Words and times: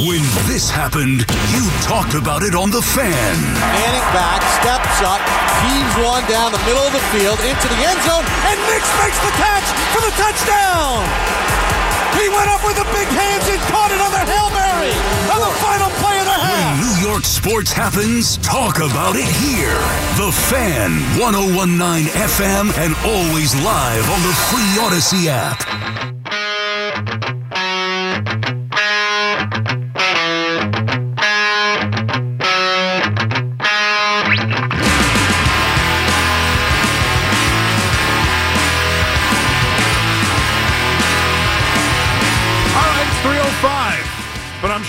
When 0.00 0.24
this 0.48 0.72
happened, 0.72 1.20
you 1.52 1.68
talked 1.84 2.16
about 2.16 2.40
it 2.40 2.56
on 2.56 2.72
The 2.72 2.80
Fan. 2.80 3.36
Manning 3.76 4.08
back, 4.16 4.40
steps 4.56 5.04
up, 5.04 5.20
heaves 5.68 5.96
one 6.00 6.24
down 6.32 6.48
the 6.48 6.64
middle 6.64 6.80
of 6.80 6.96
the 6.96 7.04
field 7.12 7.36
into 7.44 7.66
the 7.68 7.80
end 7.84 8.00
zone, 8.08 8.24
and 8.24 8.56
Nicks 8.72 8.88
makes 9.04 9.20
the 9.20 9.28
catch 9.36 9.68
for 9.92 10.00
the 10.00 10.08
touchdown. 10.16 11.04
He 12.16 12.24
went 12.32 12.48
up 12.48 12.64
with 12.64 12.80
the 12.80 12.88
big 12.88 13.04
hands 13.12 13.44
and 13.52 13.60
caught 13.68 13.92
it 13.92 14.00
on 14.00 14.08
the 14.16 14.24
Hail 14.24 14.48
Mary 14.56 14.96
on 15.28 15.44
the 15.44 15.52
final 15.60 15.92
play 16.00 16.16
of 16.16 16.24
the 16.24 16.40
half! 16.40 16.72
When. 16.72 16.88
New 16.88 16.96
York 17.12 17.28
sports 17.28 17.68
happens, 17.68 18.40
talk 18.40 18.80
about 18.80 19.12
it 19.20 19.28
here. 19.28 19.76
The 20.16 20.32
Fan, 20.48 21.20
1019 21.20 22.08
FM, 22.16 22.72
and 22.80 22.96
always 23.04 23.52
live 23.60 24.08
on 24.08 24.20
the 24.24 24.32
free 24.48 24.72
Audacy 24.80 25.28
app. 25.28 26.01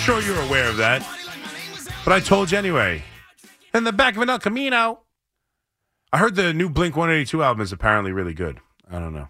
Sure 0.03 0.21
you're 0.21 0.41
aware 0.41 0.67
of 0.67 0.75
that. 0.75 1.01
But 2.03 2.11
I 2.11 2.19
told 2.19 2.51
you 2.51 2.57
anyway. 2.57 3.03
In 3.73 3.85
the 3.85 3.93
back 3.93 4.17
of 4.17 4.21
an 4.21 4.29
El 4.29 4.37
Camino. 4.37 5.03
I 6.11 6.17
heard 6.17 6.35
the 6.35 6.53
new 6.53 6.69
Blink 6.69 6.97
182 6.97 7.41
album 7.41 7.61
is 7.61 7.71
apparently 7.71 8.11
really 8.11 8.33
good. 8.33 8.59
I 8.91 8.99
don't 8.99 9.13
know. 9.13 9.29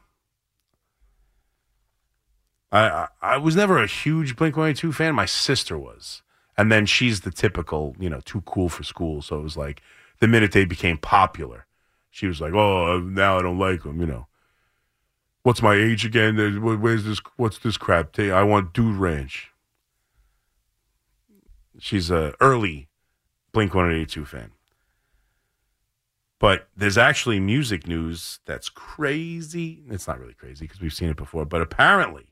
I, 2.71 2.87
I 2.89 3.07
I 3.21 3.37
was 3.37 3.55
never 3.55 3.77
a 3.77 3.85
huge 3.85 4.35
Blink 4.35 4.57
182 4.57 4.93
fan. 4.93 5.13
My 5.13 5.27
sister 5.27 5.77
was. 5.77 6.23
And 6.57 6.71
then 6.71 6.87
she's 6.87 7.21
the 7.21 7.31
typical, 7.31 7.95
you 7.99 8.09
know, 8.09 8.21
too 8.21 8.41
cool 8.41 8.67
for 8.67 8.81
school. 8.81 9.21
So 9.21 9.37
it 9.37 9.43
was 9.43 9.55
like 9.55 9.83
the 10.21 10.27
minute 10.27 10.53
they 10.53 10.65
became 10.65 10.97
popular, 10.97 11.67
she 12.09 12.25
was 12.25 12.41
like, 12.41 12.53
oh, 12.53 12.99
now 12.99 13.37
I 13.37 13.43
don't 13.43 13.59
like 13.59 13.83
them, 13.83 14.01
you 14.01 14.07
know. 14.07 14.25
What's 15.43 15.61
my 15.61 15.75
age 15.75 16.03
again? 16.03 16.35
Where's 16.81 17.03
this? 17.03 17.21
What's 17.37 17.59
this 17.59 17.77
crap? 17.77 18.17
I 18.17 18.41
want 18.41 18.73
Dude 18.73 18.95
Ranch. 18.97 19.52
She's 21.83 22.09
a 22.09 22.33
early 22.39 22.87
Blink 23.51 23.75
One 23.75 23.91
Eighty 23.91 24.05
Two 24.05 24.23
fan, 24.23 24.51
but 26.39 26.69
there's 26.77 26.97
actually 26.97 27.41
music 27.41 27.87
news 27.87 28.39
that's 28.45 28.69
crazy. 28.69 29.83
It's 29.89 30.07
not 30.07 30.17
really 30.17 30.33
crazy 30.33 30.63
because 30.63 30.79
we've 30.79 30.93
seen 30.93 31.09
it 31.09 31.17
before, 31.17 31.43
but 31.43 31.61
apparently, 31.61 32.27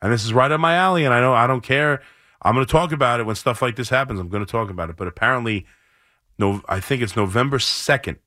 and 0.00 0.12
this 0.12 0.24
is 0.24 0.32
right 0.32 0.52
up 0.52 0.60
my 0.60 0.76
alley. 0.76 1.04
And 1.04 1.12
I 1.12 1.20
know 1.20 1.34
I 1.34 1.48
don't 1.48 1.62
care. 1.62 2.00
I'm 2.42 2.54
going 2.54 2.64
to 2.64 2.70
talk 2.70 2.92
about 2.92 3.18
it 3.18 3.26
when 3.26 3.34
stuff 3.34 3.60
like 3.60 3.74
this 3.74 3.88
happens. 3.88 4.20
I'm 4.20 4.28
going 4.28 4.46
to 4.46 4.52
talk 4.52 4.70
about 4.70 4.88
it. 4.88 4.96
But 4.96 5.08
apparently, 5.08 5.66
no, 6.38 6.62
I 6.68 6.78
think 6.78 7.02
it's 7.02 7.16
November 7.16 7.58
second. 7.58 8.18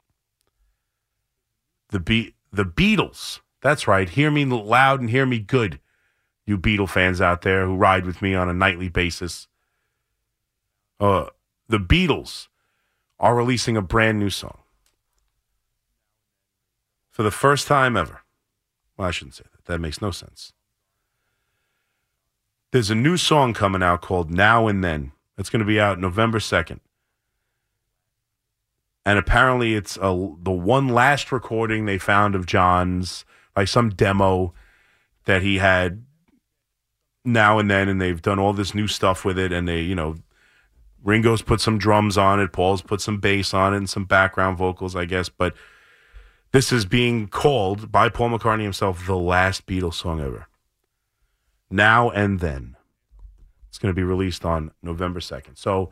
The 1.92 2.02
Be- 2.02 2.36
the 2.52 2.66
Beatles. 2.66 3.40
That's 3.62 3.88
right. 3.88 4.10
Hear 4.10 4.30
me 4.30 4.44
loud 4.44 5.00
and 5.00 5.10
hear 5.10 5.26
me 5.26 5.40
good, 5.40 5.80
you 6.46 6.58
Beatle 6.58 6.90
fans 6.90 7.22
out 7.22 7.44
there 7.44 7.66
who 7.66 7.78
ride 7.78 8.06
with 8.06 8.22
me 8.22 8.36
on 8.36 8.50
a 8.50 8.54
nightly 8.54 8.90
basis. 8.90 9.48
Uh, 11.00 11.28
the 11.68 11.80
Beatles 11.80 12.48
are 13.20 13.36
releasing 13.36 13.78
a 13.78 13.82
brand 13.82 14.20
new 14.20 14.30
song 14.30 14.60
for 17.10 17.24
the 17.24 17.32
first 17.32 17.68
time 17.68 17.98
ever. 17.98 18.22
Well, 18.98 19.08
I 19.08 19.12
shouldn't 19.12 19.36
say 19.36 19.44
that. 19.52 19.66
That 19.66 19.80
makes 19.80 20.02
no 20.02 20.12
sense. 20.12 20.54
There's 22.72 22.90
a 22.90 22.96
new 22.96 23.18
song 23.18 23.54
coming 23.54 23.82
out 23.82 24.02
called 24.02 24.30
Now 24.30 24.68
and 24.68 24.84
Then. 24.84 25.12
It's 25.38 25.50
going 25.50 25.62
to 25.62 25.66
be 25.66 25.80
out 25.80 26.00
November 26.00 26.40
2nd. 26.40 26.80
And 29.06 29.18
apparently, 29.18 29.74
it's 29.74 29.98
a, 29.98 30.36
the 30.42 30.52
one 30.52 30.90
last 30.90 31.32
recording 31.32 31.86
they 31.86 31.98
found 31.98 32.36
of 32.36 32.46
John's, 32.46 33.26
like 33.56 33.68
some 33.68 33.90
demo 33.90 34.54
that 35.26 35.42
he 35.42 35.58
had 35.58 36.04
now 37.26 37.58
and 37.58 37.72
then. 37.72 37.90
And 37.90 38.00
they've 38.00 38.22
done 38.22 38.38
all 38.38 38.54
this 38.54 38.76
new 38.76 38.88
stuff 38.88 39.26
with 39.26 39.40
it. 39.40 39.52
And 39.52 39.68
they, 39.68 39.82
you 39.82 39.96
know, 39.96 40.18
Ringo's 41.04 41.42
put 41.42 41.62
some 41.62 41.78
drums 41.78 42.18
on 42.18 42.40
it, 42.40 42.52
Paul's 42.52 42.82
put 42.82 43.02
some 43.02 43.20
bass 43.20 43.54
on 43.54 43.74
it, 43.74 43.78
and 43.78 43.90
some 43.90 44.06
background 44.06 44.58
vocals, 44.58 44.96
I 44.96 45.06
guess. 45.06 45.30
But 45.30 45.54
this 46.52 46.72
is 46.72 46.86
being 46.86 47.28
called 47.28 47.92
by 47.92 48.10
Paul 48.10 48.32
McCartney 48.32 48.64
himself 48.64 49.06
the 49.06 49.16
last 49.16 49.66
Beatles 49.66 49.96
song 49.96 50.20
ever. 50.20 50.48
Now 51.70 52.10
and 52.10 52.40
Then. 52.40 52.76
It's 53.70 53.78
going 53.78 53.94
to 53.94 53.96
be 53.96 54.04
released 54.04 54.44
on 54.44 54.72
November 54.82 55.20
2nd. 55.20 55.58
So, 55.58 55.92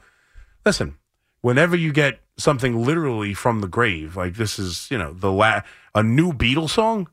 listen, 0.66 0.98
whenever 1.42 1.76
you 1.76 1.94
get 1.94 2.20
something 2.36 2.84
literally 2.84 3.36
from 3.36 3.62
the 3.62 3.68
grave, 3.68 4.18
like 4.18 4.34
this 4.34 4.58
is, 4.58 4.90
you 4.90 4.98
know, 4.98 5.14
the 5.14 5.32
la- 5.32 5.62
a 5.94 6.02
new 6.02 6.34
Beatles 6.34 6.72
song, 6.72 7.08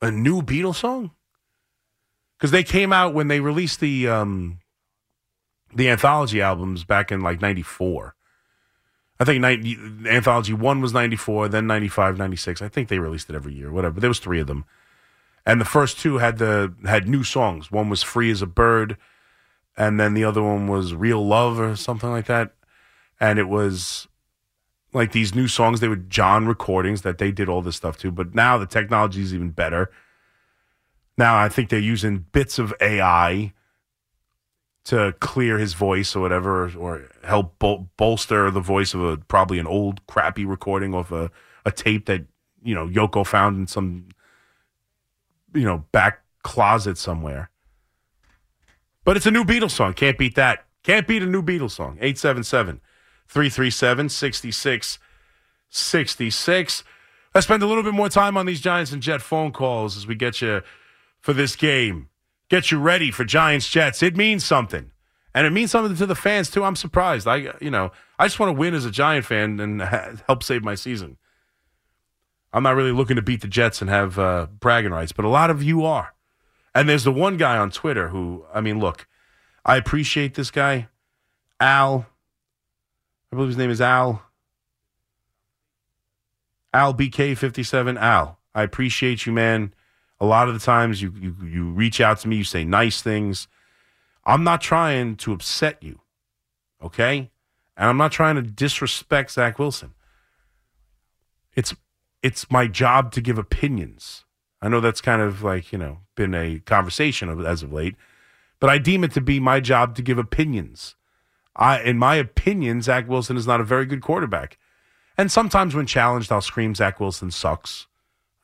a 0.00 0.10
new 0.10 0.40
Beatles 0.40 0.76
song, 0.76 1.10
because 2.38 2.50
they 2.52 2.62
came 2.64 2.92
out 2.92 3.12
when 3.12 3.28
they 3.28 3.40
released 3.40 3.80
the 3.80 4.08
um, 4.08 4.60
the 5.74 5.88
anthology 5.88 6.40
albums 6.40 6.84
back 6.84 7.10
in 7.10 7.20
like 7.20 7.40
'94. 7.40 8.14
I 9.20 9.24
think 9.24 9.40
90, 9.40 10.08
anthology 10.08 10.52
one 10.52 10.80
was 10.80 10.92
'94, 10.92 11.48
then 11.48 11.66
'95, 11.66 12.18
'96. 12.18 12.62
I 12.62 12.68
think 12.68 12.88
they 12.88 12.98
released 12.98 13.30
it 13.30 13.36
every 13.36 13.54
year, 13.54 13.70
whatever. 13.70 14.00
There 14.00 14.10
was 14.10 14.18
three 14.18 14.40
of 14.40 14.46
them, 14.46 14.64
and 15.46 15.60
the 15.60 15.64
first 15.64 15.98
two 15.98 16.18
had 16.18 16.38
the 16.38 16.74
had 16.84 17.08
new 17.08 17.22
songs. 17.22 17.70
One 17.70 17.88
was 17.88 18.02
"Free 18.02 18.30
as 18.30 18.42
a 18.42 18.46
Bird," 18.46 18.96
and 19.76 19.98
then 19.98 20.14
the 20.14 20.24
other 20.24 20.42
one 20.42 20.66
was 20.66 20.94
"Real 20.94 21.24
Love" 21.24 21.60
or 21.60 21.76
something 21.76 22.10
like 22.10 22.26
that. 22.26 22.54
And 23.20 23.38
it 23.38 23.48
was 23.48 24.08
like 24.92 25.12
these 25.12 25.34
new 25.34 25.48
songs. 25.48 25.80
They 25.80 25.88
were 25.88 25.96
John 25.96 26.46
recordings 26.46 27.02
that 27.02 27.18
they 27.18 27.30
did 27.32 27.48
all 27.48 27.62
this 27.62 27.76
stuff 27.76 27.96
to. 27.98 28.10
But 28.10 28.34
now 28.34 28.58
the 28.58 28.66
technology 28.66 29.22
is 29.22 29.32
even 29.32 29.50
better. 29.50 29.90
Now 31.16 31.36
I 31.36 31.48
think 31.48 31.68
they're 31.68 31.78
using 31.78 32.26
bits 32.32 32.58
of 32.58 32.74
AI 32.80 33.53
to 34.84 35.14
clear 35.20 35.58
his 35.58 35.74
voice 35.74 36.14
or 36.14 36.20
whatever, 36.20 36.70
or 36.76 37.08
help 37.22 37.58
bol- 37.58 37.88
bolster 37.96 38.50
the 38.50 38.60
voice 38.60 38.94
of 38.94 39.02
a 39.02 39.16
probably 39.16 39.58
an 39.58 39.66
old 39.66 40.06
crappy 40.06 40.44
recording 40.44 40.94
of 40.94 41.10
a, 41.10 41.30
a 41.64 41.72
tape 41.72 42.06
that 42.06 42.26
you 42.62 42.74
know 42.74 42.86
Yoko 42.86 43.26
found 43.26 43.56
in 43.56 43.66
some 43.66 44.08
you 45.54 45.64
know 45.64 45.84
back 45.92 46.20
closet 46.42 46.98
somewhere. 46.98 47.50
But 49.04 49.16
it's 49.16 49.26
a 49.26 49.30
new 49.30 49.44
Beatles 49.44 49.70
song. 49.72 49.94
Can't 49.94 50.18
beat 50.18 50.34
that. 50.36 50.66
Can't 50.82 51.06
beat 51.06 51.22
a 51.22 51.26
new 51.26 51.42
Beatles 51.42 51.72
song. 51.72 51.98
877 52.00 52.80
337 53.26 54.08
6666. 54.08 56.84
Let's 57.34 57.46
spend 57.46 57.62
a 57.62 57.66
little 57.66 57.82
bit 57.82 57.94
more 57.94 58.08
time 58.08 58.36
on 58.36 58.46
these 58.46 58.60
Giants 58.60 58.92
and 58.92 59.02
Jet 59.02 59.20
phone 59.20 59.50
calls 59.50 59.96
as 59.96 60.06
we 60.06 60.14
get 60.14 60.40
you 60.40 60.62
for 61.20 61.32
this 61.32 61.56
game. 61.56 62.08
Get 62.48 62.70
you 62.70 62.78
ready 62.78 63.10
for 63.10 63.24
Giants 63.24 63.68
Jets. 63.68 64.02
It 64.02 64.16
means 64.16 64.44
something. 64.44 64.90
And 65.34 65.46
it 65.46 65.50
means 65.50 65.70
something 65.72 65.96
to 65.96 66.06
the 66.06 66.14
fans 66.14 66.50
too. 66.50 66.62
I'm 66.62 66.76
surprised. 66.76 67.26
I 67.26 67.54
you 67.60 67.70
know, 67.70 67.90
I 68.18 68.26
just 68.26 68.38
want 68.38 68.50
to 68.50 68.58
win 68.58 68.74
as 68.74 68.84
a 68.84 68.90
Giant 68.90 69.26
fan 69.26 69.58
and 69.58 69.82
help 70.26 70.42
save 70.42 70.62
my 70.62 70.74
season. 70.74 71.16
I'm 72.52 72.62
not 72.62 72.76
really 72.76 72.92
looking 72.92 73.16
to 73.16 73.22
beat 73.22 73.40
the 73.40 73.48
Jets 73.48 73.80
and 73.80 73.90
have 73.90 74.16
uh, 74.16 74.46
bragging 74.60 74.92
rights, 74.92 75.10
but 75.10 75.24
a 75.24 75.28
lot 75.28 75.50
of 75.50 75.62
you 75.62 75.84
are. 75.84 76.14
And 76.72 76.88
there's 76.88 77.02
the 77.02 77.12
one 77.12 77.36
guy 77.36 77.56
on 77.56 77.70
Twitter 77.70 78.08
who, 78.08 78.44
I 78.54 78.60
mean, 78.60 78.78
look, 78.78 79.08
I 79.64 79.76
appreciate 79.76 80.34
this 80.34 80.52
guy, 80.52 80.88
Al. 81.58 82.06
I 83.32 83.36
believe 83.36 83.48
his 83.48 83.56
name 83.58 83.70
is 83.70 83.80
Al. 83.80 84.22
Al 86.72 86.94
BK57. 86.94 87.98
Al, 88.00 88.38
I 88.54 88.62
appreciate 88.62 89.26
you, 89.26 89.32
man. 89.32 89.73
A 90.24 90.26
lot 90.26 90.48
of 90.48 90.54
the 90.54 90.60
times 90.60 91.02
you, 91.02 91.12
you 91.20 91.36
you 91.46 91.70
reach 91.70 92.00
out 92.00 92.18
to 92.20 92.28
me, 92.28 92.36
you 92.36 92.44
say 92.44 92.64
nice 92.64 93.02
things. 93.02 93.46
I'm 94.24 94.42
not 94.42 94.62
trying 94.62 95.16
to 95.16 95.34
upset 95.34 95.82
you, 95.82 96.00
okay? 96.82 97.30
And 97.76 97.88
I'm 97.90 97.98
not 97.98 98.10
trying 98.10 98.36
to 98.36 98.42
disrespect 98.42 99.32
Zach 99.32 99.58
Wilson. 99.58 99.92
It's 101.54 101.74
it's 102.22 102.50
my 102.50 102.66
job 102.66 103.12
to 103.12 103.20
give 103.20 103.36
opinions. 103.36 104.24
I 104.62 104.68
know 104.68 104.80
that's 104.80 105.02
kind 105.02 105.20
of 105.20 105.42
like 105.42 105.72
you 105.72 105.78
know 105.78 105.98
been 106.14 106.34
a 106.34 106.60
conversation 106.60 107.28
of, 107.28 107.44
as 107.44 107.62
of 107.62 107.70
late, 107.70 107.96
but 108.60 108.70
I 108.70 108.78
deem 108.78 109.04
it 109.04 109.12
to 109.12 109.20
be 109.20 109.40
my 109.40 109.60
job 109.60 109.94
to 109.96 110.02
give 110.02 110.16
opinions. 110.16 110.96
I, 111.54 111.82
in 111.82 111.98
my 111.98 112.14
opinion, 112.14 112.80
Zach 112.80 113.06
Wilson 113.06 113.36
is 113.36 113.46
not 113.46 113.60
a 113.60 113.64
very 113.64 113.84
good 113.84 114.00
quarterback. 114.00 114.56
And 115.18 115.30
sometimes 115.30 115.74
when 115.74 115.84
challenged, 115.84 116.32
I'll 116.32 116.40
scream, 116.40 116.74
"Zach 116.74 116.98
Wilson 116.98 117.30
sucks." 117.30 117.88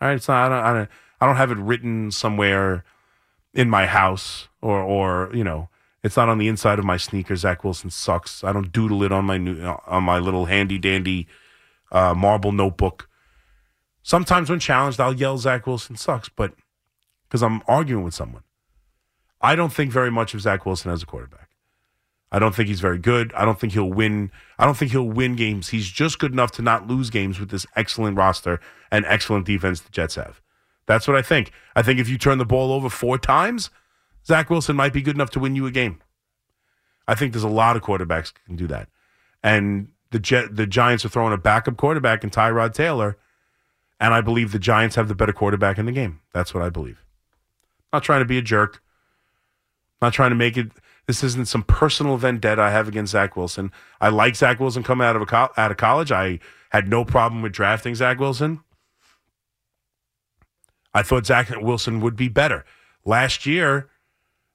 All 0.00 0.08
right, 0.08 0.16
it's 0.16 0.28
not. 0.28 0.52
I 0.52 0.54
don't, 0.54 0.64
I 0.64 0.72
don't, 0.74 0.90
I 1.20 1.26
don't 1.26 1.36
have 1.36 1.50
it 1.50 1.58
written 1.58 2.10
somewhere 2.10 2.84
in 3.52 3.68
my 3.68 3.86
house, 3.86 4.48
or, 4.62 4.80
or 4.80 5.30
you 5.34 5.44
know, 5.44 5.68
it's 6.02 6.16
not 6.16 6.28
on 6.28 6.38
the 6.38 6.48
inside 6.48 6.78
of 6.78 6.84
my 6.84 6.96
sneakers. 6.96 7.40
Zach 7.40 7.62
Wilson 7.62 7.90
sucks. 7.90 8.42
I 8.42 8.52
don't 8.52 8.72
doodle 8.72 9.02
it 9.02 9.12
on 9.12 9.24
my 9.24 9.36
new, 9.36 9.60
on 9.62 10.04
my 10.04 10.18
little 10.18 10.46
handy 10.46 10.78
dandy 10.78 11.26
uh, 11.92 12.14
marble 12.14 12.52
notebook. 12.52 13.08
Sometimes 14.02 14.48
when 14.48 14.60
challenged, 14.60 14.98
I'll 15.00 15.12
yell, 15.12 15.36
"Zach 15.36 15.66
Wilson 15.66 15.96
sucks," 15.96 16.28
but 16.30 16.54
because 17.28 17.42
I'm 17.42 17.62
arguing 17.68 18.02
with 18.02 18.14
someone, 18.14 18.44
I 19.42 19.54
don't 19.54 19.72
think 19.72 19.92
very 19.92 20.10
much 20.10 20.32
of 20.32 20.40
Zach 20.40 20.64
Wilson 20.64 20.90
as 20.90 21.02
a 21.02 21.06
quarterback. 21.06 21.50
I 22.32 22.38
don't 22.38 22.54
think 22.54 22.68
he's 22.68 22.80
very 22.80 22.98
good. 22.98 23.32
I 23.34 23.44
don't 23.44 23.58
think 23.58 23.72
he'll 23.72 23.90
win. 23.90 24.30
I 24.58 24.64
don't 24.64 24.76
think 24.76 24.92
he'll 24.92 25.08
win 25.08 25.36
games. 25.36 25.68
He's 25.68 25.88
just 25.88 26.18
good 26.18 26.32
enough 26.32 26.52
to 26.52 26.62
not 26.62 26.86
lose 26.86 27.10
games 27.10 27.40
with 27.40 27.50
this 27.50 27.66
excellent 27.76 28.16
roster 28.16 28.60
and 28.90 29.04
excellent 29.06 29.46
defense 29.46 29.80
the 29.80 29.90
Jets 29.90 30.14
have. 30.14 30.40
That's 30.90 31.06
what 31.06 31.16
I 31.16 31.22
think. 31.22 31.52
I 31.76 31.82
think 31.82 32.00
if 32.00 32.08
you 32.08 32.18
turn 32.18 32.38
the 32.38 32.44
ball 32.44 32.72
over 32.72 32.90
four 32.90 33.16
times, 33.16 33.70
Zach 34.26 34.50
Wilson 34.50 34.74
might 34.74 34.92
be 34.92 35.02
good 35.02 35.14
enough 35.14 35.30
to 35.30 35.38
win 35.38 35.54
you 35.54 35.64
a 35.66 35.70
game. 35.70 36.02
I 37.06 37.14
think 37.14 37.32
there's 37.32 37.44
a 37.44 37.48
lot 37.48 37.76
of 37.76 37.82
quarterbacks 37.82 38.32
can 38.44 38.56
do 38.56 38.66
that. 38.66 38.88
And 39.40 39.92
the 40.10 40.18
Jet, 40.18 40.56
the 40.56 40.66
Giants 40.66 41.04
are 41.04 41.08
throwing 41.08 41.32
a 41.32 41.38
backup 41.38 41.76
quarterback 41.76 42.24
in 42.24 42.30
Tyrod 42.30 42.74
Taylor, 42.74 43.16
and 44.00 44.12
I 44.12 44.20
believe 44.20 44.50
the 44.50 44.58
Giants 44.58 44.96
have 44.96 45.06
the 45.06 45.14
better 45.14 45.32
quarterback 45.32 45.78
in 45.78 45.86
the 45.86 45.92
game. 45.92 46.22
That's 46.34 46.52
what 46.52 46.64
I 46.64 46.70
believe. 46.70 47.04
Not 47.92 48.02
trying 48.02 48.22
to 48.22 48.24
be 48.24 48.38
a 48.38 48.42
jerk. 48.42 48.82
Not 50.02 50.12
trying 50.12 50.30
to 50.30 50.36
make 50.36 50.56
it. 50.56 50.72
This 51.06 51.22
isn't 51.22 51.46
some 51.46 51.62
personal 51.62 52.16
vendetta 52.16 52.62
I 52.62 52.70
have 52.70 52.88
against 52.88 53.12
Zach 53.12 53.36
Wilson. 53.36 53.70
I 54.00 54.08
like 54.08 54.34
Zach 54.34 54.58
Wilson 54.58 54.82
coming 54.82 55.06
out 55.06 55.14
of 55.14 55.22
a, 55.22 55.36
out 55.56 55.70
of 55.70 55.76
college. 55.76 56.10
I 56.10 56.40
had 56.70 56.88
no 56.88 57.04
problem 57.04 57.42
with 57.42 57.52
drafting 57.52 57.94
Zach 57.94 58.18
Wilson. 58.18 58.64
I 60.92 61.02
thought 61.02 61.26
Zach 61.26 61.50
Wilson 61.60 62.00
would 62.00 62.16
be 62.16 62.28
better 62.28 62.64
last 63.04 63.46
year. 63.46 63.88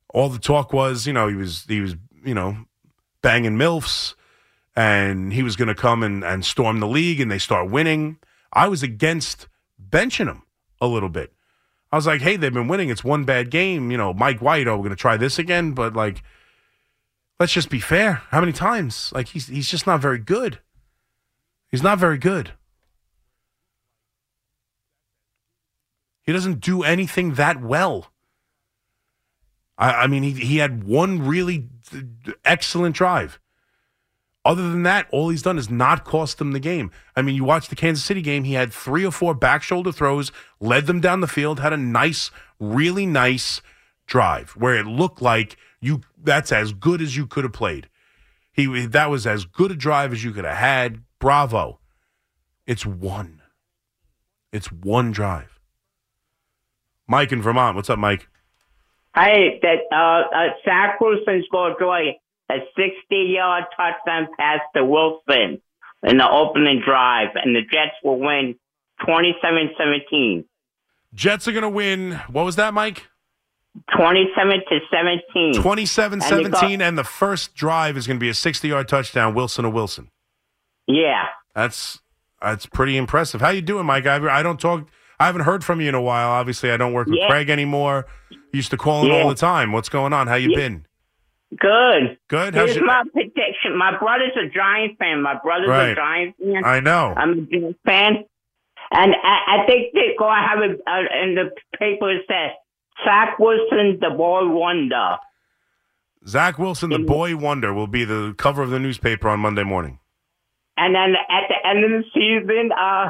All 0.09 0.29
the 0.29 0.39
talk 0.39 0.73
was, 0.73 1.07
you 1.07 1.13
know, 1.13 1.27
he 1.27 1.35
was 1.35 1.65
he 1.67 1.81
was 1.81 1.95
you 2.23 2.33
know 2.33 2.57
banging 3.21 3.57
milfs, 3.57 4.15
and 4.75 5.33
he 5.33 5.43
was 5.43 5.55
going 5.55 5.67
to 5.67 5.75
come 5.75 6.03
and, 6.03 6.23
and 6.23 6.45
storm 6.45 6.79
the 6.79 6.87
league, 6.87 7.19
and 7.19 7.31
they 7.31 7.39
start 7.39 7.69
winning. 7.69 8.17
I 8.53 8.67
was 8.67 8.83
against 8.83 9.47
benching 9.81 10.27
him 10.27 10.43
a 10.79 10.87
little 10.87 11.09
bit. 11.09 11.33
I 11.91 11.95
was 11.95 12.07
like, 12.07 12.21
hey, 12.21 12.35
they've 12.35 12.53
been 12.53 12.67
winning. 12.67 12.89
It's 12.89 13.03
one 13.03 13.23
bad 13.23 13.49
game. 13.49 13.91
You 13.91 13.97
know, 13.97 14.13
Mike 14.13 14.41
White, 14.41 14.67
oh, 14.67 14.75
we're 14.75 14.83
going 14.83 14.89
to 14.89 14.95
try 14.95 15.17
this 15.17 15.39
again. 15.39 15.71
But, 15.71 15.93
like, 15.93 16.23
let's 17.39 17.53
just 17.53 17.69
be 17.69 17.79
fair. 17.79 18.21
How 18.31 18.41
many 18.41 18.51
times? 18.51 19.11
Like, 19.13 19.29
he's, 19.29 19.47
he's 19.47 19.69
just 19.69 19.87
not 19.87 20.01
very 20.01 20.17
good. 20.17 20.59
He's 21.69 21.83
not 21.83 21.99
very 21.99 22.17
good. 22.17 22.51
He 26.25 26.33
doesn't 26.33 26.59
do 26.59 26.83
anything 26.83 27.35
that 27.35 27.61
well. 27.61 28.11
I, 29.77 29.91
I 30.03 30.07
mean, 30.07 30.23
he, 30.23 30.31
he 30.31 30.57
had 30.57 30.83
one 30.83 31.25
really 31.25 31.69
excellent 32.43 32.95
drive. 32.95 33.39
Other 34.43 34.69
than 34.69 34.83
that, 34.83 35.07
all 35.11 35.29
he's 35.29 35.41
done 35.41 35.57
is 35.57 35.71
not 35.71 36.05
cost 36.05 36.37
them 36.37 36.51
the 36.51 36.59
game. 36.59 36.91
I 37.15 37.23
mean, 37.23 37.35
you 37.35 37.43
watch 37.43 37.67
the 37.67 37.75
Kansas 37.75 38.05
City 38.05 38.21
game, 38.21 38.43
he 38.43 38.53
had 38.53 38.71
three 38.71 39.03
or 39.03 39.11
four 39.11 39.33
back 39.33 39.63
shoulder 39.63 39.91
throws, 39.91 40.31
led 40.59 40.85
them 40.85 41.01
down 41.01 41.21
the 41.21 41.27
field, 41.27 41.59
had 41.59 41.73
a 41.73 41.77
nice, 41.77 42.29
really 42.59 43.07
nice 43.07 43.61
drive 44.05 44.51
where 44.51 44.75
it 44.75 44.85
looked 44.85 45.19
like 45.19 45.57
you 45.81 46.01
that's 46.23 46.51
as 46.51 46.73
good 46.73 47.01
as 47.01 47.17
you 47.17 47.25
could 47.25 47.43
have 47.43 47.53
played. 47.53 47.89
He 48.51 48.85
that 48.85 49.09
was 49.09 49.25
as 49.25 49.45
good 49.45 49.71
a 49.71 49.75
drive 49.75 50.13
as 50.13 50.23
you 50.23 50.31
could 50.31 50.45
have 50.45 50.57
had. 50.57 51.03
Bravo. 51.19 51.79
It's 52.67 52.85
one. 52.85 53.41
It's 54.51 54.71
one 54.71 55.11
drive. 55.11 55.54
Mike 57.07 57.31
in 57.31 57.41
Vermont. 57.41 57.75
What's 57.75 57.89
up, 57.89 57.99
Mike? 57.99 58.27
Hey, 59.15 59.59
that 59.61 59.79
uh, 59.91 60.35
uh 60.35 61.41
scored 61.47 61.75
joy 61.79 62.17
a 62.49 62.55
60 62.75 62.93
yard 63.11 63.63
touchdown 63.75 64.27
pass 64.37 64.59
to 64.75 64.85
Wilson 64.85 65.61
in 66.03 66.17
the 66.17 66.29
opening 66.29 66.81
drive, 66.85 67.29
and 67.35 67.55
the 67.55 67.61
Jets 67.61 67.95
will 68.03 68.19
win 68.19 68.55
27 69.05 69.71
17. 69.77 70.45
Jets 71.13 71.47
are 71.47 71.51
going 71.51 71.63
to 71.63 71.69
win. 71.69 72.19
What 72.29 72.43
was 72.43 72.55
that, 72.57 72.73
Mike? 72.73 73.07
27 73.97 74.61
to 74.69 74.79
17. 74.89 75.61
27 75.61 76.21
17, 76.21 76.81
and 76.81 76.97
the 76.97 77.03
first 77.03 77.55
drive 77.55 77.97
is 77.97 78.07
going 78.07 78.17
to 78.17 78.21
be 78.21 78.29
a 78.29 78.33
60 78.33 78.67
yard 78.67 78.87
touchdown, 78.87 79.33
Wilson 79.33 79.63
to 79.63 79.69
Wilson. 79.69 80.09
Yeah. 80.87 81.25
That's 81.53 81.99
that's 82.41 82.65
pretty 82.65 82.95
impressive. 82.97 83.41
How 83.41 83.49
you 83.49 83.61
doing, 83.61 83.85
Mike? 83.85 84.05
I, 84.05 84.39
I 84.39 84.43
don't 84.43 84.59
talk. 84.59 84.87
I 85.19 85.25
haven't 85.27 85.41
heard 85.41 85.63
from 85.63 85.81
you 85.81 85.89
in 85.89 85.95
a 85.95 86.01
while. 86.01 86.29
Obviously, 86.29 86.71
I 86.71 86.77
don't 86.77 86.93
work 86.93 87.07
with 87.07 87.17
Yeah. 87.19 87.27
Craig 87.29 87.49
anymore. 87.49 88.05
used 88.53 88.71
to 88.71 88.77
call 88.77 89.03
him 89.05 89.11
Yeah. 89.11 89.23
all 89.23 89.27
the 89.29 89.35
time. 89.35 89.73
What's 89.73 89.89
going 89.89 90.13
on? 90.13 90.27
How 90.27 90.35
you 90.35 90.51
Yeah. 90.51 90.55
been? 90.57 90.85
Good. 91.59 92.17
Good. 92.29 92.55
How's 92.55 92.65
Here's 92.67 92.75
your- 92.77 92.85
my 92.85 93.03
prediction. 93.11 93.75
My 93.77 93.97
brother's 93.97 94.31
a 94.37 94.47
Giant 94.47 94.97
fan. 94.97 95.21
My 95.21 95.35
brother's 95.35 95.67
Right. 95.67 95.89
a 95.89 95.95
Giant 95.95 96.35
fan. 96.41 96.63
I 96.63 96.79
know. 96.79 97.13
I'm 97.17 97.31
a 97.31 97.35
Giant 97.41 97.77
fan. 97.85 98.23
And 98.91 99.13
I, 99.21 99.39
I 99.61 99.65
think 99.65 99.93
they 99.93 100.15
go 100.17 100.29
have 100.29 100.59
it 100.63 100.79
uh, 100.87 101.01
in 101.21 101.35
the 101.35 101.51
paper 101.77 102.09
it 102.11 102.23
says 102.29 102.51
Zach 103.03 103.37
Wilson, 103.39 103.97
the 103.99 104.11
boy 104.11 104.47
wonder. 104.47 105.17
Zach 106.27 106.57
Wilson, 106.57 106.89
the 106.91 106.99
boy 106.99 107.35
wonder, 107.35 107.73
will 107.73 107.87
be 107.87 108.05
the 108.05 108.33
cover 108.37 108.63
of 108.63 108.69
the 108.69 108.79
newspaper 108.79 109.27
on 109.27 109.39
Monday 109.41 109.63
morning. 109.63 109.99
And 110.77 110.95
then 110.95 111.15
at 111.29 111.43
the 111.49 111.67
end 111.67 111.83
of 111.83 111.91
the 111.91 112.03
season, 112.13 112.71
uh, 112.71 113.09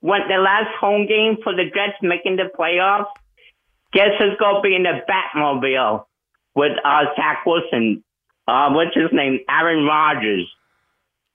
when 0.00 0.20
the 0.28 0.36
last 0.36 0.74
home 0.80 1.06
game 1.06 1.36
for 1.42 1.54
the 1.54 1.64
Jets 1.64 1.98
making 2.02 2.36
the 2.36 2.50
playoffs, 2.58 3.10
guess 3.92 4.10
who's 4.18 4.36
going 4.38 4.56
to 4.56 4.60
be 4.62 4.74
in 4.74 4.82
the 4.82 5.00
Batmobile 5.08 6.04
with 6.54 6.72
uh, 6.84 7.04
Zach 7.16 7.44
Wilson? 7.46 8.02
Uh, 8.48 8.70
what's 8.70 8.94
his 8.94 9.10
name? 9.12 9.40
Aaron 9.48 9.84
Rodgers. 9.84 10.50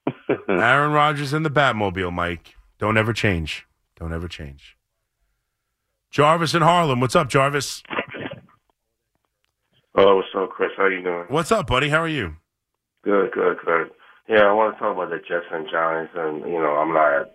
Aaron 0.49 0.91
Rodgers 0.91 1.33
in 1.33 1.43
the 1.43 1.49
Batmobile, 1.49 2.11
Mike. 2.11 2.55
Don't 2.79 2.97
ever 2.97 3.13
change. 3.13 3.65
Don't 3.97 4.13
ever 4.13 4.27
change. 4.27 4.77
Jarvis 6.11 6.53
in 6.53 6.61
Harlem. 6.61 6.99
What's 6.99 7.15
up, 7.15 7.29
Jarvis? 7.29 7.83
Oh, 9.95 10.17
what's 10.17 10.27
up, 10.35 10.49
Chris? 10.49 10.71
How 10.75 10.87
you 10.87 11.01
doing? 11.01 11.25
What's 11.29 11.51
up, 11.51 11.67
buddy? 11.67 11.89
How 11.89 12.01
are 12.01 12.07
you? 12.07 12.35
Good, 13.03 13.31
good, 13.31 13.57
good. 13.65 13.91
Yeah, 14.27 14.41
I 14.41 14.51
want 14.53 14.75
to 14.75 14.79
talk 14.79 14.95
about 14.95 15.09
the 15.09 15.19
Jets 15.19 15.45
and 15.51 15.67
Giants, 15.71 16.11
and 16.15 16.39
you 16.39 16.59
know, 16.59 16.75
I'm 16.75 16.93
not 16.93 17.31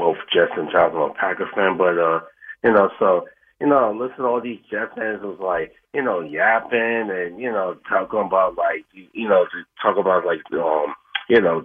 both 0.00 0.16
Jets 0.32 0.56
and 0.56 0.72
Giants. 0.72 0.96
I'm 0.96 1.10
a 1.10 1.14
Packer 1.14 1.48
fan, 1.54 1.76
but 1.76 2.00
uh, 2.00 2.20
you 2.64 2.72
know, 2.72 2.88
so 2.98 3.28
you 3.60 3.66
know, 3.66 3.92
listen 3.92 4.24
to 4.24 4.24
all 4.24 4.40
these 4.40 4.58
Jets 4.70 4.92
fans 4.96 5.20
was 5.22 5.38
like, 5.38 5.74
you 5.92 6.02
know, 6.02 6.20
yapping 6.20 7.12
and 7.12 7.38
you 7.38 7.52
know, 7.52 7.76
talking 7.88 8.24
about 8.26 8.56
like, 8.56 8.86
you 8.92 9.28
know, 9.28 9.44
to 9.44 9.64
talk 9.82 9.98
about 9.98 10.24
like, 10.24 10.40
um, 10.54 10.94
you 11.28 11.40
know, 11.40 11.62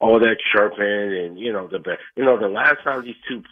all 0.00 0.20
that 0.20 0.36
chirping 0.52 1.24
and 1.24 1.38
you 1.38 1.52
know, 1.52 1.66
the 1.66 1.78
be- 1.78 2.04
you 2.16 2.24
know, 2.24 2.38
the 2.38 2.48
last 2.48 2.84
time 2.84 3.02
these 3.02 3.16
two 3.26 3.42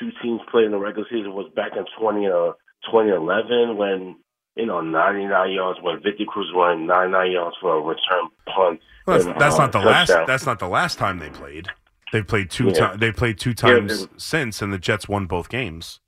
two 0.00 0.10
teams 0.22 0.40
played 0.50 0.64
in 0.64 0.72
the 0.72 0.78
regular 0.78 1.06
season 1.10 1.34
was 1.34 1.52
back 1.54 1.72
in 1.76 1.84
20, 2.00 2.26
uh, 2.26 2.52
2011 2.90 3.76
when. 3.76 4.16
You 4.58 4.64
know, 4.64 4.80
99 4.80 5.52
yards 5.52 5.78
when 5.82 5.96
Victor 6.02 6.24
Cruz 6.26 6.50
won 6.54 6.86
99 6.86 7.30
yards 7.30 7.56
for 7.60 7.76
a 7.76 7.80
return 7.82 8.30
punt. 8.46 8.80
Well, 9.06 9.18
that's, 9.18 9.26
and, 9.26 9.38
that's 9.38 9.54
uh, 9.56 9.58
not 9.58 9.72
the 9.72 9.80
last. 9.80 10.12
That's 10.26 10.46
not 10.46 10.58
the 10.60 10.66
last 10.66 10.96
time 10.96 11.18
they 11.18 11.28
played. 11.28 11.68
They've 12.12 12.26
played 12.26 12.50
two 12.50 12.66
Yeah. 12.68 12.72
times. 12.72 13.00
They 13.00 13.12
played 13.12 13.38
two 13.38 13.54
times 13.54 14.02
it- 14.02 14.10
since, 14.16 14.62
and 14.62 14.72
the 14.72 14.78
Jets 14.78 15.08
won 15.08 15.26
both 15.26 15.48
games. 15.48 16.00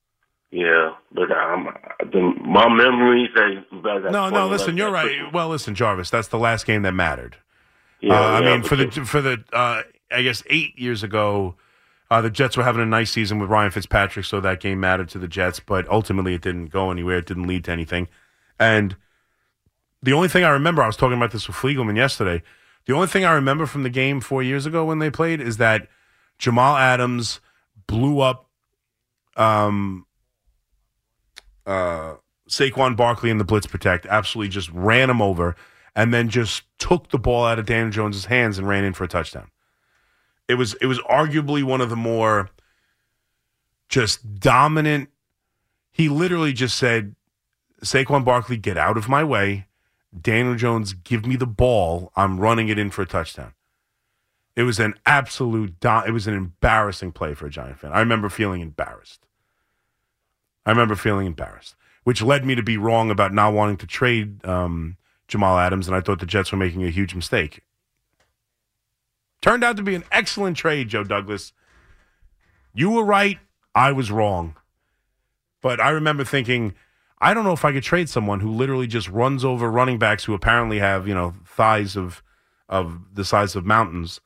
Yeah, 0.51 0.93
but 1.13 1.31
um, 1.31 1.69
the, 2.01 2.21
my 2.43 2.69
memories 2.69 3.29
they. 3.35 3.63
No, 4.11 4.31
no. 4.31 4.49
Listen, 4.49 4.77
you're 4.79 4.91
right. 4.91 5.31
Well, 5.33 5.49
listen, 5.51 5.75
Jarvis. 5.75 6.09
That's 6.09 6.29
the 6.29 6.39
last 6.39 6.65
game 6.67 6.83
that 6.83 6.93
mattered. 6.93 7.37
Yeah, 8.01 8.15
uh, 8.15 8.23
I 8.23 8.41
yeah, 8.41 8.53
mean, 8.53 8.63
for 8.63 8.77
the 8.77 8.91
for 8.91 9.21
the 9.21 9.45
uh, 9.53 9.83
I 10.11 10.23
guess 10.23 10.43
eight 10.49 10.79
years 10.79 11.03
ago, 11.03 11.57
uh, 12.11 12.23
the 12.23 12.31
Jets 12.31 12.57
were 12.57 12.63
having 12.65 12.81
a 12.81 12.87
nice 12.87 13.11
season 13.11 13.39
with 13.41 13.51
Ryan 13.51 13.71
Fitzpatrick, 13.73 14.25
so 14.25 14.41
that 14.41 14.61
game 14.61 14.81
mattered 14.81 15.11
to 15.11 15.19
the 15.19 15.29
Jets. 15.29 15.61
But 15.61 15.87
ultimately, 15.91 16.33
it 16.33 16.41
didn't 16.41 16.69
go 16.69 16.91
anywhere. 16.91 17.19
It 17.19 17.27
didn't 17.27 17.47
lead 17.47 17.65
to 17.65 17.73
anything. 17.73 18.09
And 18.59 18.97
the 20.03 20.15
only 20.15 20.29
thing 20.29 20.45
I 20.45 20.51
remember, 20.51 20.83
I 20.83 20.87
was 20.87 20.97
talking 20.97 21.17
about 21.19 21.33
this 21.33 21.47
with 21.47 21.57
Fliegelman 21.57 21.97
yesterday. 21.97 22.43
The 22.89 22.95
only 22.95 23.07
thing 23.07 23.27
I 23.27 23.35
remember 23.35 23.67
from 23.67 23.83
the 23.83 23.91
game 23.91 24.19
four 24.19 24.43
years 24.43 24.65
ago 24.65 24.87
when 24.87 24.99
they 24.99 25.11
played 25.11 25.43
is 25.43 25.59
that 25.59 25.89
Jamal 26.39 26.79
Adams 26.79 27.39
blew 27.87 28.21
up 28.21 28.49
um, 29.37 30.07
uh, 31.67 32.15
Saquon 32.49 32.97
Barkley 32.97 33.29
in 33.29 33.37
the 33.37 33.45
blitz 33.45 33.67
protect, 33.67 34.07
absolutely 34.07 34.49
just 34.49 34.71
ran 34.71 35.11
him 35.11 35.21
over, 35.21 35.55
and 35.95 36.15
then 36.15 36.31
just 36.31 36.63
took 36.79 37.11
the 37.11 37.19
ball 37.19 37.45
out 37.45 37.59
of 37.59 37.67
Daniel 37.67 37.91
Jones's 37.91 38.25
hands 38.25 38.57
and 38.57 38.67
ran 38.67 38.85
in 38.85 38.95
for 38.95 39.05
a 39.05 39.09
touchdown. 39.09 39.51
It 40.49 40.55
was 40.55 40.73
it 40.81 40.87
was 40.87 40.99
arguably 41.01 41.63
one 41.63 41.83
of 41.83 41.91
the 41.91 41.97
more 41.97 42.49
just 43.91 44.41
dominant. 44.41 45.11
He 45.91 46.09
literally 46.09 46.55
just 46.55 46.79
said, 46.79 47.15
"Saquon 47.83 48.25
Barkley, 48.25 48.57
get 48.57 48.79
out 48.79 48.97
of 48.97 49.11
my 49.11 49.23
way." 49.23 49.67
Daniel 50.19 50.55
Jones, 50.55 50.93
give 50.93 51.27
me 51.27 51.37
the 51.37 51.47
ball. 51.47 52.13
I'm 52.17 52.41
running 52.41 52.69
it 52.69 52.79
in 52.79 52.91
for 52.91 53.03
a 53.03 53.07
touchdown. 53.07 53.53
It 54.57 54.63
was 54.63 54.81
an 54.81 54.95
absolute. 55.07 55.75
It 55.83 56.13
was 56.13 56.27
an 56.27 56.35
embarrassing 56.35 57.13
play 57.13 57.35
for 57.35 57.47
a 57.47 57.51
Giant 57.51 57.79
fan. 57.79 57.93
I 57.93 58.01
remember 58.01 58.29
feeling 58.29 58.61
embarrassed. 58.61 59.27
I 60.67 60.71
remember 60.71 60.97
feeling 60.97 61.27
embarrassed, 61.27 61.77
which 62.05 62.23
led 62.23 62.45
me 62.45 62.55
to 62.55 62.63
be 62.63 62.77
wrong 62.77 63.11
about 63.11 63.33
not 63.33 63.53
wanting 63.53 63.77
to 63.79 63.87
trade 63.87 64.45
um, 64.45 64.97
Jamal 65.29 65.59
Adams, 65.59 65.87
and 65.87 65.97
I 65.97 66.01
thought 66.01 66.21
the 66.21 66.27
Jets 66.27 66.51
were 66.51 66.59
making 66.59 66.85
a 66.85 66.91
huge 66.91 67.15
mistake. 67.15 67.63
Turned 69.41 69.63
out 69.63 69.77
to 69.77 69.83
be 69.83 69.95
an 69.95 70.05
excellent 70.11 70.57
trade, 70.57 70.89
Joe 70.89 71.05
Douglas. 71.05 71.53
You 72.75 72.91
were 72.91 73.05
right. 73.05 73.39
I 73.75 73.93
was 73.93 74.11
wrong. 74.11 74.57
But 75.63 75.81
I 75.81 75.91
remember 75.91 76.25
thinking, 76.25 76.75
I 77.21 77.35
don't 77.35 77.45
know 77.45 77.53
if 77.53 77.65
I 77.65 77.73
could 77.73 77.83
trade 77.83 78.09
someone 78.09 78.41
who 78.41 78.53
literally 78.53 78.87
just 78.87 79.09
runs 79.09 79.45
over 79.45 79.71
running 79.71 79.99
backs 79.99 80.25
who 80.25 80.35
apparently 80.35 80.79
have, 80.79 81.09
you 81.09 81.15
know, 81.15 81.35
thighs 81.45 81.97
of 81.97 82.23
of 82.69 83.01
the 83.15 83.25
size 83.25 83.57
of 83.57 83.65
mountains. 83.65 84.21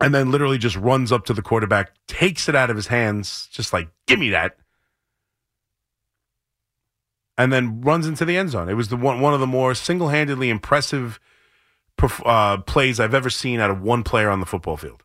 And 0.00 0.14
then 0.14 0.30
literally 0.30 0.58
just 0.58 0.76
runs 0.76 1.12
up 1.12 1.24
to 1.26 1.32
the 1.32 1.42
quarterback, 1.42 1.92
takes 2.06 2.48
it 2.48 2.54
out 2.54 2.70
of 2.70 2.76
his 2.76 2.88
hands, 2.88 3.48
just 3.52 3.72
like, 3.72 3.88
give 4.06 4.18
me 4.18 4.30
that. 4.30 4.56
And 7.38 7.52
then 7.52 7.80
runs 7.80 8.06
into 8.06 8.24
the 8.24 8.36
end 8.36 8.50
zone. 8.50 8.68
It 8.68 8.74
was 8.74 8.88
the 8.88 8.96
one, 8.96 9.20
one 9.20 9.34
of 9.34 9.40
the 9.40 9.46
more 9.46 9.74
single 9.74 10.08
handedly 10.08 10.50
impressive 10.50 11.18
uh, 12.24 12.58
plays 12.58 13.00
I've 13.00 13.14
ever 13.14 13.30
seen 13.30 13.60
out 13.60 13.70
of 13.70 13.82
one 13.82 14.02
player 14.02 14.30
on 14.30 14.40
the 14.40 14.46
football 14.46 14.76
field. 14.76 15.02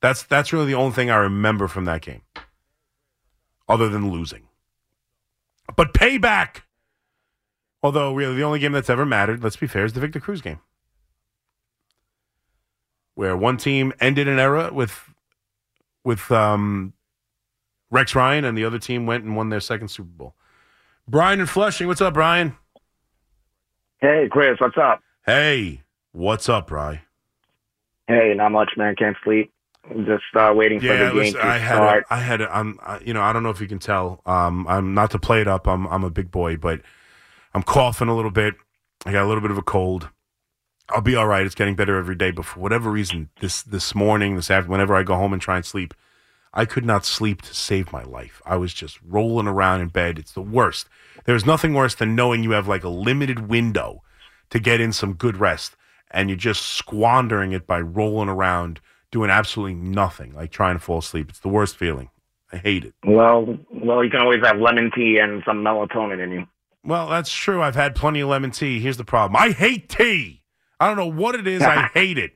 That's 0.00 0.22
that's 0.22 0.52
really 0.52 0.66
the 0.66 0.74
only 0.74 0.92
thing 0.92 1.10
I 1.10 1.16
remember 1.16 1.68
from 1.68 1.86
that 1.86 2.02
game, 2.02 2.22
other 3.68 3.88
than 3.88 4.10
losing. 4.10 4.48
But 5.74 5.92
payback. 5.92 6.62
Although 7.82 8.14
really 8.14 8.34
the 8.34 8.42
only 8.42 8.58
game 8.58 8.72
that's 8.72 8.90
ever 8.90 9.06
mattered, 9.06 9.44
let's 9.44 9.56
be 9.56 9.66
fair, 9.66 9.84
is 9.84 9.92
the 9.92 10.00
Victor 10.00 10.18
Cruz 10.18 10.40
game, 10.40 10.58
where 13.14 13.36
one 13.36 13.58
team 13.58 13.92
ended 14.00 14.26
an 14.26 14.38
era 14.38 14.72
with 14.72 15.12
with 16.02 16.30
um, 16.32 16.94
Rex 17.90 18.14
Ryan, 18.14 18.44
and 18.44 18.58
the 18.58 18.64
other 18.64 18.78
team 18.78 19.06
went 19.06 19.24
and 19.24 19.36
won 19.36 19.50
their 19.50 19.60
second 19.60 19.88
Super 19.88 20.08
Bowl. 20.08 20.34
Brian 21.06 21.38
and 21.38 21.48
Flushing, 21.48 21.86
what's 21.86 22.00
up, 22.00 22.14
Brian? 22.14 22.56
Hey, 23.98 24.28
Chris, 24.30 24.58
what's 24.58 24.76
up? 24.76 25.00
Hey, 25.24 25.82
what's 26.12 26.48
up, 26.48 26.70
Ryan? 26.70 27.00
Hey, 28.08 28.34
not 28.36 28.50
much, 28.50 28.70
man. 28.76 28.96
Can't 28.96 29.16
sleep. 29.22 29.52
Just 30.04 30.24
uh, 30.34 30.52
waiting 30.54 30.80
for 30.80 30.86
Yeah, 30.86 30.96
the 30.96 31.10
game 31.10 31.14
listen, 31.16 31.40
to 31.40 31.46
I 31.46 31.58
had, 31.58 31.74
start. 31.74 32.04
a, 32.10 32.14
I 32.14 32.18
had, 32.18 32.40
a, 32.40 32.56
I'm, 32.56 32.78
I, 32.82 32.98
you 33.00 33.14
know, 33.14 33.22
I 33.22 33.32
don't 33.32 33.42
know 33.42 33.50
if 33.50 33.60
you 33.60 33.68
can 33.68 33.78
tell. 33.78 34.20
Um, 34.26 34.66
I'm 34.68 34.94
not 34.94 35.10
to 35.12 35.18
play 35.18 35.40
it 35.40 35.46
up. 35.48 35.66
I'm, 35.68 35.86
I'm 35.86 36.02
a 36.04 36.10
big 36.10 36.30
boy, 36.30 36.56
but 36.56 36.80
I'm 37.54 37.62
coughing 37.62 38.08
a 38.08 38.16
little 38.16 38.30
bit. 38.32 38.54
I 39.04 39.12
got 39.12 39.24
a 39.24 39.28
little 39.28 39.42
bit 39.42 39.50
of 39.52 39.58
a 39.58 39.62
cold. 39.62 40.08
I'll 40.90 41.00
be 41.00 41.14
all 41.14 41.26
right. 41.26 41.46
It's 41.46 41.54
getting 41.54 41.76
better 41.76 41.96
every 41.98 42.16
day. 42.16 42.30
But 42.30 42.46
for 42.46 42.60
whatever 42.60 42.90
reason, 42.90 43.30
this 43.40 43.62
this 43.62 43.94
morning, 43.94 44.36
this 44.36 44.50
afternoon, 44.50 44.72
whenever 44.72 44.94
I 44.96 45.02
go 45.02 45.14
home 45.14 45.32
and 45.32 45.42
try 45.42 45.56
and 45.56 45.64
sleep, 45.64 45.94
I 46.52 46.64
could 46.64 46.84
not 46.84 47.04
sleep 47.04 47.42
to 47.42 47.54
save 47.54 47.92
my 47.92 48.02
life. 48.02 48.40
I 48.46 48.56
was 48.56 48.72
just 48.72 48.98
rolling 49.06 49.46
around 49.46 49.80
in 49.82 49.88
bed. 49.88 50.18
It's 50.18 50.32
the 50.32 50.40
worst. 50.42 50.88
There's 51.24 51.46
nothing 51.46 51.74
worse 51.74 51.94
than 51.94 52.14
knowing 52.14 52.42
you 52.42 52.52
have 52.52 52.68
like 52.68 52.84
a 52.84 52.88
limited 52.88 53.48
window 53.48 54.02
to 54.50 54.58
get 54.58 54.80
in 54.80 54.92
some 54.92 55.14
good 55.14 55.36
rest, 55.36 55.76
and 56.10 56.28
you're 56.28 56.36
just 56.36 56.62
squandering 56.62 57.52
it 57.52 57.66
by 57.66 57.80
rolling 57.80 58.28
around 58.28 58.80
doing 59.16 59.30
absolutely 59.30 59.72
nothing, 59.72 60.34
like 60.34 60.50
trying 60.50 60.74
to 60.74 60.78
fall 60.78 60.98
asleep. 60.98 61.30
It's 61.30 61.38
the 61.38 61.48
worst 61.48 61.78
feeling. 61.78 62.10
I 62.52 62.58
hate 62.58 62.84
it. 62.84 62.92
well, 63.02 63.56
well, 63.72 64.04
you 64.04 64.10
can 64.10 64.20
always 64.20 64.44
have 64.44 64.58
lemon 64.58 64.90
tea 64.94 65.16
and 65.18 65.42
some 65.46 65.64
melatonin 65.64 66.22
in 66.22 66.32
you. 66.32 66.46
Well, 66.84 67.08
that's 67.08 67.32
true. 67.32 67.62
I've 67.62 67.74
had 67.74 67.94
plenty 67.94 68.20
of 68.20 68.28
lemon 68.28 68.50
tea. 68.50 68.78
Here's 68.78 68.98
the 68.98 69.06
problem. 69.06 69.34
I 69.40 69.52
hate 69.52 69.88
tea. 69.88 70.42
I 70.78 70.86
don't 70.86 70.98
know 70.98 71.10
what 71.10 71.34
it 71.34 71.46
is. 71.46 71.62
I 71.62 71.88
hate 71.94 72.18
it. 72.18 72.32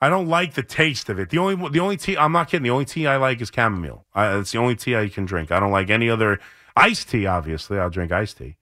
I 0.00 0.08
don't 0.08 0.28
like 0.28 0.54
the 0.54 0.62
taste 0.62 1.08
of 1.08 1.18
it. 1.18 1.30
The 1.30 1.38
only 1.38 1.70
the 1.70 1.80
only 1.80 1.96
tea 1.96 2.16
I'm 2.16 2.30
not 2.30 2.48
kidding. 2.48 2.62
The 2.62 2.70
only 2.70 2.84
tea 2.84 3.08
I 3.08 3.16
like 3.16 3.40
is 3.40 3.50
chamomile. 3.52 4.06
I, 4.14 4.38
it's 4.38 4.52
the 4.52 4.58
only 4.58 4.76
tea 4.76 4.94
I 4.94 5.08
can 5.08 5.24
drink. 5.24 5.50
I 5.50 5.58
don't 5.58 5.72
like 5.72 5.90
any 5.90 6.08
other 6.08 6.38
iced 6.76 7.10
tea. 7.10 7.26
Obviously, 7.26 7.80
I'll 7.80 7.90
drink 7.90 8.12
iced 8.12 8.38
tea. 8.38 8.54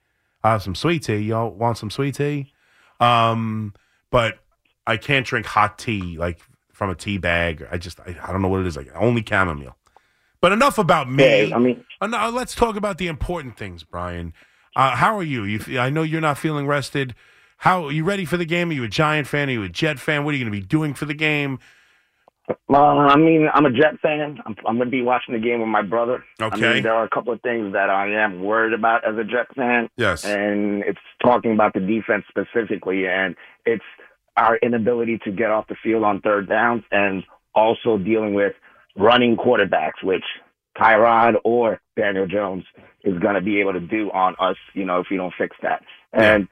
I 0.42 0.52
have 0.52 0.62
some 0.62 0.74
sweet 0.74 1.02
tea. 1.02 1.18
Y'all 1.18 1.50
want 1.50 1.76
some 1.76 1.90
sweet 1.90 2.14
tea? 2.14 2.50
Um, 2.98 3.74
but 4.10 4.38
I 4.86 4.96
can't 4.96 5.26
drink 5.26 5.44
hot 5.44 5.78
tea 5.78 6.16
like 6.16 6.40
from 6.80 6.88
a 6.88 6.94
tea 6.94 7.18
bag. 7.18 7.68
I 7.70 7.76
just 7.76 8.00
I, 8.00 8.16
I 8.26 8.32
don't 8.32 8.40
know 8.40 8.48
what 8.48 8.60
it 8.60 8.66
is. 8.66 8.74
Like 8.74 8.88
only 8.94 9.22
chamomile. 9.22 9.76
But 10.40 10.52
enough 10.52 10.78
about 10.78 11.10
me. 11.10 11.48
Yeah, 11.48 11.54
I 11.56 11.58
mean, 11.58 11.84
Uh, 12.00 12.30
let's 12.32 12.54
talk 12.54 12.74
about 12.74 12.96
the 12.96 13.06
important 13.06 13.58
things, 13.58 13.84
Brian. 13.84 14.32
Uh, 14.74 14.96
how 14.96 15.14
are 15.14 15.22
you? 15.22 15.44
you? 15.44 15.78
I 15.78 15.90
know 15.90 16.02
you're 16.02 16.22
not 16.22 16.38
feeling 16.38 16.66
rested. 16.66 17.14
How 17.58 17.84
are 17.84 17.92
you 17.92 18.02
ready 18.02 18.24
for 18.24 18.38
the 18.38 18.46
game? 18.46 18.70
Are 18.70 18.72
you 18.72 18.82
a 18.84 18.88
Giant 18.88 19.28
fan? 19.28 19.50
Are 19.50 19.52
you 19.52 19.62
a 19.62 19.68
Jet 19.68 19.98
fan? 19.98 20.24
What 20.24 20.32
are 20.32 20.38
you 20.38 20.42
going 20.44 20.50
to 20.54 20.58
be 20.58 20.66
doing 20.66 20.94
for 20.94 21.04
the 21.04 21.12
game? 21.12 21.58
well, 22.66 22.98
I 22.98 23.16
mean, 23.16 23.46
I'm 23.52 23.66
a 23.66 23.70
Jet 23.70 24.00
fan. 24.00 24.38
I'm, 24.46 24.56
I'm 24.66 24.76
going 24.76 24.88
to 24.88 24.90
be 24.90 25.02
watching 25.02 25.34
the 25.34 25.40
game 25.40 25.60
with 25.60 25.68
my 25.68 25.82
brother. 25.82 26.24
I 26.40 26.44
Okay. 26.46 26.72
mean, 26.74 26.82
there 26.82 26.94
are 26.94 27.04
a 27.04 27.10
couple 27.10 27.34
of 27.34 27.42
things 27.42 27.74
that 27.74 27.90
I 27.90 28.10
am 28.24 28.42
worried 28.42 28.72
about 28.72 29.04
as 29.06 29.18
a 29.18 29.24
Jet 29.24 29.54
fan. 29.54 29.90
Yes. 29.98 30.24
and 30.24 30.82
it's 30.84 30.98
talking 31.22 31.52
about 31.52 31.74
the 31.74 31.80
defense 31.80 32.24
specifically, 32.30 33.06
and 33.06 33.36
it's 33.66 33.84
our 34.36 34.56
inability 34.56 35.18
to 35.24 35.32
get 35.32 35.50
off 35.50 35.68
the 35.68 35.76
field 35.82 36.04
on 36.04 36.20
third 36.20 36.48
downs, 36.48 36.82
and 36.90 37.24
also 37.54 37.98
dealing 37.98 38.34
with 38.34 38.54
running 38.96 39.36
quarterbacks, 39.36 40.02
which 40.02 40.24
Tyrod 40.78 41.34
or 41.44 41.80
Daniel 41.96 42.26
Jones 42.26 42.64
is 43.02 43.18
going 43.18 43.34
to 43.34 43.40
be 43.40 43.60
able 43.60 43.72
to 43.72 43.80
do 43.80 44.10
on 44.12 44.34
us, 44.38 44.56
you 44.74 44.84
know, 44.84 45.00
if 45.00 45.06
we 45.10 45.16
don't 45.16 45.34
fix 45.36 45.56
that. 45.62 45.82
And 46.12 46.48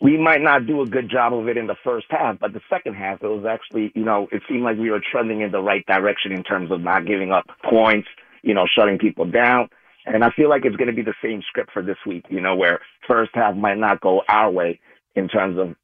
we 0.00 0.16
might 0.16 0.42
not 0.42 0.66
do 0.66 0.82
a 0.82 0.86
good 0.86 1.10
job 1.10 1.34
of 1.34 1.48
it 1.48 1.56
in 1.56 1.66
the 1.66 1.76
first 1.82 2.06
half, 2.10 2.38
but 2.38 2.52
the 2.52 2.60
second 2.70 2.94
half, 2.94 3.22
it 3.22 3.26
was 3.26 3.44
actually, 3.44 3.90
you 3.94 4.04
know, 4.04 4.28
it 4.30 4.42
seemed 4.48 4.62
like 4.62 4.78
we 4.78 4.90
were 4.90 5.00
trending 5.00 5.40
in 5.40 5.50
the 5.50 5.60
right 5.60 5.84
direction 5.86 6.32
in 6.32 6.44
terms 6.44 6.70
of 6.70 6.80
not 6.80 7.06
giving 7.06 7.32
up 7.32 7.46
points, 7.68 8.08
you 8.42 8.54
know, 8.54 8.66
shutting 8.66 8.98
people 8.98 9.24
down. 9.24 9.68
And 10.06 10.24
I 10.24 10.30
feel 10.30 10.48
like 10.48 10.64
it's 10.64 10.76
going 10.76 10.88
to 10.88 10.94
be 10.94 11.02
the 11.02 11.14
same 11.22 11.42
script 11.48 11.70
for 11.72 11.82
this 11.82 11.98
week, 12.06 12.24
you 12.30 12.40
know, 12.40 12.54
where 12.54 12.80
first 13.06 13.30
half 13.34 13.56
might 13.56 13.78
not 13.78 14.00
go 14.00 14.22
our 14.28 14.50
way 14.50 14.80
in 15.16 15.28
terms 15.28 15.58
of 15.58 15.74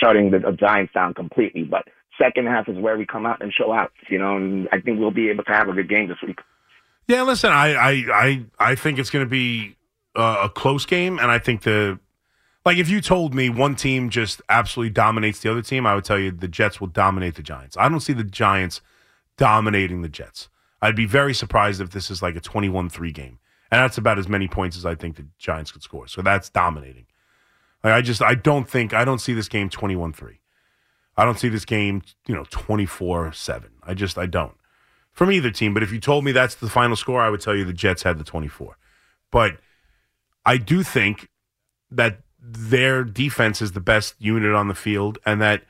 shutting 0.00 0.30
the, 0.30 0.38
the 0.38 0.52
Giants 0.52 0.92
down 0.92 1.14
completely, 1.14 1.64
but 1.64 1.86
second 2.20 2.46
half 2.46 2.68
is 2.68 2.76
where 2.78 2.98
we 2.98 3.06
come 3.06 3.26
out 3.26 3.42
and 3.42 3.52
show 3.52 3.72
out, 3.72 3.92
you 4.08 4.18
know, 4.18 4.36
and 4.36 4.68
I 4.72 4.80
think 4.80 4.98
we'll 4.98 5.10
be 5.10 5.30
able 5.30 5.44
to 5.44 5.52
have 5.52 5.68
a 5.68 5.72
good 5.72 5.88
game 5.88 6.08
this 6.08 6.18
week. 6.26 6.38
Yeah, 7.08 7.22
listen, 7.22 7.50
I 7.50 7.74
I 7.74 7.90
I, 8.12 8.44
I 8.58 8.74
think 8.74 8.98
it's 8.98 9.10
going 9.10 9.24
to 9.24 9.30
be 9.30 9.76
uh, 10.14 10.42
a 10.44 10.48
close 10.48 10.86
game, 10.86 11.18
and 11.18 11.30
I 11.30 11.38
think 11.38 11.62
the 11.62 11.98
like 12.64 12.76
if 12.76 12.88
you 12.88 13.00
told 13.00 13.34
me 13.34 13.48
one 13.48 13.74
team 13.74 14.10
just 14.10 14.42
absolutely 14.48 14.90
dominates 14.90 15.40
the 15.40 15.50
other 15.50 15.62
team, 15.62 15.86
I 15.86 15.94
would 15.94 16.04
tell 16.04 16.18
you 16.18 16.30
the 16.30 16.48
Jets 16.48 16.80
will 16.80 16.88
dominate 16.88 17.34
the 17.34 17.42
Giants. 17.42 17.76
I 17.78 17.88
don't 17.88 18.00
see 18.00 18.12
the 18.12 18.24
Giants 18.24 18.80
dominating 19.36 20.02
the 20.02 20.08
Jets. 20.08 20.48
I'd 20.82 20.96
be 20.96 21.06
very 21.06 21.34
surprised 21.34 21.80
if 21.80 21.90
this 21.90 22.10
is 22.10 22.22
like 22.22 22.36
a 22.36 22.40
21-3 22.40 23.12
game. 23.12 23.38
And 23.70 23.80
that's 23.80 23.98
about 23.98 24.18
as 24.18 24.28
many 24.28 24.48
points 24.48 24.76
as 24.76 24.84
I 24.84 24.94
think 24.94 25.16
the 25.16 25.26
Giants 25.38 25.70
could 25.72 25.82
score. 25.82 26.08
So 26.08 26.22
that's 26.22 26.48
dominating. 26.50 27.06
I 27.82 28.02
just 28.02 28.22
I 28.22 28.34
don't 28.34 28.68
think 28.68 28.92
I 28.92 29.04
don't 29.04 29.20
see 29.20 29.32
this 29.32 29.48
game 29.48 29.70
21-3. 29.70 30.38
I 31.16 31.24
don't 31.24 31.38
see 31.38 31.48
this 31.48 31.64
game, 31.64 32.02
you 32.26 32.34
know, 32.34 32.44
24-7. 32.44 33.66
I 33.82 33.94
just 33.94 34.18
I 34.18 34.26
don't 34.26 34.54
from 35.12 35.32
either 35.32 35.50
team. 35.50 35.74
But 35.74 35.82
if 35.82 35.92
you 35.92 36.00
told 36.00 36.24
me 36.24 36.32
that's 36.32 36.54
the 36.54 36.68
final 36.68 36.96
score, 36.96 37.20
I 37.20 37.30
would 37.30 37.40
tell 37.40 37.54
you 37.54 37.64
the 37.64 37.72
Jets 37.72 38.02
had 38.02 38.18
the 38.18 38.24
24. 38.24 38.76
But 39.30 39.58
I 40.44 40.56
do 40.56 40.82
think 40.82 41.28
that 41.90 42.20
their 42.40 43.04
defense 43.04 43.60
is 43.60 43.72
the 43.72 43.80
best 43.80 44.14
unit 44.18 44.54
on 44.54 44.68
the 44.68 44.74
field 44.74 45.18
and 45.26 45.40
that 45.42 45.64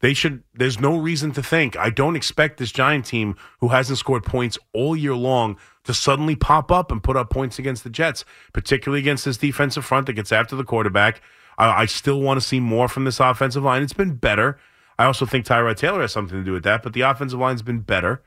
they 0.00 0.14
should, 0.14 0.42
there's 0.54 0.80
no 0.80 0.96
reason 0.96 1.30
to 1.32 1.42
think. 1.42 1.76
I 1.76 1.90
don't 1.90 2.16
expect 2.16 2.56
this 2.56 2.72
Giant 2.72 3.04
team 3.04 3.36
who 3.60 3.68
hasn't 3.68 3.98
scored 3.98 4.24
points 4.24 4.58
all 4.72 4.96
year 4.96 5.14
long 5.14 5.58
to 5.84 5.94
suddenly 5.94 6.34
pop 6.34 6.72
up 6.72 6.90
and 6.90 7.02
put 7.02 7.16
up 7.16 7.30
points 7.30 7.58
against 7.58 7.84
the 7.84 7.90
Jets, 7.90 8.24
particularly 8.52 9.00
against 9.00 9.26
this 9.26 9.36
defensive 9.36 9.84
front 9.84 10.06
that 10.06 10.14
gets 10.14 10.32
after 10.32 10.56
the 10.56 10.64
quarterback. 10.64 11.20
I, 11.60 11.82
I 11.82 11.86
still 11.86 12.20
want 12.20 12.40
to 12.40 12.46
see 12.46 12.58
more 12.58 12.88
from 12.88 13.04
this 13.04 13.20
offensive 13.20 13.62
line. 13.62 13.82
It's 13.82 13.92
been 13.92 14.16
better. 14.16 14.58
I 14.98 15.04
also 15.04 15.26
think 15.26 15.46
Tyrod 15.46 15.76
Taylor 15.76 16.00
has 16.00 16.12
something 16.12 16.38
to 16.38 16.44
do 16.44 16.52
with 16.52 16.64
that, 16.64 16.82
but 16.82 16.92
the 16.92 17.02
offensive 17.02 17.38
line's 17.38 17.62
been 17.62 17.80
better. 17.80 18.22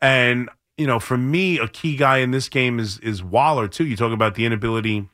And 0.00 0.50
you 0.76 0.86
know, 0.86 0.98
for 0.98 1.18
me, 1.18 1.58
a 1.58 1.68
key 1.68 1.96
guy 1.96 2.18
in 2.18 2.30
this 2.30 2.48
game 2.48 2.78
is 2.78 2.98
is 3.00 3.22
Waller 3.22 3.68
too. 3.68 3.84
You 3.84 3.96
talk 3.96 4.12
about 4.12 4.34
the 4.34 4.46
inability 4.46 5.08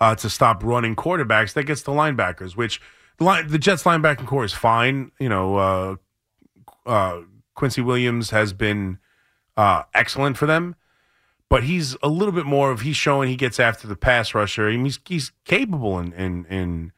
uh, 0.00 0.14
to 0.16 0.30
stop 0.30 0.62
running 0.62 0.94
quarterbacks. 0.96 1.54
That 1.54 1.64
gets 1.64 1.82
the 1.82 1.92
linebackers, 1.92 2.56
which 2.56 2.80
the 3.16 3.24
line, 3.24 3.48
the 3.48 3.58
Jets 3.58 3.84
linebacking 3.84 4.26
corps 4.26 4.44
is 4.44 4.52
fine. 4.52 5.12
You 5.18 5.28
know, 5.28 5.56
uh, 5.56 5.96
uh, 6.86 7.20
Quincy 7.54 7.80
Williams 7.80 8.30
has 8.30 8.52
been 8.52 8.98
uh, 9.56 9.84
excellent 9.94 10.36
for 10.36 10.46
them, 10.46 10.76
but 11.48 11.64
he's 11.64 11.96
a 12.02 12.08
little 12.08 12.32
bit 12.32 12.46
more 12.46 12.70
of 12.70 12.82
he's 12.82 12.96
showing 12.96 13.28
he 13.28 13.36
gets 13.36 13.58
after 13.58 13.86
the 13.86 13.96
pass 13.96 14.34
rusher. 14.34 14.68
I 14.68 14.72
mean, 14.72 14.84
he's 14.84 15.00
he's 15.04 15.32
capable 15.44 15.98
in 15.98 16.12
in 16.12 16.44
in, 16.46 16.92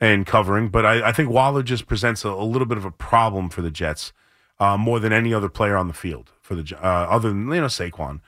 in 0.00 0.24
covering, 0.24 0.68
but 0.68 0.84
I, 0.84 1.08
I 1.08 1.12
think 1.12 1.30
Waller 1.30 1.62
just 1.62 1.86
presents 1.86 2.24
a, 2.24 2.28
a 2.28 2.44
little 2.44 2.66
bit 2.66 2.78
of 2.78 2.84
a 2.84 2.90
problem 2.90 3.48
for 3.48 3.62
the 3.62 3.70
Jets 3.70 4.12
uh, 4.58 4.76
more 4.76 5.00
than 5.00 5.12
any 5.12 5.32
other 5.32 5.48
player 5.48 5.76
on 5.76 5.88
the 5.88 5.94
field 5.94 6.32
for 6.40 6.54
the 6.54 6.76
uh, 6.82 6.86
other 6.86 7.28
than 7.28 7.48
you 7.48 7.60
know 7.60 7.66
Saquon. 7.66 8.20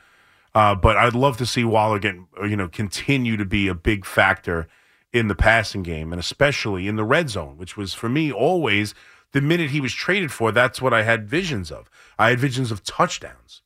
Uh, 0.54 0.74
but 0.74 0.96
I'd 0.96 1.14
love 1.14 1.36
to 1.38 1.46
see 1.46 1.64
Waller 1.64 1.98
get 1.98 2.14
you 2.42 2.56
know 2.56 2.68
continue 2.68 3.36
to 3.36 3.44
be 3.44 3.68
a 3.68 3.74
big 3.74 4.04
factor 4.04 4.68
in 5.12 5.28
the 5.28 5.34
passing 5.34 5.82
game 5.82 6.12
and 6.12 6.20
especially 6.20 6.86
in 6.86 6.96
the 6.96 7.04
red 7.04 7.30
zone, 7.30 7.56
which 7.56 7.76
was 7.76 7.94
for 7.94 8.08
me 8.08 8.30
always 8.30 8.94
the 9.32 9.40
minute 9.40 9.70
he 9.70 9.80
was 9.80 9.92
traded 9.92 10.32
for. 10.32 10.52
That's 10.52 10.80
what 10.80 10.94
I 10.94 11.02
had 11.02 11.28
visions 11.28 11.70
of. 11.70 11.90
I 12.18 12.30
had 12.30 12.38
visions 12.38 12.70
of 12.70 12.84
touchdowns 12.84 13.62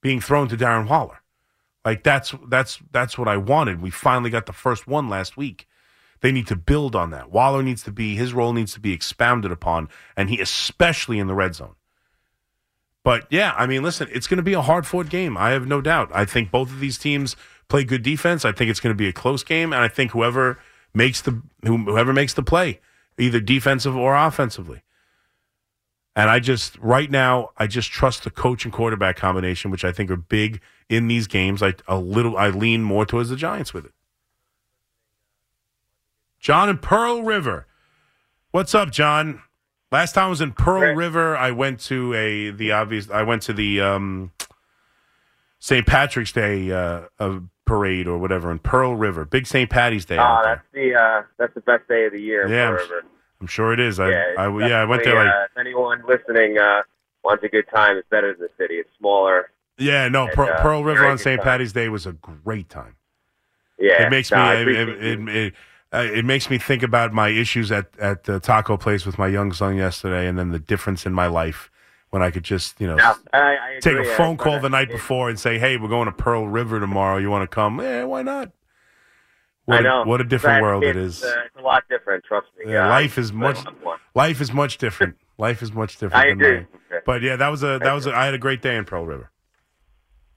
being 0.00 0.20
thrown 0.20 0.48
to 0.48 0.56
Darren 0.56 0.88
Waller. 0.88 1.20
Like 1.88 2.02
that's 2.02 2.34
that's 2.46 2.80
that's 2.92 3.16
what 3.16 3.28
I 3.28 3.38
wanted. 3.38 3.80
We 3.80 3.88
finally 3.88 4.28
got 4.28 4.44
the 4.44 4.52
first 4.52 4.86
one 4.86 5.08
last 5.08 5.38
week. 5.38 5.66
They 6.20 6.30
need 6.30 6.46
to 6.48 6.54
build 6.54 6.94
on 6.94 7.08
that. 7.12 7.30
Waller 7.30 7.62
needs 7.62 7.82
to 7.84 7.90
be 7.90 8.14
his 8.14 8.34
role 8.34 8.52
needs 8.52 8.74
to 8.74 8.80
be 8.80 8.92
expounded 8.92 9.50
upon, 9.50 9.88
and 10.14 10.28
he 10.28 10.38
especially 10.38 11.18
in 11.18 11.28
the 11.28 11.34
red 11.34 11.54
zone. 11.54 11.76
But 13.04 13.26
yeah, 13.30 13.54
I 13.56 13.66
mean, 13.66 13.82
listen, 13.82 14.06
it's 14.12 14.26
going 14.26 14.36
to 14.36 14.42
be 14.42 14.52
a 14.52 14.60
hard 14.60 14.86
fought 14.86 15.08
game. 15.08 15.38
I 15.38 15.52
have 15.52 15.66
no 15.66 15.80
doubt. 15.80 16.10
I 16.12 16.26
think 16.26 16.50
both 16.50 16.68
of 16.68 16.78
these 16.78 16.98
teams 16.98 17.36
play 17.68 17.84
good 17.84 18.02
defense. 18.02 18.44
I 18.44 18.52
think 18.52 18.70
it's 18.70 18.80
going 18.80 18.94
to 18.94 18.98
be 18.98 19.08
a 19.08 19.12
close 19.14 19.42
game, 19.42 19.72
and 19.72 19.82
I 19.82 19.88
think 19.88 20.10
whoever 20.10 20.58
makes 20.92 21.22
the 21.22 21.40
whoever 21.64 22.12
makes 22.12 22.34
the 22.34 22.42
play, 22.42 22.80
either 23.16 23.40
defensive 23.40 23.96
or 23.96 24.14
offensively. 24.14 24.82
And 26.16 26.28
I 26.30 26.40
just 26.40 26.76
right 26.78 27.10
now, 27.10 27.50
I 27.56 27.66
just 27.66 27.90
trust 27.90 28.24
the 28.24 28.30
coach 28.30 28.64
and 28.64 28.72
quarterback 28.72 29.16
combination, 29.16 29.70
which 29.70 29.84
I 29.84 29.92
think 29.92 30.10
are 30.10 30.16
big 30.16 30.60
in 30.88 31.06
these 31.08 31.26
games. 31.26 31.62
I 31.62 31.74
a 31.86 31.98
little 31.98 32.36
I 32.36 32.50
lean 32.50 32.82
more 32.82 33.06
towards 33.06 33.28
the 33.28 33.36
Giants 33.36 33.72
with 33.72 33.86
it. 33.86 33.92
John 36.40 36.68
and 36.68 36.80
Pearl 36.80 37.22
River. 37.22 37.66
What's 38.50 38.74
up, 38.74 38.90
John? 38.90 39.42
Last 39.90 40.12
time 40.14 40.26
I 40.26 40.28
was 40.28 40.40
in 40.40 40.52
Pearl. 40.52 40.94
River, 40.94 41.36
I 41.36 41.50
went 41.50 41.80
to 41.80 42.12
a 42.14 42.50
the 42.50 42.72
obvious. 42.72 43.10
I 43.10 43.22
went 43.22 43.42
to 43.42 43.52
the 43.52 43.80
um, 43.80 44.32
St. 45.58 45.86
Patrick's 45.86 46.32
Day 46.32 46.70
uh, 46.70 47.02
uh, 47.18 47.40
parade 47.64 48.06
or 48.06 48.18
whatever 48.18 48.50
in 48.50 48.58
Pearl 48.58 48.96
River. 48.96 49.24
Big 49.24 49.46
St. 49.46 49.68
Patty's 49.70 50.04
Day. 50.04 50.18
Oh, 50.18 50.40
that's 50.44 50.62
the 50.72 50.94
uh, 50.94 51.22
that's 51.38 51.54
the 51.54 51.60
best 51.60 51.88
day 51.88 52.06
of 52.06 52.12
the 52.12 52.20
year. 52.20 52.48
Yeah, 52.48 52.68
I'm 52.68 52.76
Pearl 52.76 52.84
River. 52.88 53.04
I'm 53.40 53.46
sure 53.46 53.72
it 53.72 53.80
is. 53.80 54.00
I, 54.00 54.10
yeah, 54.10 54.24
I, 54.38 54.56
it's 54.56 54.68
yeah, 54.68 54.80
I 54.80 54.84
went 54.84 55.04
there 55.04 55.14
definitely, 55.14 55.26
like 55.26 55.34
uh, 55.34 55.44
if 55.44 55.58
anyone 55.58 56.02
listening 56.08 56.58
uh, 56.58 56.82
wants 57.22 57.44
a 57.44 57.48
good 57.48 57.68
time, 57.72 57.96
it's 57.96 58.08
better 58.08 58.32
than 58.32 58.40
the 58.40 58.62
city. 58.62 58.74
It's 58.74 58.90
smaller. 58.98 59.50
yeah, 59.78 60.08
no. 60.08 60.24
and, 60.24 60.32
Pearl, 60.32 60.48
uh, 60.48 60.62
Pearl 60.62 60.84
River 60.84 61.06
on 61.06 61.18
St. 61.18 61.40
Patty's 61.40 61.72
Day 61.72 61.88
was 61.88 62.06
a 62.06 62.12
great 62.12 62.68
time. 62.68 62.96
Yeah, 63.78 64.06
it 64.06 64.10
makes 64.10 64.30
no, 64.30 64.38
I 64.38 64.64
me 64.64 64.72
it, 64.72 64.88
it, 64.88 65.04
it, 65.04 65.28
it, 65.28 65.54
uh, 65.92 65.98
it 65.98 66.24
makes 66.24 66.50
me 66.50 66.58
think 66.58 66.82
about 66.82 67.12
my 67.12 67.28
issues 67.28 67.70
at 67.70 67.86
at 67.98 68.24
the 68.24 68.40
taco 68.40 68.76
place 68.76 69.06
with 69.06 69.18
my 69.18 69.28
young 69.28 69.52
son 69.52 69.76
yesterday, 69.76 70.26
and 70.26 70.38
then 70.38 70.50
the 70.50 70.58
difference 70.58 71.06
in 71.06 71.12
my 71.12 71.26
life 71.26 71.70
when 72.10 72.22
I 72.22 72.30
could 72.30 72.42
just 72.42 72.80
you 72.80 72.86
know 72.86 72.96
No, 72.96 73.14
I, 73.32 73.38
I 73.38 73.78
take 73.80 73.96
a 73.96 74.04
phone 74.16 74.36
call 74.36 74.60
the 74.60 74.68
night 74.68 74.90
before 74.90 75.28
and 75.28 75.38
say, 75.38 75.58
"Hey, 75.58 75.76
we're 75.76 75.88
going 75.88 76.06
to 76.06 76.12
Pearl 76.12 76.48
River 76.48 76.80
tomorrow. 76.80 77.18
You 77.18 77.30
want 77.30 77.48
to 77.48 77.54
come? 77.54 77.80
Yeah, 77.80 78.04
why 78.04 78.22
not?" 78.22 78.50
What 79.68 79.80
I 79.80 79.82
know. 79.82 80.02
A, 80.02 80.06
what 80.06 80.20
a 80.22 80.24
different 80.24 80.62
world 80.62 80.82
it's. 80.82 81.22
Uh, 81.22 81.34
it's 81.44 81.56
a 81.56 81.60
lot 81.60 81.84
different. 81.90 82.24
Trust 82.24 82.46
me. 82.56 82.72
Yeah, 82.72 82.86
Uh, 82.86 82.88
life 82.88 83.18
is 83.18 83.34
much-. 83.34 83.58
Life 84.14 84.40
is 84.40 84.50
much 84.52 84.78
different. 84.78 85.16
Life 85.38 85.62
is 85.62 85.72
much 85.72 85.98
different. 85.98 86.14
I 86.14 86.30
than 86.30 86.32
agree. 86.40 86.56
mine. 86.90 87.00
But 87.04 87.20
yeah, 87.22 87.36
that 87.36 87.48
was 87.48 87.62
a 87.62 87.78
that 87.82 87.92
was 87.92 88.06
a, 88.06 88.14
I 88.14 88.24
had 88.24 88.32
a 88.34 88.38
great 88.38 88.60
day 88.62 88.76
in 88.76 88.84
Pearl 88.86 89.04
River. 89.04 89.30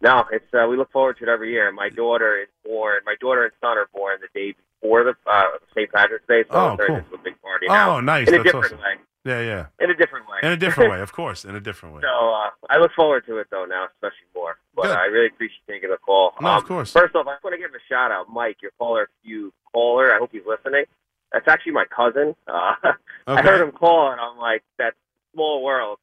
No, 0.01 0.25
it's 0.31 0.45
uh, 0.53 0.67
we 0.67 0.75
look 0.77 0.91
forward 0.91 1.17
to 1.19 1.23
it 1.23 1.29
every 1.29 1.51
year. 1.51 1.71
My 1.71 1.88
daughter 1.89 2.39
is 2.41 2.50
born. 2.65 3.00
My 3.05 3.15
daughter 3.21 3.43
and 3.45 3.53
son 3.61 3.77
are 3.77 3.88
born 3.95 4.17
the 4.21 4.27
day 4.38 4.53
before 4.81 5.03
the 5.05 5.15
uh, 5.31 5.43
St. 5.73 5.89
Patrick's 5.91 6.27
Day, 6.27 6.43
so 6.51 6.55
Oh, 6.55 6.73
it 6.73 6.85
cool. 6.88 6.97
a 6.97 7.17
big 7.23 7.41
party 7.41 7.67
now. 7.67 7.97
Oh, 7.97 8.00
nice. 8.01 8.27
In 8.27 8.35
a 8.35 8.43
different 8.43 8.65
awesome. 8.65 8.77
way. 8.79 8.95
Yeah, 9.24 9.42
yeah. 9.42 9.66
In 9.80 9.92
a 9.92 9.96
different 9.96 10.28
way. 10.28 10.40
In 10.44 10.51
a 10.51 10.58
different 10.58 10.92
way, 10.94 11.01
of 11.01 11.13
course. 11.13 11.46
In 11.46 11.56
a 11.56 11.60
different 11.60 11.96
way. 11.96 12.01
So 12.01 12.08
uh, 12.08 12.50
I 12.70 12.78
look 12.80 12.92
forward 12.96 13.25
to 13.28 13.38
it 13.38 13.48
though 13.51 13.66
now, 13.66 13.88
especially 13.94 14.28
more. 14.36 14.58
But 14.75 14.84
Good. 14.84 14.98
I 14.98 15.06
really 15.06 15.28
appreciate 15.28 15.62
taking 15.68 15.90
the 15.90 15.98
call. 15.98 16.34
No, 16.42 16.50
um, 16.50 16.58
of 16.58 16.66
course. 16.66 16.92
First 16.92 17.16
off, 17.16 17.28
I 17.28 17.36
want 17.44 17.54
to 17.54 17.58
give 17.58 17.72
a 17.72 17.84
shout 17.88 18.12
out, 18.12 18.30
Mike, 18.30 18.58
your 18.62 18.72
caller, 18.80 19.10
you 19.24 19.54
caller. 19.72 20.13
I 20.13 20.18
hope 20.18 20.32
he's 20.32 20.42
listening. 20.46 20.86
That's 21.32 21.48
actually 21.48 21.74
my 21.74 21.86
cousin. 21.86 22.36
Uh, 22.48 22.74
I 23.28 23.42
heard 23.42 23.62
him 23.62 23.72
call, 23.72 24.12
and 24.12 24.20
I'm 24.20 24.38
like, 24.38 24.63
that's 24.78 24.96
small 25.34 25.63
world. 25.63 26.00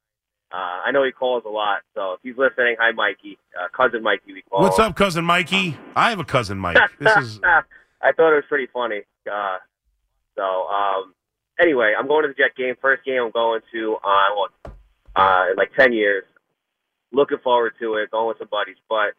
Uh, 0.51 0.81
I 0.87 0.93
know 0.93 1.05
he 1.05 1.13
calls 1.13 1.43
a 1.45 1.51
lot, 1.51 1.81
so 1.95 2.15
if 2.15 2.21
he's 2.23 2.39
listening, 2.39 2.77
hi, 2.79 2.93
Mikey, 2.93 3.37
uh, 3.59 3.69
cousin 3.77 4.03
Mikey. 4.03 4.33
We 4.33 4.43
call. 4.43 4.63
What's 4.63 4.79
up, 4.79 4.97
cousin 4.97 5.25
Mikey? 5.25 5.77
I 5.95 6.09
have 6.09 6.21
a 6.21 6.25
cousin 6.25 6.57
Mike. 6.57 6.79
This 6.99 7.15
is 7.19 7.41
I 8.01 8.13
thought 8.13 8.33
it 8.33 8.37
was 8.37 8.45
pretty 8.49 8.69
funny. 8.73 9.03
Uh, 9.31 9.59
so, 10.37 10.43
um, 10.43 11.15
anyway, 11.59 11.95
I'm 11.99 12.07
going 12.09 12.23
to 12.23 12.29
the 12.29 12.35
Jet 12.35 12.57
game. 12.57 12.75
First 12.81 13.05
game 13.05 13.23
I'm 13.23 13.31
going 13.31 13.61
to 13.73 13.97
uh, 14.03 14.29
well, 14.37 14.49
uh, 15.17 15.51
in 15.51 15.57
like 15.57 15.73
10 15.79 15.93
years. 15.93 16.25
Looking 17.13 17.39
forward 17.43 17.73
to 17.81 17.95
it. 17.95 18.11
Going 18.11 18.29
with 18.29 18.39
some 18.39 18.49
buddies, 18.51 18.77
but 18.89 19.15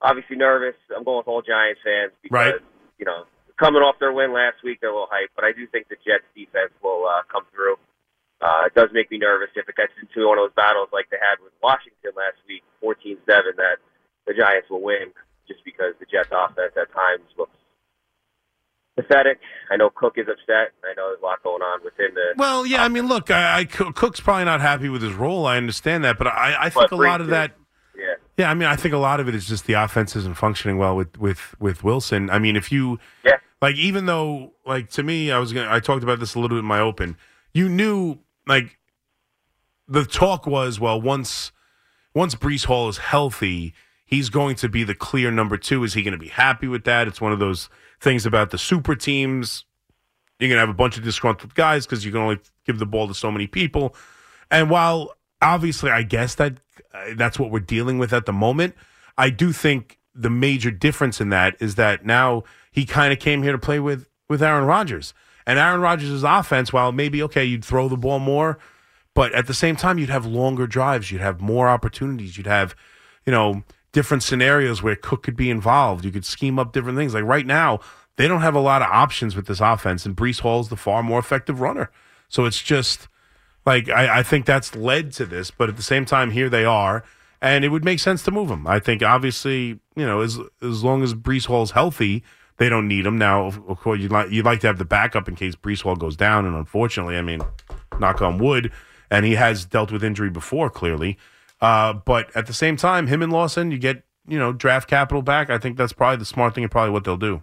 obviously 0.00 0.36
nervous. 0.36 0.76
I'm 0.94 1.02
going 1.04 1.18
with 1.18 1.28
all 1.28 1.42
Giants 1.42 1.80
fans 1.84 2.12
because 2.22 2.54
Right. 2.54 2.54
you 2.98 3.04
know 3.04 3.24
coming 3.58 3.82
off 3.82 3.98
their 3.98 4.12
win 4.12 4.32
last 4.32 4.62
week, 4.62 4.78
they're 4.80 4.90
a 4.90 4.92
little 4.92 5.08
hyped. 5.10 5.34
But 5.34 5.44
I 5.44 5.52
do 5.52 5.66
think 5.66 5.88
the 5.88 5.96
Jets 6.06 6.24
defense 6.36 6.70
will 6.82 7.04
uh, 7.08 7.22
come 7.32 7.44
through. 7.52 7.76
Uh, 8.40 8.68
it 8.68 8.74
does 8.74 8.90
make 8.92 9.10
me 9.10 9.16
nervous 9.18 9.48
if 9.56 9.66
it 9.68 9.74
gets 9.76 9.92
into 9.96 10.28
one 10.28 10.38
of 10.38 10.44
those 10.44 10.54
battles 10.54 10.88
like 10.92 11.08
they 11.10 11.16
had 11.16 11.40
with 11.42 11.52
Washington 11.62 12.12
last 12.14 12.36
week, 12.46 12.60
14-7, 12.84 13.24
that 13.56 13.80
the 14.28 14.34
Giants 14.36 14.68
will 14.68 14.82
win 14.84 15.08
just 15.48 15.64
because 15.64 15.96
the 15.98 16.04
Jets 16.04 16.28
offense 16.30 16.76
at 16.76 16.92
times 16.92 17.24
looks 17.40 17.56
pathetic. 18.96 19.38
I 19.70 19.76
know 19.76 19.90
Cook 19.90 20.14
is 20.16 20.26
upset. 20.28 20.72
I 20.84 20.94
know 20.96 21.08
there's 21.08 21.20
a 21.22 21.24
lot 21.24 21.42
going 21.42 21.62
on 21.62 21.80
within 21.84 22.14
the. 22.14 22.34
well, 22.36 22.66
yeah. 22.66 22.82
I 22.82 22.88
mean, 22.88 23.06
look, 23.06 23.30
I, 23.30 23.60
I 23.60 23.64
Cook's 23.64 24.20
probably 24.20 24.44
not 24.44 24.60
happy 24.60 24.88
with 24.88 25.02
his 25.02 25.12
role. 25.12 25.46
I 25.46 25.56
understand 25.56 26.04
that, 26.04 26.18
but 26.18 26.26
I, 26.26 26.56
I 26.58 26.70
think 26.70 26.90
But 26.90 26.92
a 26.92 26.96
lot 26.96 27.20
of 27.20 27.28
that. 27.28 27.52
Yeah. 27.96 28.14
Yeah, 28.36 28.50
I 28.50 28.54
mean, 28.54 28.68
I 28.68 28.76
think 28.76 28.92
a 28.92 28.98
lot 28.98 29.20
of 29.20 29.28
it 29.28 29.34
is 29.34 29.46
just 29.46 29.66
the 29.66 29.72
offense 29.74 30.14
isn't 30.16 30.36
functioning 30.36 30.76
well 30.78 30.94
with 30.96 31.18
with 31.18 31.54
with 31.58 31.82
Wilson. 31.84 32.28
I 32.30 32.38
mean, 32.38 32.56
if 32.56 32.70
you 32.70 32.98
Yeah. 33.24 33.36
like, 33.62 33.76
even 33.76 34.06
though 34.06 34.52
like 34.66 34.90
to 34.90 35.02
me, 35.02 35.30
I 35.30 35.38
was 35.38 35.52
gonna, 35.52 35.72
I 35.72 35.80
talked 35.80 36.02
about 36.02 36.20
this 36.20 36.34
a 36.34 36.38
little 36.40 36.56
bit 36.56 36.60
in 36.60 36.66
my 36.66 36.80
open. 36.80 37.16
You 37.54 37.68
knew 37.68 38.18
like 38.46 38.78
the 39.88 40.04
talk 40.04 40.46
was 40.46 40.78
well 40.78 41.00
once 41.00 41.52
once 42.14 42.34
Breece 42.34 42.64
Hall 42.66 42.88
is 42.88 42.98
healthy, 42.98 43.72
he's 44.04 44.28
going 44.30 44.56
to 44.56 44.68
be 44.68 44.84
the 44.84 44.94
clear 44.94 45.30
number 45.30 45.56
two. 45.56 45.84
Is 45.84 45.94
he 45.94 46.02
going 46.02 46.12
to 46.12 46.18
be 46.18 46.28
happy 46.28 46.66
with 46.68 46.84
that? 46.84 47.08
It's 47.08 47.20
one 47.20 47.32
of 47.32 47.38
those 47.38 47.68
things 48.00 48.26
about 48.26 48.50
the 48.50 48.58
super 48.58 48.94
teams. 48.94 49.64
You're 50.38 50.48
going 50.48 50.56
to 50.56 50.60
have 50.60 50.68
a 50.68 50.74
bunch 50.74 50.98
of 50.98 51.04
disgruntled 51.04 51.54
guys 51.54 51.86
because 51.86 52.04
you 52.04 52.12
can 52.12 52.20
only 52.20 52.38
give 52.66 52.78
the 52.78 52.86
ball 52.86 53.08
to 53.08 53.14
so 53.14 53.30
many 53.30 53.46
people. 53.46 53.94
And 54.50 54.70
while 54.70 55.14
obviously, 55.40 55.90
I 55.90 56.02
guess 56.02 56.34
that 56.36 56.58
uh, 56.92 57.14
that's 57.16 57.38
what 57.38 57.50
we're 57.50 57.60
dealing 57.60 57.98
with 57.98 58.12
at 58.12 58.26
the 58.26 58.32
moment, 58.32 58.74
I 59.16 59.30
do 59.30 59.52
think 59.52 59.98
the 60.14 60.30
major 60.30 60.70
difference 60.70 61.20
in 61.20 61.30
that 61.30 61.56
is 61.60 61.74
that 61.76 62.04
now 62.04 62.44
he 62.70 62.84
kind 62.84 63.12
of 63.12 63.18
came 63.18 63.42
here 63.42 63.52
to 63.52 63.58
play 63.58 63.80
with 63.80 64.08
with 64.28 64.42
Aaron 64.42 64.64
Rodgers. 64.64 65.14
And 65.46 65.58
Aaron 65.58 65.80
Rodgers' 65.80 66.24
offense, 66.24 66.72
while 66.72 66.90
maybe 66.90 67.22
okay, 67.22 67.44
you'd 67.44 67.64
throw 67.64 67.88
the 67.88 67.96
ball 67.96 68.18
more, 68.18 68.58
but 69.14 69.32
at 69.32 69.46
the 69.46 69.54
same 69.54 69.76
time, 69.76 69.98
you'd 69.98 70.10
have 70.10 70.26
longer 70.26 70.66
drives, 70.66 71.10
you'd 71.10 71.20
have 71.20 71.40
more 71.40 71.68
opportunities, 71.68 72.36
you'd 72.36 72.46
have, 72.46 72.74
you 73.24 73.32
know, 73.32 73.62
different 73.92 74.22
scenarios 74.22 74.82
where 74.82 74.96
Cook 74.96 75.22
could 75.22 75.36
be 75.36 75.50
involved. 75.50 76.04
You 76.04 76.10
could 76.10 76.24
scheme 76.24 76.58
up 76.58 76.72
different 76.72 76.98
things. 76.98 77.14
Like 77.14 77.24
right 77.24 77.46
now, 77.46 77.80
they 78.16 78.28
don't 78.28 78.42
have 78.42 78.54
a 78.54 78.60
lot 78.60 78.82
of 78.82 78.88
options 78.88 79.36
with 79.36 79.46
this 79.46 79.60
offense, 79.60 80.06
and 80.06 80.16
Breece 80.16 80.40
Hall's 80.40 80.68
the 80.68 80.76
far 80.76 81.02
more 81.02 81.18
effective 81.18 81.60
runner. 81.60 81.90
So 82.28 82.44
it's 82.44 82.62
just 82.62 83.08
like 83.64 83.88
I, 83.88 84.20
I 84.20 84.22
think 84.22 84.46
that's 84.46 84.74
led 84.74 85.12
to 85.12 85.26
this, 85.26 85.50
but 85.50 85.68
at 85.68 85.76
the 85.76 85.82
same 85.82 86.04
time, 86.04 86.30
here 86.30 86.48
they 86.48 86.64
are, 86.64 87.04
and 87.40 87.64
it 87.64 87.68
would 87.68 87.84
make 87.84 88.00
sense 88.00 88.22
to 88.24 88.30
move 88.30 88.48
them. 88.48 88.66
I 88.66 88.78
think 88.78 89.02
obviously, 89.02 89.80
you 89.94 90.06
know, 90.06 90.20
as 90.20 90.38
as 90.62 90.82
long 90.82 91.02
as 91.02 91.14
Breece 91.14 91.46
Hall's 91.46 91.72
healthy, 91.72 92.22
they 92.56 92.68
don't 92.68 92.88
need 92.88 93.06
him 93.06 93.18
now. 93.18 93.46
Of 93.46 93.68
of 93.68 93.80
course, 93.80 94.00
you'd 94.00 94.12
like 94.12 94.30
you'd 94.30 94.46
like 94.46 94.60
to 94.60 94.66
have 94.66 94.78
the 94.78 94.84
backup 94.84 95.28
in 95.28 95.34
case 95.36 95.54
Breece 95.54 95.82
Hall 95.82 95.96
goes 95.96 96.16
down, 96.16 96.46
and 96.46 96.56
unfortunately, 96.56 97.18
I 97.18 97.22
mean, 97.22 97.42
knock 97.98 98.22
on 98.22 98.38
wood, 98.38 98.72
and 99.10 99.26
he 99.26 99.34
has 99.34 99.64
dealt 99.66 99.92
with 99.92 100.02
injury 100.02 100.30
before, 100.30 100.70
clearly. 100.70 101.18
Uh, 101.60 101.94
but 101.94 102.34
at 102.36 102.46
the 102.46 102.52
same 102.52 102.76
time, 102.76 103.06
him 103.06 103.22
and 103.22 103.32
Lawson, 103.32 103.70
you 103.70 103.78
get 103.78 104.02
you 104.26 104.38
know 104.38 104.52
draft 104.52 104.88
capital 104.88 105.22
back. 105.22 105.50
I 105.50 105.58
think 105.58 105.76
that's 105.76 105.92
probably 105.92 106.18
the 106.18 106.24
smart 106.24 106.54
thing 106.54 106.64
and 106.64 106.70
probably 106.70 106.90
what 106.90 107.04
they'll 107.04 107.16
do. 107.16 107.42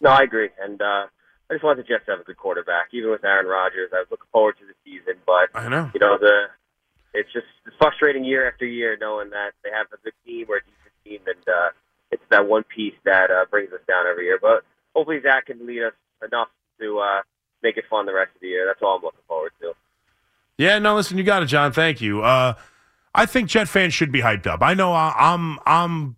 No, 0.00 0.10
I 0.10 0.22
agree, 0.22 0.48
and 0.60 0.80
uh, 0.82 1.06
I 1.50 1.54
just 1.54 1.64
want 1.64 1.78
the 1.78 1.84
Jets 1.84 2.06
to 2.06 2.12
have 2.12 2.20
a 2.20 2.24
good 2.24 2.36
quarterback. 2.36 2.88
Even 2.92 3.10
with 3.10 3.24
Aaron 3.24 3.46
Rodgers, 3.46 3.90
I 3.92 3.98
was 3.98 4.08
looking 4.10 4.26
forward 4.32 4.56
to 4.58 4.66
the 4.66 4.74
season, 4.84 5.20
but 5.26 5.48
I 5.54 5.68
know. 5.68 5.90
you 5.94 6.00
know 6.00 6.18
the 6.18 6.48
it's 7.14 7.32
just 7.32 7.46
frustrating 7.78 8.24
year 8.24 8.48
after 8.48 8.66
year 8.66 8.98
knowing 9.00 9.30
that 9.30 9.52
they 9.62 9.70
have 9.70 9.86
a 9.92 10.02
good 10.02 10.14
team 10.26 10.46
or 10.48 10.56
a 10.56 10.60
decent 10.60 10.94
team, 11.04 11.20
and 11.26 11.48
uh, 11.48 11.70
it's 12.10 12.22
that 12.30 12.46
one 12.46 12.64
piece 12.64 12.94
that 13.04 13.30
uh, 13.30 13.44
brings 13.50 13.72
us 13.72 13.80
down 13.86 14.06
every 14.10 14.24
year. 14.24 14.38
But 14.40 14.64
hopefully, 14.94 15.20
Zach 15.22 15.46
can 15.46 15.64
lead 15.64 15.82
us 15.84 15.94
enough 16.26 16.48
to 16.80 16.98
uh, 16.98 17.22
make 17.62 17.76
it 17.76 17.84
fun 17.88 18.06
the 18.06 18.12
rest 18.12 18.34
of 18.34 18.40
the 18.40 18.48
year. 18.48 18.66
That's 18.66 18.82
all 18.82 18.96
I'm 18.96 19.02
looking 19.02 19.20
forward 19.28 19.52
to. 19.60 19.74
Yeah, 20.58 20.78
no, 20.78 20.94
listen, 20.94 21.18
you 21.18 21.24
got 21.24 21.42
it, 21.42 21.46
John. 21.46 21.72
Thank 21.72 22.00
you. 22.00 22.22
Uh, 22.22 22.54
I 23.14 23.26
think 23.26 23.48
Jet 23.48 23.68
fans 23.68 23.94
should 23.94 24.12
be 24.12 24.20
hyped 24.20 24.46
up. 24.46 24.62
I 24.62 24.74
know 24.74 24.92
I'm, 24.92 25.58
I'm, 25.66 26.16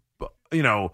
you 0.52 0.62
know, 0.62 0.92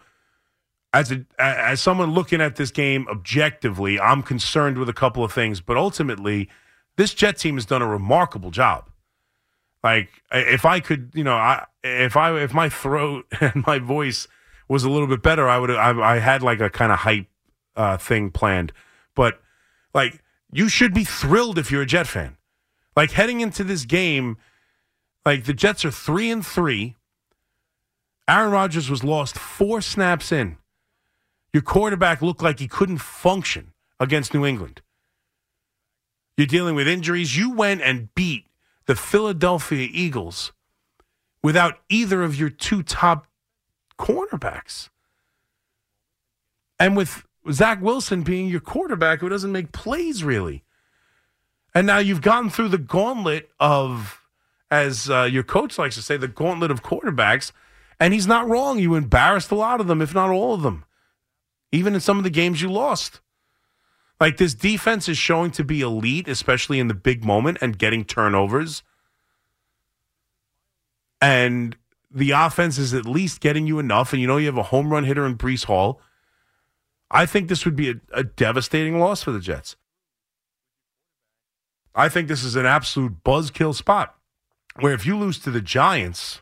as 0.92 1.10
a 1.10 1.24
as 1.38 1.80
someone 1.80 2.12
looking 2.12 2.40
at 2.40 2.56
this 2.56 2.70
game 2.70 3.06
objectively, 3.08 3.98
I'm 3.98 4.22
concerned 4.22 4.78
with 4.78 4.88
a 4.88 4.92
couple 4.92 5.24
of 5.24 5.32
things, 5.32 5.60
but 5.60 5.76
ultimately, 5.76 6.48
this 6.96 7.14
Jet 7.14 7.38
team 7.38 7.54
has 7.54 7.64
done 7.64 7.82
a 7.82 7.88
remarkable 7.88 8.50
job. 8.50 8.90
Like, 9.82 10.22
if 10.30 10.64
I 10.64 10.80
could, 10.80 11.10
you 11.14 11.24
know, 11.24 11.34
I 11.34 11.64
if 11.82 12.16
I 12.16 12.38
if 12.40 12.52
my 12.52 12.68
throat 12.68 13.26
and 13.40 13.66
my 13.66 13.78
voice 13.78 14.28
was 14.68 14.84
a 14.84 14.90
little 14.90 15.08
bit 15.08 15.22
better, 15.22 15.48
I 15.48 15.58
would. 15.58 15.70
I, 15.70 15.98
I 15.98 16.18
had 16.18 16.42
like 16.42 16.60
a 16.60 16.68
kind 16.70 16.92
of 16.92 16.98
hype 16.98 17.26
uh, 17.74 17.96
thing 17.96 18.30
planned, 18.30 18.72
but 19.14 19.40
like, 19.94 20.22
you 20.52 20.68
should 20.68 20.92
be 20.92 21.04
thrilled 21.04 21.58
if 21.58 21.70
you're 21.70 21.82
a 21.82 21.86
Jet 21.86 22.06
fan. 22.06 22.36
Like 22.96 23.12
heading 23.12 23.40
into 23.40 23.64
this 23.64 23.84
game, 23.84 24.36
like 25.24 25.44
the 25.44 25.54
Jets 25.54 25.84
are 25.84 25.90
three 25.90 26.30
and 26.30 26.44
three. 26.44 26.96
Aaron 28.28 28.50
Rodgers 28.50 28.90
was 28.90 29.02
lost 29.02 29.38
four 29.38 29.80
snaps 29.80 30.30
in. 30.32 30.56
Your 31.52 31.62
quarterback 31.62 32.22
looked 32.22 32.42
like 32.42 32.58
he 32.58 32.68
couldn't 32.68 32.98
function 32.98 33.72
against 34.00 34.32
New 34.32 34.46
England. 34.46 34.80
You're 36.36 36.46
dealing 36.46 36.74
with 36.74 36.88
injuries. 36.88 37.36
You 37.36 37.52
went 37.52 37.82
and 37.82 38.14
beat 38.14 38.46
the 38.86 38.96
Philadelphia 38.96 39.88
Eagles 39.90 40.52
without 41.42 41.80
either 41.88 42.22
of 42.22 42.36
your 42.36 42.48
two 42.48 42.82
top 42.82 43.26
cornerbacks. 43.98 44.88
And 46.78 46.96
with 46.96 47.24
Zach 47.50 47.80
Wilson 47.80 48.22
being 48.22 48.48
your 48.48 48.60
quarterback 48.60 49.20
who 49.20 49.28
doesn't 49.28 49.52
make 49.52 49.72
plays 49.72 50.24
really. 50.24 50.64
And 51.74 51.86
now 51.86 51.98
you've 51.98 52.20
gone 52.20 52.50
through 52.50 52.68
the 52.68 52.78
gauntlet 52.78 53.50
of, 53.58 54.20
as 54.70 55.08
uh, 55.08 55.22
your 55.30 55.42
coach 55.42 55.78
likes 55.78 55.94
to 55.96 56.02
say, 56.02 56.16
the 56.16 56.28
gauntlet 56.28 56.70
of 56.70 56.82
quarterbacks. 56.82 57.52
And 57.98 58.12
he's 58.12 58.26
not 58.26 58.48
wrong. 58.48 58.78
You 58.78 58.94
embarrassed 58.94 59.50
a 59.50 59.54
lot 59.54 59.80
of 59.80 59.86
them, 59.86 60.02
if 60.02 60.14
not 60.14 60.30
all 60.30 60.54
of 60.54 60.62
them, 60.62 60.84
even 61.70 61.94
in 61.94 62.00
some 62.00 62.18
of 62.18 62.24
the 62.24 62.30
games 62.30 62.60
you 62.60 62.70
lost. 62.70 63.20
Like 64.20 64.36
this 64.36 64.54
defense 64.54 65.08
is 65.08 65.18
showing 65.18 65.50
to 65.52 65.64
be 65.64 65.80
elite, 65.80 66.28
especially 66.28 66.78
in 66.78 66.88
the 66.88 66.94
big 66.94 67.24
moment 67.24 67.58
and 67.60 67.78
getting 67.78 68.04
turnovers. 68.04 68.82
And 71.20 71.76
the 72.10 72.32
offense 72.32 72.78
is 72.78 72.92
at 72.92 73.06
least 73.06 73.40
getting 73.40 73.66
you 73.66 73.78
enough. 73.78 74.12
And 74.12 74.20
you 74.20 74.28
know, 74.28 74.36
you 74.36 74.46
have 74.46 74.58
a 74.58 74.64
home 74.64 74.92
run 74.92 75.04
hitter 75.04 75.24
in 75.24 75.36
Breece 75.36 75.64
Hall. 75.64 76.00
I 77.10 77.26
think 77.26 77.48
this 77.48 77.64
would 77.64 77.76
be 77.76 77.90
a, 77.90 77.94
a 78.12 78.24
devastating 78.24 78.98
loss 78.98 79.22
for 79.22 79.32
the 79.32 79.40
Jets. 79.40 79.76
I 81.94 82.08
think 82.08 82.28
this 82.28 82.42
is 82.42 82.56
an 82.56 82.66
absolute 82.66 83.22
buzzkill 83.22 83.74
spot 83.74 84.14
where 84.80 84.94
if 84.94 85.04
you 85.04 85.16
lose 85.16 85.38
to 85.40 85.50
the 85.50 85.60
Giants, 85.60 86.40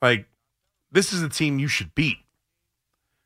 like 0.00 0.26
this 0.90 1.12
is 1.12 1.22
a 1.22 1.28
team 1.28 1.58
you 1.58 1.68
should 1.68 1.94
beat. 1.94 2.18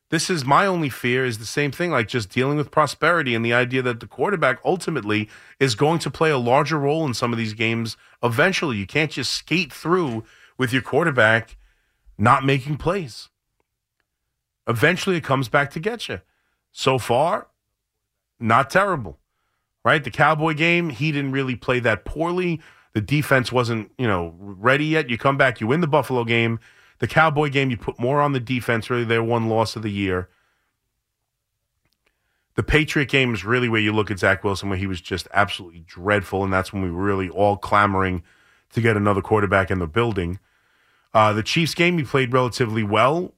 This 0.09 0.29
is 0.29 0.43
my 0.43 0.65
only 0.65 0.89
fear 0.89 1.23
is 1.25 1.37
the 1.37 1.45
same 1.45 1.71
thing, 1.71 1.91
like 1.91 2.09
just 2.09 2.29
dealing 2.29 2.57
with 2.57 2.69
prosperity 2.69 3.33
and 3.33 3.45
the 3.45 3.53
idea 3.53 3.81
that 3.83 4.01
the 4.01 4.07
quarterback 4.07 4.59
ultimately 4.65 5.29
is 5.57 5.73
going 5.73 5.99
to 5.99 6.11
play 6.11 6.31
a 6.31 6.37
larger 6.37 6.77
role 6.77 7.05
in 7.05 7.13
some 7.13 7.31
of 7.31 7.37
these 7.37 7.53
games 7.53 7.95
eventually. 8.21 8.75
You 8.75 8.85
can't 8.85 9.11
just 9.11 9.31
skate 9.31 9.71
through 9.71 10.25
with 10.57 10.73
your 10.73 10.81
quarterback 10.81 11.55
not 12.17 12.43
making 12.43 12.75
plays. 12.75 13.29
Eventually 14.67 15.15
it 15.15 15.23
comes 15.23 15.47
back 15.47 15.71
to 15.71 15.79
get 15.79 16.09
you. 16.09 16.19
So 16.73 16.97
far, 16.97 17.47
not 18.37 18.69
terrible 18.69 19.20
right? 19.83 20.03
The 20.03 20.11
Cowboy 20.11 20.53
game, 20.53 20.89
he 20.89 21.11
didn't 21.11 21.31
really 21.31 21.55
play 21.55 21.79
that 21.79 22.05
poorly. 22.05 22.61
The 22.93 23.01
defense 23.01 23.51
wasn't, 23.51 23.91
you 23.97 24.07
know, 24.07 24.35
ready 24.37 24.85
yet. 24.85 25.09
You 25.09 25.17
come 25.17 25.37
back, 25.37 25.61
you 25.61 25.67
win 25.67 25.81
the 25.81 25.87
Buffalo 25.87 26.23
game. 26.23 26.59
The 26.99 27.07
Cowboy 27.07 27.49
game, 27.49 27.69
you 27.69 27.77
put 27.77 27.99
more 27.99 28.21
on 28.21 28.33
the 28.33 28.39
defense. 28.39 28.89
Really, 28.89 29.05
their 29.05 29.23
one 29.23 29.49
loss 29.49 29.75
of 29.75 29.81
the 29.81 29.91
year. 29.91 30.29
The 32.55 32.63
Patriot 32.63 33.09
game 33.09 33.33
is 33.33 33.45
really 33.45 33.69
where 33.69 33.79
you 33.79 33.93
look 33.93 34.11
at 34.11 34.19
Zach 34.19 34.43
Wilson, 34.43 34.69
where 34.69 34.77
he 34.77 34.87
was 34.87 35.01
just 35.01 35.27
absolutely 35.33 35.79
dreadful, 35.87 36.43
and 36.43 36.51
that's 36.51 36.73
when 36.73 36.83
we 36.83 36.91
were 36.91 37.01
really 37.01 37.29
all 37.29 37.57
clamoring 37.57 38.23
to 38.73 38.81
get 38.81 38.97
another 38.97 39.21
quarterback 39.21 39.71
in 39.71 39.79
the 39.79 39.87
building. 39.87 40.37
Uh, 41.13 41.33
the 41.33 41.43
Chiefs 41.43 41.73
game, 41.73 41.97
he 41.97 42.03
played 42.03 42.33
relatively 42.33 42.83
well, 42.83 43.33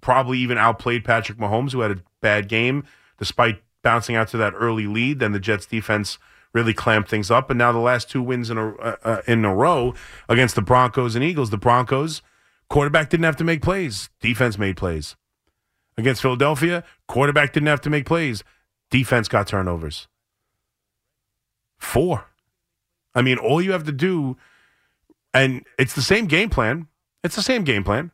probably 0.00 0.38
even 0.38 0.58
outplayed 0.58 1.04
Patrick 1.04 1.38
Mahomes, 1.38 1.72
who 1.72 1.80
had 1.80 1.90
a 1.90 2.02
bad 2.20 2.48
game, 2.48 2.84
despite 3.18 3.62
bouncing 3.82 4.16
out 4.16 4.28
to 4.28 4.36
that 4.36 4.54
early 4.56 4.86
lead. 4.86 5.18
Then 5.18 5.32
the 5.32 5.40
Jets 5.40 5.66
defense 5.66 6.18
really 6.52 6.74
clamped 6.74 7.08
things 7.08 7.30
up, 7.30 7.50
and 7.50 7.58
now 7.58 7.72
the 7.72 7.78
last 7.78 8.10
two 8.10 8.22
wins 8.22 8.50
in 8.50 8.58
a 8.58 8.74
uh, 8.76 8.96
uh, 9.04 9.22
in 9.26 9.44
a 9.44 9.54
row 9.54 9.94
against 10.28 10.54
the 10.54 10.62
Broncos 10.62 11.14
and 11.14 11.24
Eagles. 11.24 11.50
The 11.50 11.58
Broncos 11.58 12.22
quarterback 12.68 13.10
didn't 13.10 13.24
have 13.24 13.36
to 13.36 13.44
make 13.44 13.62
plays, 13.62 14.10
defense 14.20 14.58
made 14.58 14.76
plays. 14.76 15.16
Against 15.96 16.22
Philadelphia, 16.22 16.84
quarterback 17.08 17.52
didn't 17.52 17.66
have 17.66 17.80
to 17.82 17.90
make 17.90 18.06
plays, 18.06 18.42
defense 18.90 19.28
got 19.28 19.46
turnovers. 19.46 20.08
Four. 21.78 22.26
I 23.14 23.22
mean, 23.22 23.38
all 23.38 23.60
you 23.60 23.72
have 23.72 23.84
to 23.84 23.92
do, 23.92 24.36
and 25.34 25.64
it's 25.78 25.94
the 25.94 26.02
same 26.02 26.26
game 26.26 26.48
plan. 26.48 26.86
It's 27.24 27.36
the 27.36 27.42
same 27.42 27.64
game 27.64 27.84
plan. 27.84 28.12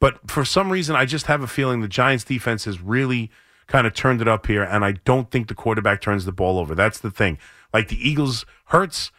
But 0.00 0.30
for 0.30 0.44
some 0.44 0.72
reason, 0.72 0.96
I 0.96 1.04
just 1.04 1.26
have 1.26 1.42
a 1.42 1.46
feeling 1.46 1.80
the 1.80 1.88
Giants 1.88 2.24
defense 2.24 2.66
is 2.66 2.80
really 2.80 3.30
kind 3.70 3.86
of 3.86 3.94
turned 3.94 4.20
it 4.20 4.28
up 4.28 4.46
here, 4.48 4.62
and 4.62 4.84
I 4.84 4.92
don't 4.92 5.30
think 5.30 5.48
the 5.48 5.54
quarterback 5.54 6.00
turns 6.00 6.24
the 6.24 6.32
ball 6.32 6.58
over. 6.58 6.74
That's 6.74 6.98
the 6.98 7.10
thing. 7.10 7.38
Like 7.72 7.88
the 7.88 8.08
Eagles, 8.08 8.44
Hurts, 8.66 9.12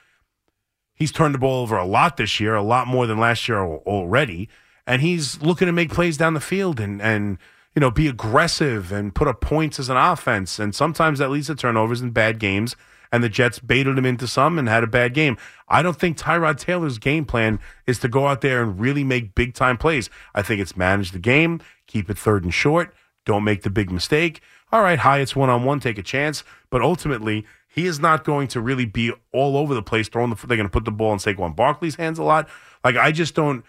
he's 0.93 1.11
turned 1.11 1.33
the 1.33 1.39
ball 1.39 1.63
over 1.63 1.77
a 1.77 1.85
lot 1.85 2.17
this 2.17 2.39
year, 2.39 2.53
a 2.53 2.61
lot 2.61 2.85
more 2.85 3.07
than 3.07 3.17
last 3.17 3.47
year 3.47 3.59
already, 3.59 4.49
and 4.85 5.01
he's 5.01 5.41
looking 5.41 5.67
to 5.67 5.71
make 5.71 5.89
plays 5.91 6.17
down 6.17 6.33
the 6.33 6.41
field 6.41 6.79
and 6.79 7.01
and 7.01 7.37
you 7.75 7.79
know 7.79 7.89
be 7.89 8.07
aggressive 8.07 8.91
and 8.91 9.15
put 9.15 9.27
up 9.27 9.39
points 9.39 9.79
as 9.79 9.87
an 9.89 9.97
offense. 9.97 10.59
And 10.59 10.75
sometimes 10.75 11.19
that 11.19 11.31
leads 11.31 11.47
to 11.47 11.55
turnovers 11.55 12.01
and 12.01 12.13
bad 12.13 12.37
games. 12.37 12.75
And 13.13 13.21
the 13.21 13.29
Jets 13.29 13.59
baited 13.59 13.97
him 13.97 14.05
into 14.05 14.25
some 14.25 14.57
and 14.57 14.69
had 14.69 14.85
a 14.85 14.87
bad 14.87 15.13
game. 15.13 15.35
I 15.67 15.81
don't 15.81 15.99
think 15.99 16.17
Tyrod 16.17 16.57
Taylor's 16.57 16.97
game 16.97 17.25
plan 17.25 17.59
is 17.85 17.99
to 17.99 18.07
go 18.07 18.27
out 18.27 18.39
there 18.39 18.63
and 18.63 18.79
really 18.79 19.03
make 19.03 19.35
big 19.35 19.53
time 19.53 19.77
plays. 19.77 20.09
I 20.33 20.41
think 20.41 20.61
it's 20.61 20.77
manage 20.77 21.11
the 21.11 21.19
game, 21.19 21.59
keep 21.87 22.09
it 22.09 22.17
third 22.17 22.45
and 22.45 22.53
short, 22.53 22.95
don't 23.25 23.43
make 23.43 23.63
the 23.63 23.69
big 23.69 23.91
mistake. 23.91 24.41
All 24.71 24.81
right, 24.81 24.99
Hyatt's 24.99 25.35
one 25.35 25.49
on 25.49 25.63
one, 25.63 25.79
take 25.79 25.97
a 25.97 26.03
chance. 26.03 26.43
But 26.69 26.81
ultimately, 26.81 27.45
he 27.67 27.85
is 27.85 27.99
not 27.99 28.23
going 28.23 28.47
to 28.49 28.61
really 28.61 28.85
be 28.85 29.11
all 29.33 29.57
over 29.57 29.73
the 29.73 29.83
place 29.83 30.09
throwing 30.09 30.29
the. 30.29 30.35
They're 30.47 30.57
going 30.57 30.67
to 30.67 30.71
put 30.71 30.85
the 30.85 30.91
ball 30.91 31.13
in 31.13 31.19
Saquon 31.19 31.55
Barkley's 31.55 31.95
hands 31.95 32.19
a 32.19 32.23
lot. 32.23 32.49
Like 32.83 32.95
I 32.95 33.11
just 33.11 33.35
don't. 33.35 33.63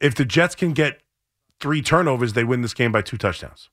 If 0.00 0.14
the 0.14 0.24
Jets 0.24 0.54
can 0.54 0.72
get 0.72 1.00
three 1.60 1.82
turnovers, 1.82 2.32
they 2.32 2.44
win 2.44 2.62
this 2.62 2.74
game 2.74 2.92
by 2.92 3.02
two 3.02 3.16
touchdowns. 3.16 3.70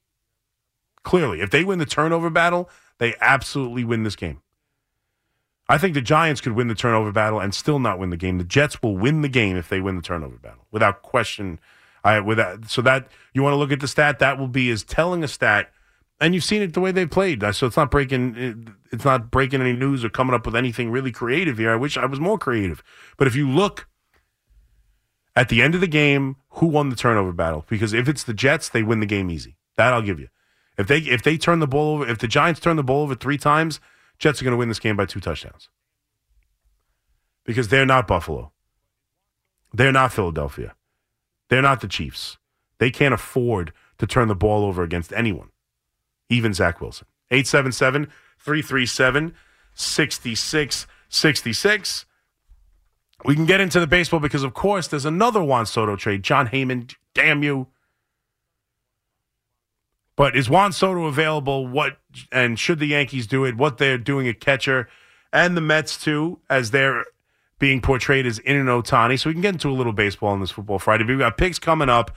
Clearly, 1.04 1.42
if 1.42 1.50
they 1.50 1.64
win 1.64 1.80
the 1.80 1.86
turnover 1.86 2.30
battle, 2.30 2.70
they 2.98 3.16
absolutely 3.22 3.84
win 3.84 4.04
this 4.04 4.16
game. 4.16 4.42
I 5.70 5.78
think 5.78 5.94
the 5.94 6.02
Giants 6.02 6.42
could 6.42 6.54
win 6.54 6.68
the 6.68 6.76
turnover 6.76 7.12
battle 7.12 7.40
and 7.40 7.54
still 7.54 7.80
not 7.80 8.00
win 8.00 8.10
the 8.10 8.18
game. 8.18 8.40
The 8.40 8.44
Jets 8.44 8.82
will 8.82 8.98
win 8.98 9.22
the 9.22 9.30
game 9.30 9.56
if 9.56 9.70
they 9.70 9.80
win 9.80 9.96
the 9.96 10.02
turnover 10.02 10.38
battle 10.38 10.66
without 10.72 11.04
question 11.04 11.60
I 12.04 12.20
with 12.20 12.38
that, 12.38 12.70
so 12.70 12.82
that 12.84 13.08
you 13.34 13.44
want 13.44 13.54
to 13.54 13.58
look 13.58 13.72
at 13.72 13.80
the 13.80 13.88
stat 13.88 14.20
that 14.20 14.38
will 14.38 14.48
be 14.48 14.70
is 14.70 14.84
telling 14.84 15.24
a 15.24 15.28
stat, 15.28 15.72
and 16.20 16.34
you've 16.34 16.44
seen 16.44 16.62
it 16.62 16.74
the 16.74 16.80
way 16.80 16.92
they 16.92 17.06
played. 17.06 17.44
So 17.54 17.68
it's 17.68 17.78
not 17.78 17.92
breaking, 17.92 18.76
it's 18.92 19.06
not 19.06 19.32
breaking 19.32 19.62
any 19.62 19.74
news 19.74 20.04
or 20.04 20.10
coming 20.10 20.34
up 20.34 20.46
with 20.46 20.56
anything 20.56 20.92
really 20.92 21.12
creative 21.12 21.58
here. 21.58 21.72
I 21.72 21.76
wish 21.76 21.98
I 21.98 22.06
was 22.06 22.20
more 22.20 22.38
creative, 22.38 22.84
but 23.18 23.28
if 23.28 23.36
you 23.36 23.50
look 23.50 23.88
at 25.36 25.50
the 25.50 25.62
end 25.62 25.76
of 25.76 25.82
the 25.82 25.88
game, 25.88 26.36
who 26.50 26.68
won 26.68 26.90
the 26.90 26.96
turnover 26.96 27.32
battle? 27.32 27.66
Because 27.70 27.94
if 27.94 28.10
it's 28.10 28.24
the 28.24 28.34
Jets, 28.34 28.70
they 28.70 28.84
win 28.84 29.00
the 29.00 29.06
game 29.06 29.30
easy. 29.30 29.56
That 29.78 29.94
I'll 29.94 30.02
give 30.02 30.20
you. 30.20 30.28
If 30.78 30.88
they 30.88 31.00
if 31.00 31.24
they 31.24 31.38
turn 31.38 31.60
the 31.60 31.68
ball 31.68 31.96
over, 31.96 32.08
if 32.08 32.20
the 32.20 32.28
Giants 32.28 32.60
turn 32.60 32.76
the 32.78 32.84
ball 32.84 33.04
over 33.04 33.16
three 33.16 33.38
times, 33.38 33.80
Jets 34.18 34.42
are 34.42 34.46
going 34.46 34.54
to 34.54 34.58
win 34.58 34.70
this 34.70 34.80
game 34.80 34.96
by 34.98 35.06
two 35.06 35.20
touchdowns. 35.20 35.70
Because 37.46 37.68
they're 37.70 37.86
not 37.86 38.08
Buffalo. 38.08 38.52
They're 39.74 39.92
not 39.92 40.14
Philadelphia. 40.14 40.76
They're 41.50 41.62
not 41.62 41.82
the 41.82 41.88
Chiefs. 41.88 42.38
They 42.78 42.92
can't 42.92 43.14
afford 43.14 43.74
to 43.98 44.08
turn 44.08 44.30
the 44.30 44.36
ball 44.36 44.64
over 44.64 44.84
against 44.84 45.12
anyone, 45.14 45.50
even 46.30 46.54
Zach 46.54 46.82
Wilson. 46.82 47.08
877 47.32 48.08
337 48.40 49.36
6666. 49.76 52.06
We 53.26 53.36
can 53.36 53.46
get 53.46 53.60
into 53.60 53.80
the 53.80 53.88
baseball 53.88 54.20
because, 54.20 54.44
of 54.44 54.54
course, 54.54 54.88
there's 54.88 55.06
another 55.06 55.44
Juan 55.44 55.66
Soto 55.66 55.96
trade. 55.96 56.24
Jon 56.24 56.48
Heyman, 56.48 56.94
damn 57.14 57.44
you. 57.44 57.68
But 60.16 60.36
is 60.36 60.50
Juan 60.50 60.72
Soto 60.72 61.06
available? 61.06 61.68
What 61.68 61.98
and 62.32 62.60
should 62.60 62.80
the 62.80 62.88
Yankees 62.88 63.28
do 63.28 63.46
it? 63.46 63.58
What 63.58 63.78
they're 63.78 63.98
doing 63.98 64.28
at 64.28 64.40
catcher 64.40 64.90
and 65.32 65.56
the 65.56 65.62
Mets 65.62 66.02
too, 66.02 66.40
as 66.50 66.72
they're 66.72 67.06
being 67.60 67.82
portrayed 67.82 68.26
as 68.26 68.40
in 68.40 68.56
and 68.56 68.70
Ohtani. 68.70 69.20
So 69.20 69.30
we 69.30 69.34
can 69.34 69.42
get 69.42 69.54
into 69.54 69.70
a 69.70 69.76
little 69.76 69.94
baseball 69.94 70.30
on 70.30 70.40
this 70.40 70.52
Football 70.52 70.80
Friday. 70.80 71.04
We've 71.04 71.20
got 71.20 71.38
picks 71.38 71.60
coming 71.60 71.90
up. 71.90 72.12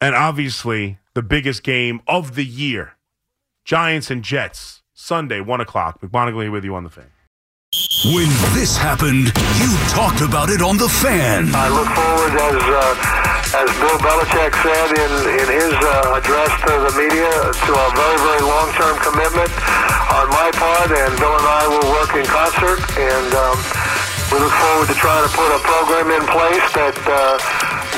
And 0.00 0.14
obviously, 0.14 0.98
the 1.14 1.22
biggest 1.22 1.62
game 1.62 2.00
of 2.06 2.34
the 2.34 2.44
year 2.44 2.92
Giants 3.64 4.10
and 4.10 4.22
Jets, 4.22 4.82
Sunday, 4.94 5.40
1 5.40 5.60
o'clock. 5.60 6.00
McMonigle 6.00 6.50
with 6.52 6.64
you 6.64 6.74
on 6.74 6.84
the 6.84 6.90
fan. 6.90 7.10
When 8.04 8.28
this 8.54 8.76
happened, 8.76 9.32
you 9.58 9.70
talked 9.90 10.20
about 10.20 10.50
it 10.50 10.62
on 10.62 10.76
the 10.76 10.88
fan. 10.88 11.50
I 11.52 11.68
look 11.68 11.90
forward, 11.90 12.32
as 12.38 12.62
uh, 12.62 13.58
as 13.58 13.70
Bill 13.82 13.98
Belichick 13.98 14.54
said 14.62 14.90
in 14.94 15.12
in 15.34 15.48
his 15.50 15.74
uh, 15.74 16.14
address 16.14 16.52
to 16.62 16.72
the 16.86 16.92
media, 16.94 17.32
to 17.50 17.72
a 17.74 17.88
very 17.98 18.18
very 18.22 18.42
long 18.46 18.70
term 18.78 18.94
commitment 19.02 19.50
on 20.16 20.32
my 20.32 20.48
part, 20.56 20.88
and 20.88 21.12
Bill 21.20 21.36
and 21.36 21.44
I 21.44 21.64
will 21.68 21.88
work 21.92 22.16
in 22.16 22.24
concert, 22.24 22.80
and 22.96 23.30
um, 23.36 23.56
we 24.32 24.40
look 24.40 24.54
forward 24.64 24.88
to 24.88 24.96
trying 24.96 25.28
to 25.28 25.32
put 25.36 25.52
a 25.52 25.60
program 25.60 26.08
in 26.08 26.24
place 26.32 26.64
that 26.72 26.96
uh, 27.04 27.36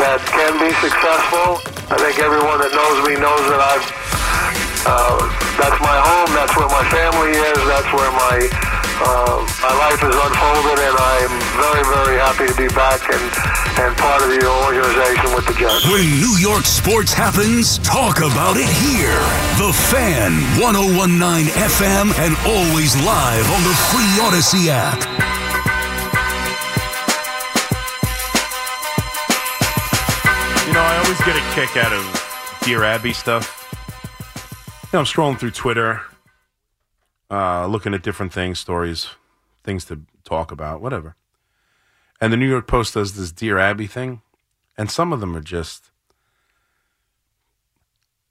that 0.03 0.19
can 0.27 0.59
be 0.59 0.75
successful. 0.83 1.63
I 1.95 1.97
think 2.03 2.19
everyone 2.19 2.59
that 2.59 2.75
knows 2.75 2.99
me 3.07 3.15
knows 3.23 3.45
that 3.55 3.63
I've 3.63 3.87
uh, 4.83 5.15
that's 5.63 5.79
my 5.79 5.95
home, 5.95 6.31
that's 6.35 6.55
where 6.59 6.71
my 6.75 6.83
family 6.91 7.39
is, 7.39 7.59
that's 7.71 7.91
where 7.95 8.11
my 8.11 8.78
uh, 9.01 9.39
my 9.63 9.75
life 9.79 10.01
has 10.03 10.15
unfolded, 10.15 10.79
and 10.83 10.97
I'm 10.99 11.33
very, 11.55 11.85
very 11.87 12.17
happy 12.19 12.47
to 12.51 12.57
be 12.59 12.69
back 12.75 13.03
and, 13.07 13.25
and 13.79 13.91
part 13.99 14.23
of 14.23 14.29
the 14.35 14.43
organization 14.43 15.29
with 15.35 15.47
the 15.47 15.55
Jets. 15.55 15.87
When 15.87 16.03
New 16.19 16.35
York 16.39 16.67
sports 16.67 17.13
happens, 17.15 17.79
talk 17.79 18.19
about 18.19 18.59
it 18.59 18.67
here. 18.67 19.23
The 19.63 19.71
Fan, 19.95 20.35
1019 20.59 21.47
FM, 21.55 22.11
and 22.19 22.35
always 22.43 22.99
live 23.07 23.47
on 23.55 23.63
the 23.63 23.75
free 23.95 24.13
Audacy 24.19 24.67
app. 24.67 24.99
You 30.67 30.75
know, 30.75 30.83
I 30.83 30.99
always 30.99 31.19
get 31.23 31.37
a 31.39 31.45
kick 31.55 31.77
out 31.79 31.93
of 31.93 32.03
Dear 32.65 32.85
Abby 32.85 33.13
stuff. 33.13 33.55
You 34.93 34.97
know, 34.97 34.99
I'm 35.01 35.07
scrolling 35.07 35.39
through 35.39 35.53
Twitter, 35.53 36.03
uh, 37.31 37.67
looking 37.67 37.95
at 37.95 38.03
different 38.03 38.33
things, 38.33 38.59
stories, 38.59 39.09
things 39.65 39.85
to 39.87 40.03
talk 40.25 40.51
about, 40.51 40.81
whatever. 40.81 41.17
And 42.21 42.33
the 42.33 42.37
New 42.37 42.49
York 42.49 42.67
Post 42.67 42.95
does 42.95 43.15
this 43.15 43.33
Dear 43.33 43.59
Abby 43.59 43.87
thing, 43.87 44.23
and 44.77 44.91
some 44.91 45.13
of 45.13 45.21
them 45.21 45.37
are 45.37 45.41
just 45.41 45.91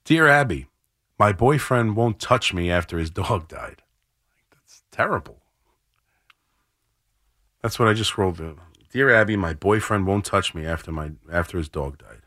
Dear 0.04 0.26
Abby, 0.26 0.68
my 1.18 1.32
boyfriend 1.32 1.94
won't 1.94 2.18
touch 2.18 2.54
me 2.54 2.70
after 2.70 2.98
his 2.98 3.10
dog 3.10 3.48
died. 3.48 3.82
That's 4.50 4.82
terrible. 4.90 5.42
That's 7.62 7.78
what 7.78 7.88
I 7.88 7.92
just 7.92 8.10
scrolled 8.10 8.38
through. 8.38 8.58
Dear 8.90 9.14
Abby, 9.14 9.36
my 9.36 9.52
boyfriend 9.52 10.06
won't 10.06 10.24
touch 10.24 10.54
me 10.54 10.64
after 10.64 10.90
my 10.90 11.10
after 11.30 11.58
his 11.58 11.68
dog 11.68 11.98
died. 11.98 12.22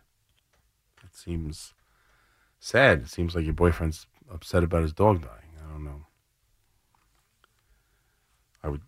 It 1.04 1.16
seems 1.16 1.74
sad. 2.60 3.02
It 3.02 3.10
seems 3.10 3.34
like 3.34 3.46
your 3.46 3.54
boyfriend's 3.54 4.06
upset 4.32 4.64
about 4.64 4.84
his 4.84 4.94
dog 4.94 5.22
dying. 5.22 5.56
I 5.60 5.72
don't 5.72 5.84
know. 5.84 6.06
I 8.64 8.70
would 8.70 8.82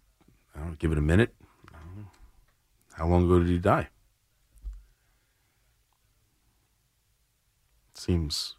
I 0.56 0.60
don't 0.60 0.70
know, 0.70 0.76
give 0.80 0.92
it 0.92 0.98
a 0.98 1.02
minute. 1.02 1.36
How 2.94 3.08
long 3.08 3.26
ago 3.26 3.40
did 3.40 3.50
he 3.50 3.58
die? 3.58 3.90
Seems 7.96 8.56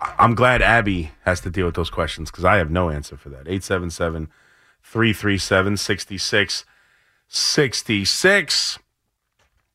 I'm 0.00 0.34
glad 0.34 0.62
Abby 0.62 1.10
has 1.24 1.40
to 1.40 1.50
deal 1.50 1.66
with 1.66 1.74
those 1.74 1.90
questions 1.90 2.30
because 2.30 2.44
I 2.44 2.56
have 2.56 2.70
no 2.70 2.90
answer 2.90 3.16
for 3.16 3.28
that. 3.30 3.48
877 3.48 4.28
337 4.82 5.76
66. 5.76 6.64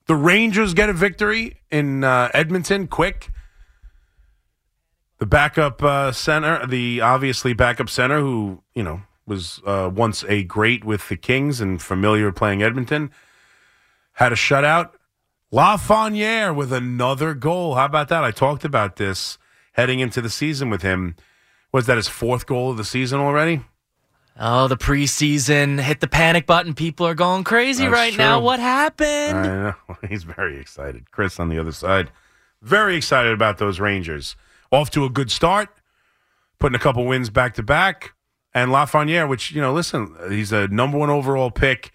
The 0.06 0.16
Rangers 0.16 0.74
get 0.74 0.90
a 0.90 0.94
victory 0.94 1.62
in 1.72 2.04
uh, 2.04 2.30
Edmonton 2.34 2.88
quick. 2.88 3.30
The 5.20 5.26
backup 5.26 5.82
uh, 5.84 6.12
center, 6.12 6.66
the 6.66 7.02
obviously 7.02 7.54
backup 7.54 7.90
center, 7.90 8.20
who, 8.20 8.64
you 8.74 8.84
know, 8.84 9.04
was 9.26 9.62
uh, 9.66 9.90
once 9.94 10.24
a 10.28 10.44
great 10.44 10.84
with 10.84 11.08
the 11.10 11.18
Kings 11.18 11.62
and 11.62 11.82
familiar 11.82 12.32
playing 12.32 12.62
Edmonton, 12.62 13.12
had 14.14 14.32
a 14.32 14.36
shutout. 14.36 14.92
Lafreniere 15.52 16.56
with 16.56 16.74
another 16.74 17.34
goal. 17.34 17.76
How 17.76 17.86
about 17.86 18.10
that? 18.10 18.24
I 18.24 18.32
talked 18.32 18.66
about 18.66 18.96
this 18.96 19.38
heading 19.74 20.00
into 20.00 20.22
the 20.22 20.30
season 20.30 20.70
with 20.70 20.82
him. 20.82 21.16
Was 21.72 21.86
that 21.86 21.98
his 21.98 22.08
fourth 22.08 22.46
goal 22.46 22.72
of 22.72 22.78
the 22.78 22.84
season 22.84 23.20
already? 23.20 23.62
Oh, 24.40 24.68
the 24.68 24.78
preseason 24.78 25.80
hit 25.80 26.00
the 26.00 26.08
panic 26.08 26.48
button. 26.48 26.74
People 26.74 27.06
are 27.06 27.14
going 27.14 27.44
crazy 27.44 27.84
That's 27.84 27.94
right 27.94 28.18
now. 28.18 28.40
What 28.40 28.60
happened? 28.60 29.76
He's 30.10 30.24
very 30.24 30.60
excited. 30.60 31.12
Chris 31.12 31.40
on 31.40 31.50
the 31.50 31.60
other 31.60 31.72
side, 31.72 32.10
very 32.62 32.96
excited 32.96 33.32
about 33.32 33.60
those 33.60 33.80
Rangers. 33.80 34.36
Off 34.72 34.90
to 34.92 35.06
a 35.06 35.10
good 35.10 35.30
start, 35.30 35.70
putting 36.60 36.76
a 36.76 36.80
couple 36.80 37.06
wins 37.06 37.30
back 37.30 37.54
to 37.56 37.64
back. 37.64 38.14
And 38.54 38.72
Lafreniere, 38.72 39.28
which, 39.28 39.52
you 39.52 39.62
know, 39.62 39.74
listen, 39.74 40.16
he's 40.30 40.52
a 40.52 40.68
number 40.68 40.98
one 40.98 41.10
overall 41.10 41.50
pick. 41.50 41.92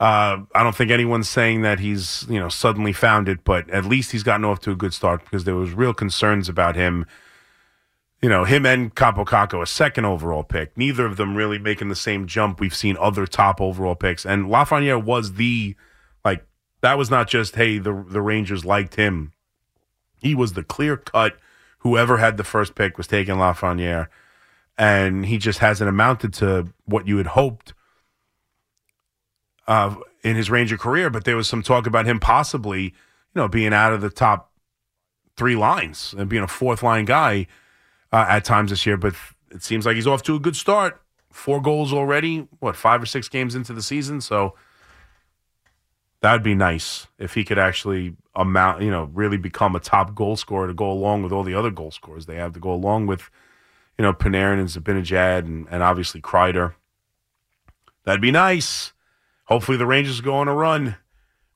Uh, 0.00 0.44
I 0.54 0.62
don't 0.62 0.76
think 0.76 0.90
anyone's 0.90 1.28
saying 1.28 1.62
that 1.62 1.80
he's, 1.80 2.24
you 2.28 2.38
know, 2.38 2.48
suddenly 2.48 2.92
found 2.92 3.28
it, 3.28 3.42
but 3.42 3.68
at 3.70 3.84
least 3.84 4.12
he's 4.12 4.22
gotten 4.22 4.44
off 4.44 4.60
to 4.60 4.70
a 4.70 4.76
good 4.76 4.94
start 4.94 5.24
because 5.24 5.44
there 5.44 5.56
was 5.56 5.72
real 5.72 5.92
concerns 5.94 6.48
about 6.48 6.76
him. 6.76 7.04
You 8.22 8.28
know, 8.28 8.44
him 8.44 8.66
and 8.66 8.94
Kaapo 8.94 9.24
Kakko, 9.24 9.62
a 9.62 9.66
second 9.66 10.04
overall 10.04 10.44
pick. 10.44 10.76
Neither 10.76 11.06
of 11.06 11.16
them 11.16 11.36
really 11.36 11.58
making 11.58 11.88
the 11.88 11.96
same 11.96 12.26
jump 12.26 12.60
we've 12.60 12.74
seen 12.74 12.96
other 13.00 13.26
top 13.26 13.60
overall 13.60 13.94
picks. 13.94 14.26
And 14.26 14.46
Lafreniere 14.46 15.02
was 15.02 15.34
the 15.34 15.74
like 16.24 16.44
that 16.80 16.98
was 16.98 17.10
not 17.10 17.28
just 17.28 17.54
hey 17.54 17.78
the 17.78 18.04
the 18.08 18.20
Rangers 18.20 18.64
liked 18.64 18.96
him. 18.96 19.32
He 20.20 20.34
was 20.34 20.52
the 20.52 20.64
clear 20.64 20.96
cut. 20.96 21.38
Whoever 21.80 22.18
had 22.18 22.36
the 22.36 22.44
first 22.44 22.74
pick 22.74 22.98
was 22.98 23.06
taking 23.06 23.36
Lafreniere, 23.36 24.08
and 24.78 25.26
he 25.26 25.36
just 25.36 25.58
hasn't 25.58 25.88
amounted 25.88 26.32
to 26.34 26.72
what 26.84 27.06
you 27.06 27.16
had 27.16 27.26
hoped 27.26 27.74
uh, 29.66 29.96
in 30.22 30.36
his 30.36 30.50
Ranger 30.50 30.78
career. 30.78 31.10
But 31.10 31.24
there 31.24 31.36
was 31.36 31.48
some 31.48 31.62
talk 31.62 31.86
about 31.86 32.06
him 32.06 32.20
possibly, 32.20 32.82
you 32.82 32.92
know, 33.34 33.48
being 33.48 33.74
out 33.74 33.92
of 33.92 34.00
the 34.00 34.10
top 34.10 34.52
three 35.36 35.56
lines 35.56 36.14
and 36.16 36.28
being 36.28 36.44
a 36.44 36.48
fourth 36.48 36.82
line 36.82 37.04
guy 37.04 37.48
uh, 38.12 38.26
at 38.28 38.44
times 38.44 38.70
this 38.70 38.86
year. 38.86 38.96
But 38.96 39.14
it 39.50 39.62
seems 39.62 39.84
like 39.84 39.96
he's 39.96 40.06
off 40.06 40.22
to 40.24 40.36
a 40.36 40.40
good 40.40 40.56
start. 40.56 41.02
Four 41.32 41.60
goals 41.60 41.92
already. 41.92 42.46
What 42.60 42.76
five 42.76 43.02
or 43.02 43.06
six 43.06 43.28
games 43.28 43.54
into 43.54 43.72
the 43.72 43.82
season? 43.82 44.20
So 44.20 44.54
that'd 46.20 46.42
be 46.42 46.54
nice 46.54 47.06
if 47.18 47.34
he 47.34 47.44
could 47.44 47.58
actually 47.58 48.16
amount, 48.34 48.82
you 48.82 48.90
know, 48.90 49.10
really 49.12 49.36
become 49.36 49.74
a 49.74 49.80
top 49.80 50.14
goal 50.14 50.36
scorer 50.36 50.68
to 50.68 50.74
go 50.74 50.90
along 50.90 51.22
with 51.22 51.32
all 51.32 51.42
the 51.42 51.54
other 51.54 51.70
goal 51.70 51.90
scorers 51.90 52.26
they 52.26 52.36
have 52.36 52.52
to 52.54 52.60
go 52.60 52.72
along 52.72 53.06
with, 53.06 53.30
you 53.98 54.02
know, 54.02 54.12
Panarin 54.12 54.60
and 54.60 54.68
Zibanejad 54.68 55.40
and, 55.40 55.66
and 55.70 55.82
obviously 55.82 56.20
Kreider. 56.20 56.74
That'd 58.04 58.22
be 58.22 58.30
nice. 58.30 58.92
Hopefully 59.46 59.76
the 59.76 59.86
Rangers 59.86 60.20
go 60.20 60.34
on 60.36 60.48
a 60.48 60.54
run 60.54 60.96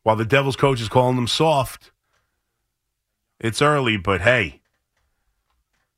while 0.02 0.16
the 0.16 0.24
Devils 0.24 0.56
coach 0.56 0.80
is 0.80 0.88
calling 0.88 1.16
them 1.16 1.28
soft. 1.28 1.92
It's 3.38 3.62
early, 3.62 3.96
but 3.96 4.22
hey, 4.22 4.60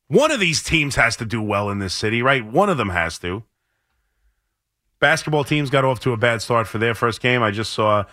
one 0.09 0.31
of 0.31 0.41
these 0.41 0.63
teams 0.63 0.97
has 0.97 1.17
to 1.17 1.25
do 1.25 1.43
well 1.43 1.71
in 1.71 1.79
this 1.79 1.95
city, 1.95 2.23
right? 2.23 2.45
One 2.45 2.69
of 2.69 2.77
them 2.77 2.91
has 2.91 3.19
to. 3.21 3.45
Basketball 5.01 5.45
teams 5.45 5.71
got 5.71 5.85
off 5.85 6.01
to 6.01 6.13
a 6.13 6.17
bad 6.17 6.41
start 6.43 6.67
for 6.67 6.79
their 6.79 6.95
first 6.95 7.21
game. 7.21 7.43
I 7.43 7.51
just 7.51 7.73
saw 7.73 8.05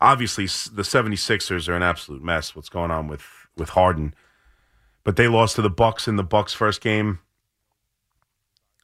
obviously 0.00 0.44
the 0.46 0.82
76ers 0.82 1.68
are 1.68 1.76
an 1.76 1.82
absolute 1.82 2.22
mess 2.22 2.54
what's 2.54 2.68
going 2.68 2.90
on 2.90 3.08
with 3.08 3.24
with 3.56 3.70
Harden. 3.70 4.14
But 5.04 5.16
they 5.16 5.28
lost 5.28 5.56
to 5.56 5.62
the 5.62 5.70
Bucks 5.70 6.06
in 6.06 6.16
the 6.16 6.22
Bucks 6.22 6.54
first 6.54 6.80
game. 6.80 7.20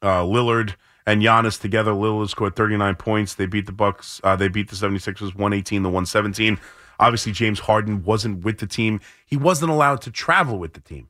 Uh, 0.04 0.22
Lillard 0.22 0.74
and 1.06 1.22
Giannis 1.22 1.60
together. 1.60 1.92
Lillard 1.92 2.28
scored 2.28 2.54
39 2.54 2.94
points. 2.96 3.34
They 3.34 3.46
beat 3.46 3.66
the 3.66 3.72
Bucks. 3.72 4.20
Uh, 4.22 4.36
they 4.36 4.48
beat 4.48 4.68
the 4.68 4.76
76ers 4.76 5.34
118 5.34 5.82
to 5.82 5.88
117. 5.88 6.60
Obviously, 7.00 7.32
James 7.32 7.60
Harden 7.60 8.04
wasn't 8.04 8.44
with 8.44 8.58
the 8.58 8.66
team. 8.66 9.00
He 9.26 9.36
wasn't 9.36 9.70
allowed 9.70 10.00
to 10.02 10.10
travel 10.10 10.58
with 10.58 10.74
the 10.74 10.80
team. 10.80 11.08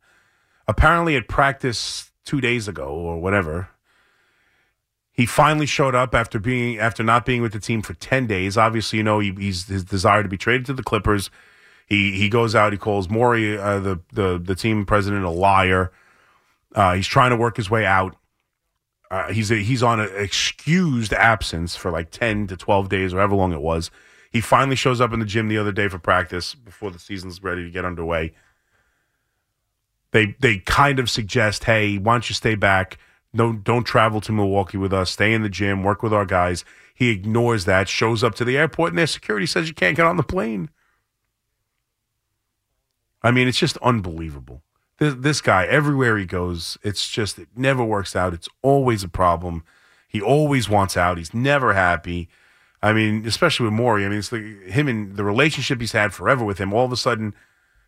Apparently, 0.66 1.16
at 1.16 1.28
practice 1.28 2.10
two 2.24 2.40
days 2.40 2.68
ago 2.68 2.86
or 2.86 3.20
whatever, 3.20 3.68
he 5.12 5.26
finally 5.26 5.66
showed 5.66 5.94
up 5.94 6.14
after 6.14 6.38
being 6.38 6.78
after 6.78 7.02
not 7.02 7.26
being 7.26 7.42
with 7.42 7.52
the 7.52 7.60
team 7.60 7.82
for 7.82 7.94
10 7.94 8.26
days. 8.26 8.56
Obviously, 8.56 8.98
you 8.98 9.02
know, 9.02 9.18
he, 9.20 9.32
he's 9.32 9.66
his 9.66 9.84
desire 9.84 10.22
to 10.22 10.28
be 10.28 10.38
traded 10.38 10.66
to 10.66 10.72
the 10.72 10.82
Clippers. 10.82 11.30
He 11.86 12.12
he 12.12 12.28
goes 12.28 12.54
out, 12.54 12.72
he 12.72 12.78
calls 12.78 13.10
Morey, 13.10 13.58
uh, 13.58 13.78
the, 13.78 14.00
the 14.12 14.40
the 14.42 14.54
team 14.54 14.86
president, 14.86 15.24
a 15.24 15.30
liar. 15.30 15.92
Uh, 16.74 16.94
he's 16.94 17.06
trying 17.06 17.30
to 17.30 17.36
work 17.36 17.56
his 17.56 17.70
way 17.70 17.84
out. 17.84 18.16
Uh, 19.10 19.32
he's 19.32 19.50
a, 19.50 19.56
he's 19.56 19.82
on 19.82 20.00
an 20.00 20.10
excused 20.16 21.12
absence 21.12 21.76
for 21.76 21.90
like 21.90 22.10
10 22.10 22.48
to 22.48 22.56
12 22.56 22.88
days 22.88 23.14
or 23.14 23.18
however 23.18 23.36
long 23.36 23.52
it 23.52 23.60
was. 23.60 23.90
He 24.32 24.40
finally 24.40 24.76
shows 24.76 25.00
up 25.00 25.12
in 25.12 25.20
the 25.20 25.26
gym 25.26 25.48
the 25.48 25.58
other 25.58 25.70
day 25.70 25.86
for 25.88 25.98
practice 25.98 26.54
before 26.54 26.90
the 26.90 26.98
season's 26.98 27.42
ready 27.42 27.62
to 27.62 27.70
get 27.70 27.84
underway. 27.84 28.32
They 30.10 30.34
they 30.40 30.58
kind 30.58 30.98
of 30.98 31.08
suggest, 31.08 31.64
"Hey, 31.64 31.98
why 31.98 32.14
don't 32.14 32.28
you 32.28 32.34
stay 32.34 32.56
back? 32.56 32.98
No 33.32 33.52
don't 33.52 33.84
travel 33.84 34.20
to 34.22 34.32
Milwaukee 34.32 34.76
with 34.76 34.92
us. 34.92 35.10
Stay 35.10 35.32
in 35.32 35.42
the 35.42 35.48
gym, 35.48 35.84
work 35.84 36.02
with 36.02 36.12
our 36.12 36.26
guys." 36.26 36.64
He 36.96 37.10
ignores 37.10 37.64
that, 37.64 37.88
shows 37.88 38.24
up 38.24 38.34
to 38.36 38.44
the 38.44 38.56
airport 38.56 38.90
and 38.90 38.98
their 38.98 39.06
security 39.06 39.46
says 39.46 39.68
you 39.68 39.74
can't 39.74 39.96
get 39.96 40.06
on 40.06 40.16
the 40.16 40.22
plane. 40.24 40.70
I 43.22 43.30
mean, 43.30 43.46
it's 43.46 43.58
just 43.58 43.76
unbelievable. 43.78 44.63
This, 44.98 45.14
this 45.14 45.40
guy, 45.40 45.64
everywhere 45.66 46.16
he 46.16 46.24
goes, 46.24 46.78
it's 46.82 47.08
just, 47.08 47.38
it 47.38 47.48
never 47.56 47.84
works 47.84 48.14
out. 48.14 48.32
It's 48.32 48.48
always 48.62 49.02
a 49.02 49.08
problem. 49.08 49.64
He 50.08 50.20
always 50.20 50.68
wants 50.68 50.96
out. 50.96 51.18
He's 51.18 51.34
never 51.34 51.74
happy. 51.74 52.28
I 52.80 52.92
mean, 52.92 53.26
especially 53.26 53.64
with 53.64 53.72
Morey. 53.72 54.04
I 54.04 54.08
mean, 54.08 54.18
it's 54.18 54.30
like 54.30 54.42
him 54.42 54.88
and 54.88 55.16
the 55.16 55.24
relationship 55.24 55.80
he's 55.80 55.92
had 55.92 56.12
forever 56.12 56.44
with 56.44 56.58
him. 56.58 56.72
All 56.72 56.84
of 56.84 56.92
a 56.92 56.96
sudden, 56.96 57.34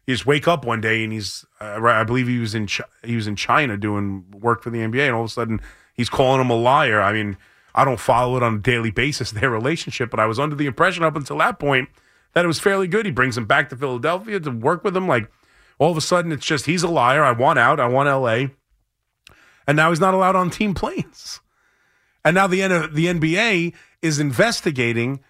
you 0.06 0.14
just 0.14 0.26
wake 0.26 0.48
up 0.48 0.64
one 0.64 0.80
day 0.80 1.04
and 1.04 1.12
he's, 1.12 1.44
uh, 1.60 1.80
I 1.84 2.04
believe 2.04 2.28
he 2.28 2.38
was 2.38 2.54
in 2.54 2.66
Ch- 2.66 2.80
he 3.04 3.14
was 3.14 3.26
in 3.26 3.36
China 3.36 3.76
doing 3.76 4.24
work 4.32 4.62
for 4.62 4.70
the 4.70 4.78
NBA, 4.78 5.06
and 5.06 5.14
all 5.14 5.22
of 5.22 5.30
a 5.30 5.32
sudden 5.32 5.60
he's 5.94 6.08
calling 6.08 6.40
him 6.40 6.50
a 6.50 6.56
liar. 6.56 7.00
I 7.00 7.12
mean, 7.12 7.36
I 7.74 7.84
don't 7.84 8.00
follow 8.00 8.36
it 8.36 8.42
on 8.42 8.54
a 8.54 8.58
daily 8.58 8.90
basis 8.90 9.30
their 9.32 9.50
relationship, 9.50 10.10
but 10.10 10.18
I 10.18 10.26
was 10.26 10.38
under 10.38 10.56
the 10.56 10.66
impression 10.66 11.04
up 11.04 11.14
until 11.14 11.38
that 11.38 11.58
point 11.58 11.88
that 12.32 12.44
it 12.44 12.48
was 12.48 12.58
fairly 12.58 12.88
good. 12.88 13.04
He 13.06 13.12
brings 13.12 13.36
him 13.36 13.44
back 13.44 13.68
to 13.70 13.76
Philadelphia 13.76 14.40
to 14.40 14.50
work 14.50 14.82
with 14.82 14.96
him. 14.96 15.06
Like 15.06 15.30
all 15.78 15.90
of 15.90 15.96
a 15.96 16.00
sudden, 16.00 16.32
it's 16.32 16.46
just 16.46 16.66
he's 16.66 16.82
a 16.82 16.88
liar. 16.88 17.22
I 17.22 17.32
want 17.32 17.58
out. 17.58 17.80
I 17.80 17.86
want 17.86 18.08
LA, 18.08 18.48
and 19.66 19.76
now 19.76 19.90
he's 19.90 20.00
not 20.00 20.14
allowed 20.14 20.36
on 20.36 20.50
team 20.50 20.74
planes. 20.74 21.40
And 22.24 22.34
now 22.34 22.46
the 22.46 22.60
the 22.92 23.06
NBA 23.06 23.74
is 24.02 24.18
investigating 24.18 25.20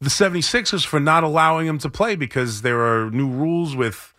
the 0.00 0.10
76ers 0.10 0.84
for 0.84 1.00
not 1.00 1.24
allowing 1.24 1.66
him 1.66 1.78
to 1.78 1.88
play 1.88 2.16
because 2.16 2.62
there 2.62 2.80
are 2.80 3.10
new 3.10 3.28
rules 3.28 3.74
with 3.74 4.12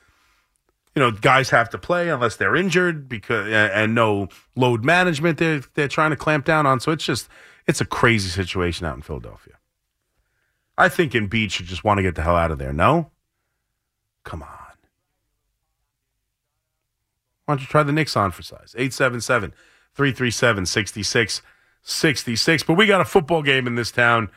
you 0.95 1.01
know 1.01 1.12
guys 1.12 1.49
have 1.49 1.69
to 1.69 1.77
play 1.77 2.10
unless 2.10 2.38
they're 2.38 2.55
injured 2.55 3.08
because 3.08 3.47
and 3.51 3.93
no 3.93 4.29
load 4.55 4.84
management 4.84 5.38
they're 5.38 5.62
they're 5.75 5.88
trying 5.88 6.10
to 6.10 6.15
clamp 6.15 6.45
down 6.45 6.65
on 6.65 6.79
so 6.79 6.91
it's 6.91 7.05
just 7.05 7.27
it's 7.67 7.81
a 7.81 7.86
crazy 7.86 8.29
situation 8.29 8.86
out 8.86 8.95
in 8.95 9.01
Philadelphia. 9.01 9.55
I 10.77 10.89
think 10.89 11.13
Embiid 11.13 11.51
should 11.51 11.65
just 11.65 11.84
want 11.84 11.97
to 11.97 12.03
get 12.03 12.15
the 12.15 12.21
hell 12.21 12.36
out 12.36 12.51
of 12.51 12.60
there. 12.60 12.73
No? 12.73 13.12
Come 14.23 14.43
on. 14.43 14.64
Why 17.45 17.53
don't 17.55 17.62
you 17.62 17.67
try 17.67 17.84
the 17.84 17.91
Knicks 17.91 18.15
on 18.17 18.31
for 18.31 18.41
size? 18.41 18.73
877 18.77 19.51
337 19.93 20.65
6666. 20.65 22.63
But 22.63 22.73
we 22.73 22.86
got 22.88 23.01
a 23.01 23.05
football 23.05 23.41
game 23.43 23.67
in 23.67 23.75
this 23.75 23.91
town, 23.91 24.29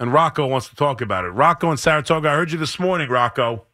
and 0.00 0.12
Rocco 0.12 0.46
wants 0.46 0.68
to 0.68 0.76
talk 0.76 1.00
about 1.00 1.24
it. 1.24 1.28
Rocco 1.28 1.70
in 1.70 1.76
Saratoga, 1.76 2.30
I 2.30 2.34
heard 2.34 2.52
you 2.52 2.58
this 2.58 2.78
morning, 2.78 3.08
Rocco. 3.10 3.66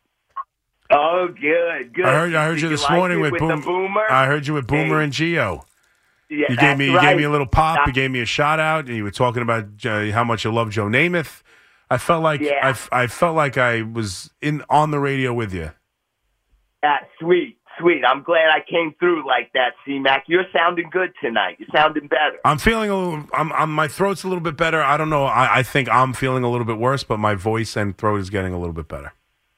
Oh, 0.91 1.29
good, 1.29 1.95
good. 1.95 2.05
I 2.05 2.13
heard, 2.13 2.35
I 2.35 2.45
heard 2.45 2.55
Did 2.57 2.63
you 2.65 2.69
this 2.69 2.83
like 2.83 2.93
morning 2.93 3.21
with, 3.21 3.33
with 3.33 3.41
Boom- 3.41 3.61
the 3.61 3.67
Boomer. 3.67 4.05
I 4.11 4.27
heard 4.27 4.47
you 4.47 4.53
with 4.55 4.67
Boomer 4.67 5.01
and 5.01 5.11
Gio. 5.13 5.63
yeah, 6.29 6.47
You 6.51 6.57
gave 6.57 6.77
me 6.77 6.87
you 6.87 6.93
that's 6.93 7.05
gave 7.07 7.17
me 7.17 7.23
a 7.23 7.31
little 7.31 7.47
pop. 7.47 7.79
Uh, 7.79 7.83
You 7.87 7.93
gave 7.95 8.11
me 8.11 8.21
a 8.21 8.27
shout 8.27 8.61
out, 8.61 8.87
and 8.89 8.97
you 8.97 9.05
were 9.05 9.11
talking 9.11 9.41
about 9.43 9.67
uh, 9.87 10.11
how 10.13 10.23
much 10.25 10.45
you 10.45 10.53
love 10.53 10.69
Joe 10.71 10.87
Namath. 10.87 11.43
I 11.89 11.97
felt 11.99 12.23
like 12.23 12.41
Yeah. 12.43 12.75
I, 12.93 13.05
I 13.05 13.07
felt 13.07 13.37
like 13.37 13.57
I 13.57 13.81
was 13.83 14.31
in 14.43 14.63
on 14.69 14.91
the 14.91 14.99
radio 14.99 15.33
with 15.33 15.55
you. 15.55 15.71
uh, 16.83 16.97
sweet, 17.19 17.57
sweet. 17.83 18.05
I'm 18.05 18.23
glad 18.23 18.49
I 18.51 18.61
came 18.69 18.95
through 18.99 19.27
like 19.27 19.53
that, 19.53 19.75
C 19.85 19.99
Mac. 19.99 20.25
You're 20.29 20.47
sounding 20.53 20.89
good 20.91 21.13
tonight. 21.21 21.57
You're 21.59 21.69
sounding 21.75 22.07
better. 22.09 22.39
I'm 22.45 22.59
feeling 22.59 22.91
a 22.91 22.97
little. 22.97 23.27
I'm, 23.35 23.53
I'm 23.53 23.73
my 23.73 23.89
throat's 23.89 24.25
a 24.25 24.29
little 24.29 24.43
bit 24.43 24.57
better. 24.57 24.83
I 24.83 24.97
don't 24.97 25.11
know. 25.11 25.25
I, 25.25 25.59
I 25.59 25.63
think 25.63 25.89
I'm 25.89 26.13
feeling 26.13 26.45
a 26.45 26.51
little 26.51 26.67
bit 26.67 26.79
worse, 26.79 27.05
but 27.05 27.19
my 27.19 27.35
voice 27.35 27.77
and 27.77 27.97
throat 27.99 28.21
is 28.21 28.31
getting 28.31 28.55
a 28.55 28.59
little 28.59 28.75
bit 28.75 28.89
better. 28.89 29.13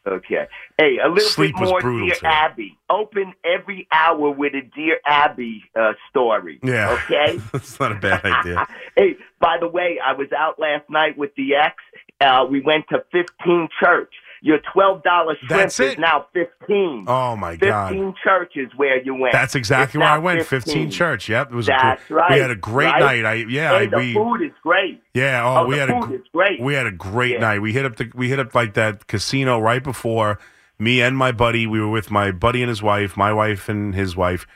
Okay. 0.07 0.47
Hey, 0.77 0.99
a 1.03 1.09
little 1.09 1.29
Sleep 1.29 1.55
bit 1.55 1.61
was 1.61 1.71
more 1.71 1.81
brutal 1.81 2.09
Dear 2.09 2.15
today. 2.17 2.29
Abby. 2.29 2.79
Open 2.91 3.33
every 3.45 3.89
hour 3.91 4.31
with 4.31 4.53
a 4.55 4.61
Dear 4.61 4.99
Abby 5.07 5.65
uh, 5.75 5.93
story. 6.11 6.61
Yeah. 6.63 6.99
Okay. 7.05 7.41
That's 7.53 7.81
not 7.81 7.93
a 7.93 7.95
bad 7.95 8.25
idea. 8.25 8.67
hey, 8.97 9.17
by 9.41 9.57
the 9.59 9.69
way, 9.69 9.99
I 10.05 10.13
was 10.13 10.29
out 10.37 10.59
last 10.59 10.91
night 10.91 11.17
with 11.17 11.35
the 11.37 11.55
ex. 11.55 11.77
Uh, 12.21 12.45
we 12.51 12.61
went 12.61 12.85
to 12.91 13.03
15 13.13 13.69
Church. 13.83 14.13
Your 14.47 14.59
$12 14.77 15.03
shrimp 15.39 15.49
That's 15.49 15.81
is 15.81 15.97
now 15.97 16.27
15. 16.35 17.07
Oh 17.09 17.35
my 17.35 17.53
15 17.57 17.69
god. 17.71 18.15
churches 18.23 18.69
where 18.77 19.03
you 19.03 19.15
went. 19.15 19.33
That's 19.33 19.55
exactly 19.55 19.99
It's 19.99 20.05
where 20.05 20.13
I 20.13 20.19
went. 20.19 20.45
15 20.47 20.91
church. 20.91 21.31
Yep, 21.31 21.51
it 21.51 21.55
was. 21.55 21.67
That's 21.67 22.03
a, 22.05 22.09
gr- 22.09 22.15
right. 22.17 22.31
We 22.33 22.39
had 22.41 22.51
a 22.51 22.55
great 22.57 22.85
right? 22.93 23.23
night. 23.23 23.25
I 23.25 23.35
yeah. 23.49 23.71
Hey, 23.71 23.77
I, 23.85 23.87
the 23.87 23.97
we 23.97 24.13
food 24.13 24.43
is 24.43 24.53
great. 24.63 25.03
yeah. 25.15 25.43
Oh, 25.43 25.63
Oh, 25.63 25.67
we 25.67 25.77
the 25.77 25.81
had 25.81 25.89
a 25.91 25.93
food 25.95 26.09
gr- 26.09 26.15
is 26.17 26.21
great. 26.35 26.61
we 26.61 26.75
had 26.75 26.87
a 26.87 26.93
great 26.93 27.33
Yeah. 27.33 27.39
night. 27.39 27.61
We 27.63 27.73
hit 27.73 27.87
up 27.87 27.97
the 27.97 28.13
we 28.15 28.29
hit 28.29 28.39
up 28.39 28.55
like 28.55 28.75
that 28.75 29.07
casino 29.07 29.59
right 29.59 29.83
before 29.83 30.39
me 30.79 31.01
and 31.01 31.17
my 31.17 31.33
buddy. 31.33 31.67
We 31.67 31.81
were 31.81 31.89
with 31.91 32.11
my 32.11 32.31
buddy 32.31 32.61
and 32.63 32.69
his 32.69 32.83
wife, 32.83 33.17
my 33.17 33.33
wife 33.33 33.71
and 33.71 33.95
his 33.95 34.15
wife, 34.15 34.47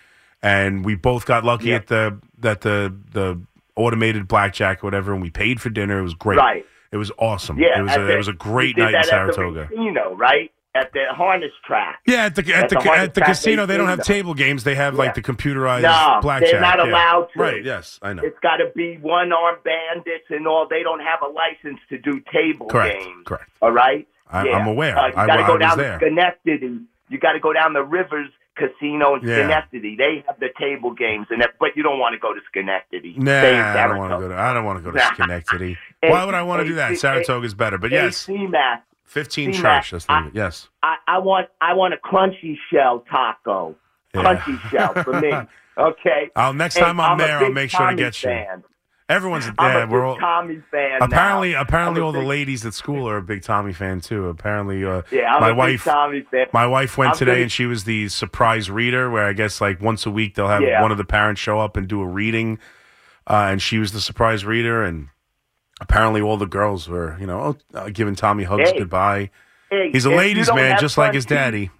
and 0.42 0.84
we 0.84 0.96
both 0.96 1.24
got 1.24 1.44
lucky 1.44 1.68
Yeah. 1.68 1.76
at 1.76 1.86
the 1.86 2.18
that 2.40 2.60
the 2.60 2.94
the 3.12 3.40
automated 3.74 4.28
blackjack 4.28 4.84
or 4.84 4.86
whatever, 4.86 5.14
and 5.14 5.22
we 5.22 5.30
paid 5.30 5.62
for 5.62 5.70
dinner. 5.70 5.98
It 6.00 6.02
was 6.02 6.12
great. 6.14 6.36
Right. 6.36 6.66
It 6.92 6.96
was 6.96 7.10
awesome. 7.18 7.58
Yeah, 7.58 7.78
it 7.80 7.82
was 7.82 7.96
a, 7.96 7.98
the- 8.00 8.12
it 8.14 8.16
was 8.16 8.28
a 8.28 8.32
great 8.32 8.76
night 8.76 8.94
in 8.94 9.04
Saratoga. 9.04 9.62
at 9.62 9.68
the 9.70 9.76
casino, 9.76 10.14
right? 10.14 10.50
At 10.74 10.92
the 10.92 11.06
harness 11.10 11.50
track. 11.66 11.98
Yeah, 12.06 12.26
at 12.26 12.34
the 12.36 12.42
at, 12.54 12.64
At 12.64 12.68
the, 12.70 12.78
the 12.78 12.90
at 12.90 13.14
the 13.14 13.20
casino, 13.22 13.66
they 13.66 13.76
don't 13.76 13.88
have 13.88 14.04
table 14.04 14.34
games. 14.34 14.62
They 14.64 14.74
have 14.76 14.94
like 14.94 15.14
the 15.14 15.22
computerized 15.22 15.82
No, 15.82 16.20
blackjack. 16.22 16.50
they're 16.52 16.60
not 16.60 16.78
yeah. 16.78 16.84
allowed 16.92 17.28
to. 17.34 17.38
Right? 17.40 17.64
Yes, 17.64 17.98
I 18.02 18.12
know. 18.12 18.22
It's 18.22 18.38
got 18.40 18.58
to 18.58 18.66
be 18.76 18.96
one 18.98 19.32
armed 19.32 19.64
bandits 19.64 20.26
and 20.30 20.46
all. 20.46 20.68
They 20.68 20.82
don't 20.82 21.00
have 21.00 21.20
a 21.22 21.26
license 21.32 21.80
to 21.88 21.98
do 21.98 22.20
table 22.32 22.66
Correct. 22.68 23.00
games. 23.02 23.22
Correct. 23.26 23.50
All 23.60 23.72
right. 23.72 24.06
I- 24.30 24.44
Yeah. 24.46 24.58
I'm 24.58 24.68
aware. 24.68 24.96
Uh, 24.96 25.08
you 25.08 25.12
got 25.14 25.36
to 25.38 25.46
go 25.46 25.58
down 25.58 25.78
there. 25.78 25.98
to 25.98 26.04
Schenectady. 26.06 26.80
You 27.08 27.18
got 27.18 27.32
to 27.32 27.40
go 27.40 27.52
down 27.54 27.72
the 27.72 27.82
Rivers 27.82 28.28
Casino 28.56 29.14
in 29.16 29.26
Yeah. 29.26 29.36
Schenectady. 29.36 29.96
They 29.96 30.22
have 30.26 30.38
the 30.38 30.50
table 30.60 30.92
games, 30.92 31.26
and 31.30 31.40
that, 31.40 31.52
but 31.58 31.70
you 31.76 31.82
don't 31.82 31.98
want 31.98 32.12
to 32.12 32.18
go 32.18 32.34
to 32.34 32.40
Schenectady. 32.52 33.14
Nah, 33.16 33.32
I 33.32 33.86
don't 33.88 33.98
want 33.98 34.12
to 34.12 34.18
go 34.18 34.28
to. 34.28 34.34
I 34.36 34.52
don't 34.52 34.64
want 34.64 34.78
to 34.78 34.84
go 34.84 34.96
to 34.96 35.00
Schenectady. 35.14 35.78
Hey, 36.02 36.10
Why 36.10 36.24
would 36.24 36.34
I 36.34 36.42
want 36.42 36.62
to 36.62 36.68
do 36.68 36.74
that? 36.74 36.90
hey, 36.90 36.94
Saratoga's 36.96 37.54
better. 37.54 37.76
But 37.78 37.90
yes, 37.90 38.18
C-Mac, 38.18 38.84
15 39.04 39.52
C-Mac, 39.54 39.82
church. 39.82 39.90
That's 39.92 40.04
the, 40.06 40.12
I- 40.12 40.30
yes. 40.32 40.68
I, 40.82 40.96
I 41.06 41.18
want 41.18 41.48
I 41.60 41.74
want 41.74 41.94
a 41.94 41.96
crunchy 41.96 42.56
shell 42.72 43.04
taco. 43.10 43.74
Yeah. 44.14 44.22
Crunchy 44.36 44.70
shell 44.70 44.94
for 45.04 45.20
me. 45.20 45.32
Okay. 45.78 46.28
I'll 46.34 46.54
next 46.54 46.74
Hey, 46.74 46.80
time 46.80 46.98
I'm, 46.98 47.20
a 47.20 47.22
there, 47.22 47.38
I'll 47.38 47.52
make 47.52 47.70
sure 47.70 47.78
to 47.78 47.84
Tommy 47.86 47.96
get 47.98 48.20
you. 48.24 48.30
Everyone's 48.30 48.48
fan. 48.50 48.64
Everyone's 49.08 49.46
I'm 49.46 49.54
yeah. 49.76 49.84
a 49.84 49.86
We're 49.86 50.04
all 50.04 50.16
Tommy 50.18 50.60
fan. 50.72 50.98
apparently 51.00 51.52
now. 51.52 51.60
apparently 51.60 52.00
I'm 52.00 52.02
a 52.02 52.06
all 52.06 52.10
the 52.12 52.18
ladies 52.26 52.66
at 52.66 52.74
school 52.74 53.08
are 53.08 53.18
a 53.18 53.22
big 53.22 53.42
Tommy 53.44 53.72
fan 53.72 54.00
too. 54.00 54.26
Apparently, 54.26 54.84
uh, 54.84 55.02
Yeah, 55.12 55.32
I'm 55.32 55.40
my 55.40 55.48
a 55.50 55.52
big 55.52 55.56
wife. 55.58 55.84
Tommy 55.84 56.22
fan. 56.28 56.46
My 56.52 56.66
wife 56.66 56.98
went 56.98 57.12
I'm 57.12 57.16
today 57.16 57.30
gonna- 57.34 57.42
and 57.42 57.52
she 57.52 57.66
was 57.66 57.84
the 57.84 58.08
surprise 58.08 58.68
reader, 58.68 59.08
where 59.08 59.24
I 59.24 59.34
guess 59.34 59.60
like 59.60 59.80
once 59.80 60.04
a 60.04 60.10
week 60.10 60.34
they'll 60.34 60.48
have 60.48 60.62
Yeah. 60.62 60.82
one 60.82 60.90
of 60.90 60.98
the 60.98 61.04
parents 61.04 61.40
show 61.40 61.60
up 61.60 61.76
and 61.76 61.86
do 61.86 62.00
a 62.00 62.06
reading, 62.08 62.58
uh, 63.28 63.46
and 63.48 63.62
she 63.62 63.78
was 63.78 63.92
the 63.92 64.00
surprise 64.00 64.44
reader, 64.44 64.82
and 64.82 65.10
apparently 65.80 66.20
all 66.20 66.36
the 66.36 66.46
girls 66.46 66.88
were, 66.88 67.16
you 67.20 67.26
know, 67.26 67.40
oh, 67.74 67.78
uh, 67.78 67.88
giving 67.90 68.14
Tommy 68.14 68.44
hugs 68.44 68.70
Hey. 68.70 68.78
goodbye. 68.78 69.30
Hey, 69.70 69.90
He's 69.92 70.04
a 70.06 70.10
ladies' 70.10 70.50
man, 70.52 70.78
just 70.80 70.96
like 70.96 71.12
his 71.14 71.24
teeth- 71.24 71.36
daddy. 71.36 71.70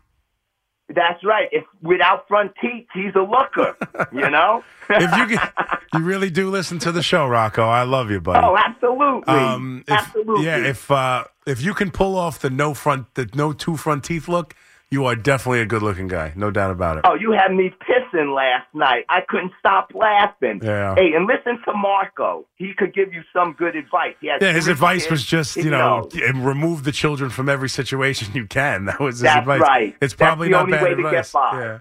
That's 0.94 1.22
right. 1.22 1.48
If 1.52 1.64
without 1.82 2.26
front 2.28 2.52
teeth, 2.62 2.87
he's 2.94 3.14
a 3.14 3.20
looker. 3.20 3.76
you 4.11 4.30
know. 4.30 4.64
if 4.88 5.16
you 5.18 5.37
can, 5.37 5.50
you 5.92 6.00
really 6.00 6.30
do 6.30 6.48
listen 6.50 6.78
to 6.78 6.92
the 6.92 7.02
show, 7.02 7.26
Rocco. 7.26 7.62
I 7.62 7.82
love 7.82 8.11
you, 8.11 8.20
buddy. 8.22 8.42
oh, 8.46 8.56
absolutely. 8.56 9.34
Um, 9.34 9.84
if, 9.87 9.92
absolutely. 9.92 10.46
Yeah, 10.46 10.56
if 10.66 10.90
uh, 10.90 11.24
if 11.46 11.61
you 11.62 11.74
can 11.74 11.90
pull 11.90 12.16
off 12.16 12.38
the 12.38 12.48
no 12.48 12.72
front, 12.72 13.14
the 13.16 13.28
no 13.34 13.52
two 13.52 13.76
front 13.76 14.02
teeth 14.04 14.28
look, 14.28 14.54
you 14.90 15.05
are 15.05 15.14
definitely 15.14 15.61
a 15.61 15.66
good 15.66 15.83
looking 15.83 16.09
guy, 16.09 16.33
no 16.35 16.51
doubt 16.51 16.70
about 16.70 16.96
it. 16.96 17.05
Oh, 17.07 17.14
you 17.14 17.33
had 17.33 17.53
me 17.55 17.70
pissing 17.87 18.35
last 18.35 18.66
night. 18.74 19.05
I 19.11 19.20
couldn't 19.29 19.53
stop 19.59 19.92
laughing. 19.94 20.61
Yeah. 20.62 20.94
Hey, 20.94 21.12
and 21.12 21.27
listen 21.27 21.61
to 21.66 21.72
Marco. 21.74 22.46
He 22.57 22.72
could 22.77 22.94
give 22.94 23.12
you 23.12 23.22
some 23.33 23.53
good 23.53 23.77
advice. 23.77 24.14
Yeah, 24.22 24.38
his 24.53 24.66
advice 24.66 25.03
kids. 25.03 25.11
was 25.11 25.24
just 25.27 25.57
you 25.57 25.70
know 25.70 26.01
knows. 26.01 26.14
and 26.14 26.44
remove 26.46 26.85
the 26.85 26.92
children 26.92 27.29
from 27.31 27.48
every 27.48 27.68
situation 27.68 28.35
you 28.35 28.46
can. 28.46 28.85
That 28.87 29.01
was 29.01 29.16
his 29.16 29.22
That's 29.22 29.38
advice. 29.40 29.61
right. 29.61 29.96
It's 30.01 30.14
probably 30.14 30.48
not 30.48 30.70
bad 30.70 30.83
way 30.83 30.90
to 30.94 31.03
get 31.03 31.27
advice. 31.27 31.35
Yeah. 31.35 31.79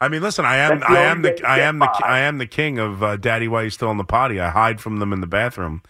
I 0.00 0.08
mean, 0.08 0.22
listen, 0.22 0.44
I 0.44 0.56
am, 0.58 0.78
the 0.80 0.88
I 0.88 0.98
am 1.02 1.22
the, 1.22 1.44
I 1.44 1.58
am 1.60 1.78
the, 1.80 1.86
by. 1.86 2.00
I 2.08 2.18
am 2.20 2.38
the 2.38 2.46
king 2.46 2.78
of 2.78 3.02
uh, 3.02 3.16
Daddy. 3.16 3.48
Why 3.48 3.62
you 3.62 3.70
still 3.70 3.90
in 3.90 3.96
the 3.96 4.04
potty? 4.04 4.38
I 4.40 4.48
hide 4.50 4.80
from 4.80 4.98
them 4.98 5.12
in 5.12 5.20
the 5.20 5.26
bathroom. 5.26 5.82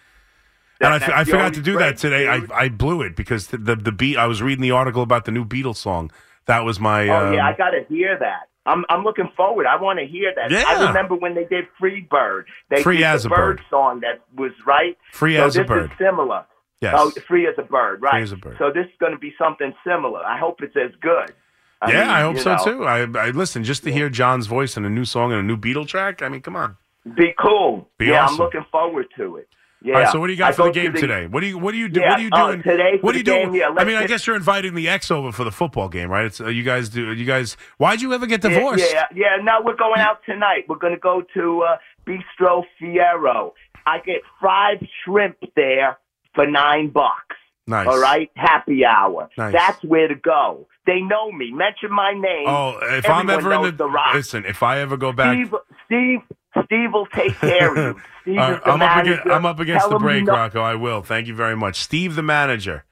And 0.81 0.93
I, 0.93 0.97
That- 0.99 1.09
f- 1.09 1.15
I 1.15 1.23
the 1.25 1.31
forgot 1.31 1.53
to 1.55 1.61
do 1.61 1.77
that 1.79 1.97
today. 1.97 2.25
dude. 2.39 2.51
I, 2.51 2.61
I 2.61 2.69
blew 2.69 3.01
it 3.01 3.15
because 3.15 3.47
the, 3.47 3.57
the 3.57 3.75
the 3.75 3.91
beat. 3.91 4.17
I 4.17 4.25
was 4.27 4.41
reading 4.41 4.61
the 4.63 4.71
article 4.71 5.03
about 5.03 5.25
the 5.25 5.31
new 5.31 5.45
Beatles 5.45 5.75
song. 5.77 6.09
That 6.49 6.65
was 6.65 6.79
my. 6.79 7.03
Oh 7.03 7.31
yeah, 7.31 7.47
um, 7.47 7.53
I 7.53 7.55
got 7.55 7.69
to 7.69 7.85
hear 7.87 8.17
that. 8.19 8.49
I'm 8.65 8.83
I'm 8.89 9.03
looking 9.03 9.29
forward. 9.37 9.67
I 9.67 9.79
want 9.79 9.99
to 9.99 10.05
hear 10.05 10.33
that. 10.35 10.49
Yeah. 10.49 10.63
I 10.65 10.87
remember 10.87 11.15
when 11.15 11.35
they 11.35 11.45
did 11.45 11.65
Free 11.79 12.01
Bird. 12.01 12.47
They 12.71 12.81
Free 12.81 12.97
did 12.97 13.03
as 13.05 13.23
the 13.23 13.29
a 13.31 13.35
bird. 13.35 13.61
song 13.69 13.99
that 14.01 14.21
was 14.35 14.51
right. 14.65 14.97
Free 15.11 15.35
so 15.35 15.45
as 15.45 15.57
a 15.57 15.63
bird. 15.63 15.91
similar. 15.99 16.45
Yes. 16.81 16.95
Oh, 16.97 17.11
free 17.27 17.45
as 17.45 17.53
a 17.57 17.61
bird, 17.61 18.01
right? 18.01 18.13
Free 18.13 18.23
as 18.23 18.31
a 18.31 18.37
bird. 18.37 18.55
So 18.57 18.71
this 18.73 18.85
is 18.85 18.91
going 18.99 19.11
to 19.11 19.19
be 19.19 19.33
something 19.37 19.73
similar. 19.85 20.23
I 20.23 20.39
hope 20.39 20.61
it's 20.61 20.75
as 20.75 20.91
good. 21.01 21.35
I 21.81 21.91
yeah, 21.91 21.99
mean, 21.99 22.09
I 22.09 22.21
hope 22.21 22.37
so 22.39 22.55
know, 22.55 22.63
too. 22.63 22.85
I, 22.85 23.27
I 23.27 23.29
listen 23.29 23.63
just 23.63 23.83
to 23.83 23.91
hear 23.91 24.09
John's 24.09 24.47
voice 24.47 24.75
in 24.75 24.85
a 24.85 24.89
new 24.89 25.05
song 25.05 25.31
and 25.31 25.39
a 25.41 25.43
new 25.43 25.57
Beatle 25.57 25.87
track. 25.87 26.21
I 26.21 26.29
mean, 26.29 26.41
come 26.41 26.55
on. 26.55 26.77
Be 27.15 27.33
cool. 27.39 27.87
Be 27.97 28.07
yeah, 28.07 28.23
awesome. 28.23 28.35
I'm 28.35 28.45
looking 28.45 28.65
forward 28.71 29.07
to 29.17 29.37
it. 29.37 29.49
Yeah. 29.81 29.93
All 29.93 30.01
right, 30.01 30.11
so 30.11 30.19
what 30.19 30.27
do 30.27 30.33
you 30.33 30.39
got 30.39 30.49
I 30.49 30.55
for 30.55 30.63
the 30.63 30.71
game 30.71 30.93
today? 30.93 31.27
What 31.27 31.39
do 31.39 31.47
you 31.47 31.57
what 31.57 31.71
do 31.71 31.77
you 31.77 31.87
do? 31.87 32.01
Yeah, 32.01 32.09
what 32.09 32.19
are 32.19 32.21
you 32.21 32.29
uh, 32.33 32.47
doing 32.47 32.63
today 32.63 32.97
What 32.99 33.15
are 33.15 33.17
you 33.17 33.23
doing? 33.23 33.51
game, 33.51 33.55
yeah, 33.55 33.69
I 33.77 33.85
mean, 33.85 33.95
I 33.95 34.07
guess 34.07 34.27
you're 34.27 34.35
inviting 34.35 34.75
the 34.75 34.89
ex 34.89 35.09
over 35.09 35.31
for 35.31 35.45
the 35.45 35.51
football 35.51 35.87
game, 35.87 36.09
right? 36.09 36.25
It's, 36.25 36.41
uh, 36.41 36.47
you 36.47 36.63
guys 36.63 36.89
do. 36.89 37.13
You 37.13 37.25
guys. 37.25 37.55
Why'd 37.77 38.01
you 38.01 38.13
ever 38.13 38.25
get 38.25 38.41
divorced? 38.41 38.83
Yeah, 38.91 39.05
yeah. 39.15 39.37
No, 39.41 39.61
we're 39.63 39.77
going 39.77 39.99
out 39.99 40.19
tonight. 40.25 40.65
We're 40.67 40.77
going 40.77 40.93
to 40.93 40.99
go 40.99 41.23
to 41.33 41.61
uh, 41.61 41.77
Bistro 42.05 42.63
Fiero. 42.81 43.53
I 43.85 43.99
get 43.99 44.21
fried 44.39 44.85
shrimp 45.03 45.37
there 45.55 45.97
for 46.35 46.45
nine 46.45 46.89
bucks. 46.89 47.35
Nice. 47.65 47.87
All 47.87 47.99
right, 47.99 48.29
happy 48.35 48.83
hour. 48.83 49.29
Nice. 49.37 49.53
That's 49.53 49.83
where 49.83 50.07
to 50.07 50.15
go. 50.15 50.67
They 50.85 51.01
know 51.01 51.31
me. 51.31 51.51
Mention 51.51 51.91
my 51.91 52.13
name. 52.13 52.47
Oh, 52.47 52.79
if 52.81 53.07
I'm 53.07 53.29
ever 53.29 53.53
in 53.53 53.61
the, 53.61 53.71
the 53.71 53.89
rock. 53.89 54.15
listen, 54.15 54.43
if 54.43 54.63
I 54.63 54.79
ever 54.79 54.97
go 54.97 55.11
back, 55.11 55.35
Steve, 55.35 55.53
Steve, 55.85 56.19
Steve 56.65 56.93
will 56.93 57.05
take 57.07 57.35
care 57.35 57.71
of 57.71 57.77
you. 57.97 58.01
Steve 58.23 58.37
right, 58.37 58.63
the 58.63 58.69
I'm 58.71 58.81
up 58.81 58.97
against 59.05 59.27
I'm 59.27 59.45
up 59.45 59.59
against 59.59 59.81
Tell 59.83 59.89
the 59.91 59.99
break, 59.99 60.23
know- 60.25 60.33
Rocco. 60.33 60.61
I 60.61 60.75
will. 60.75 61.01
Thank 61.01 61.27
you 61.27 61.35
very 61.35 61.55
much, 61.55 61.79
Steve, 61.81 62.15
the 62.15 62.23
manager. 62.23 62.83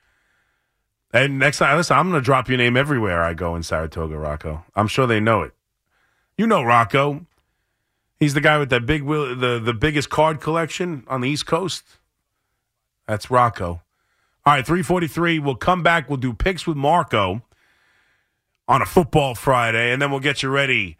And 1.13 1.39
next 1.39 1.57
time, 1.59 1.77
listen, 1.77 1.97
I'm 1.97 2.09
going 2.09 2.21
to 2.21 2.25
drop 2.25 2.49
your 2.49 2.57
name 2.57 2.75
everywhere 2.75 3.23
I 3.23 3.33
go 3.33 3.55
in 3.55 3.63
Saratoga, 3.63 4.17
Rocco. 4.17 4.65
I'm 4.75 4.87
sure 4.87 5.07
they 5.07 5.19
know 5.21 5.41
it. 5.41 5.53
You 6.37 6.45
know 6.47 6.61
Rocco. 6.61 7.25
He's 8.19 8.33
the 8.33 8.41
guy 8.41 8.57
with 8.57 8.69
that 8.71 8.85
big 8.85 9.03
wheel, 9.03 9.35
the 9.35 9.59
the 9.59 9.73
biggest 9.73 10.09
card 10.09 10.41
collection 10.41 11.03
on 11.07 11.21
the 11.21 11.29
East 11.29 11.45
Coast. 11.45 11.83
That's 13.07 13.31
Rocco. 13.31 13.81
All 14.45 14.53
right, 14.53 14.65
343. 14.65 15.39
We'll 15.39 15.55
come 15.55 15.81
back. 15.83 16.09
We'll 16.09 16.17
do 16.17 16.33
picks 16.33 16.65
with 16.67 16.77
Marco 16.77 17.41
on 18.67 18.81
a 18.81 18.85
football 18.85 19.33
Friday, 19.35 19.91
and 19.91 20.01
then 20.01 20.11
we'll 20.11 20.19
get 20.19 20.43
you 20.43 20.49
ready 20.49 20.97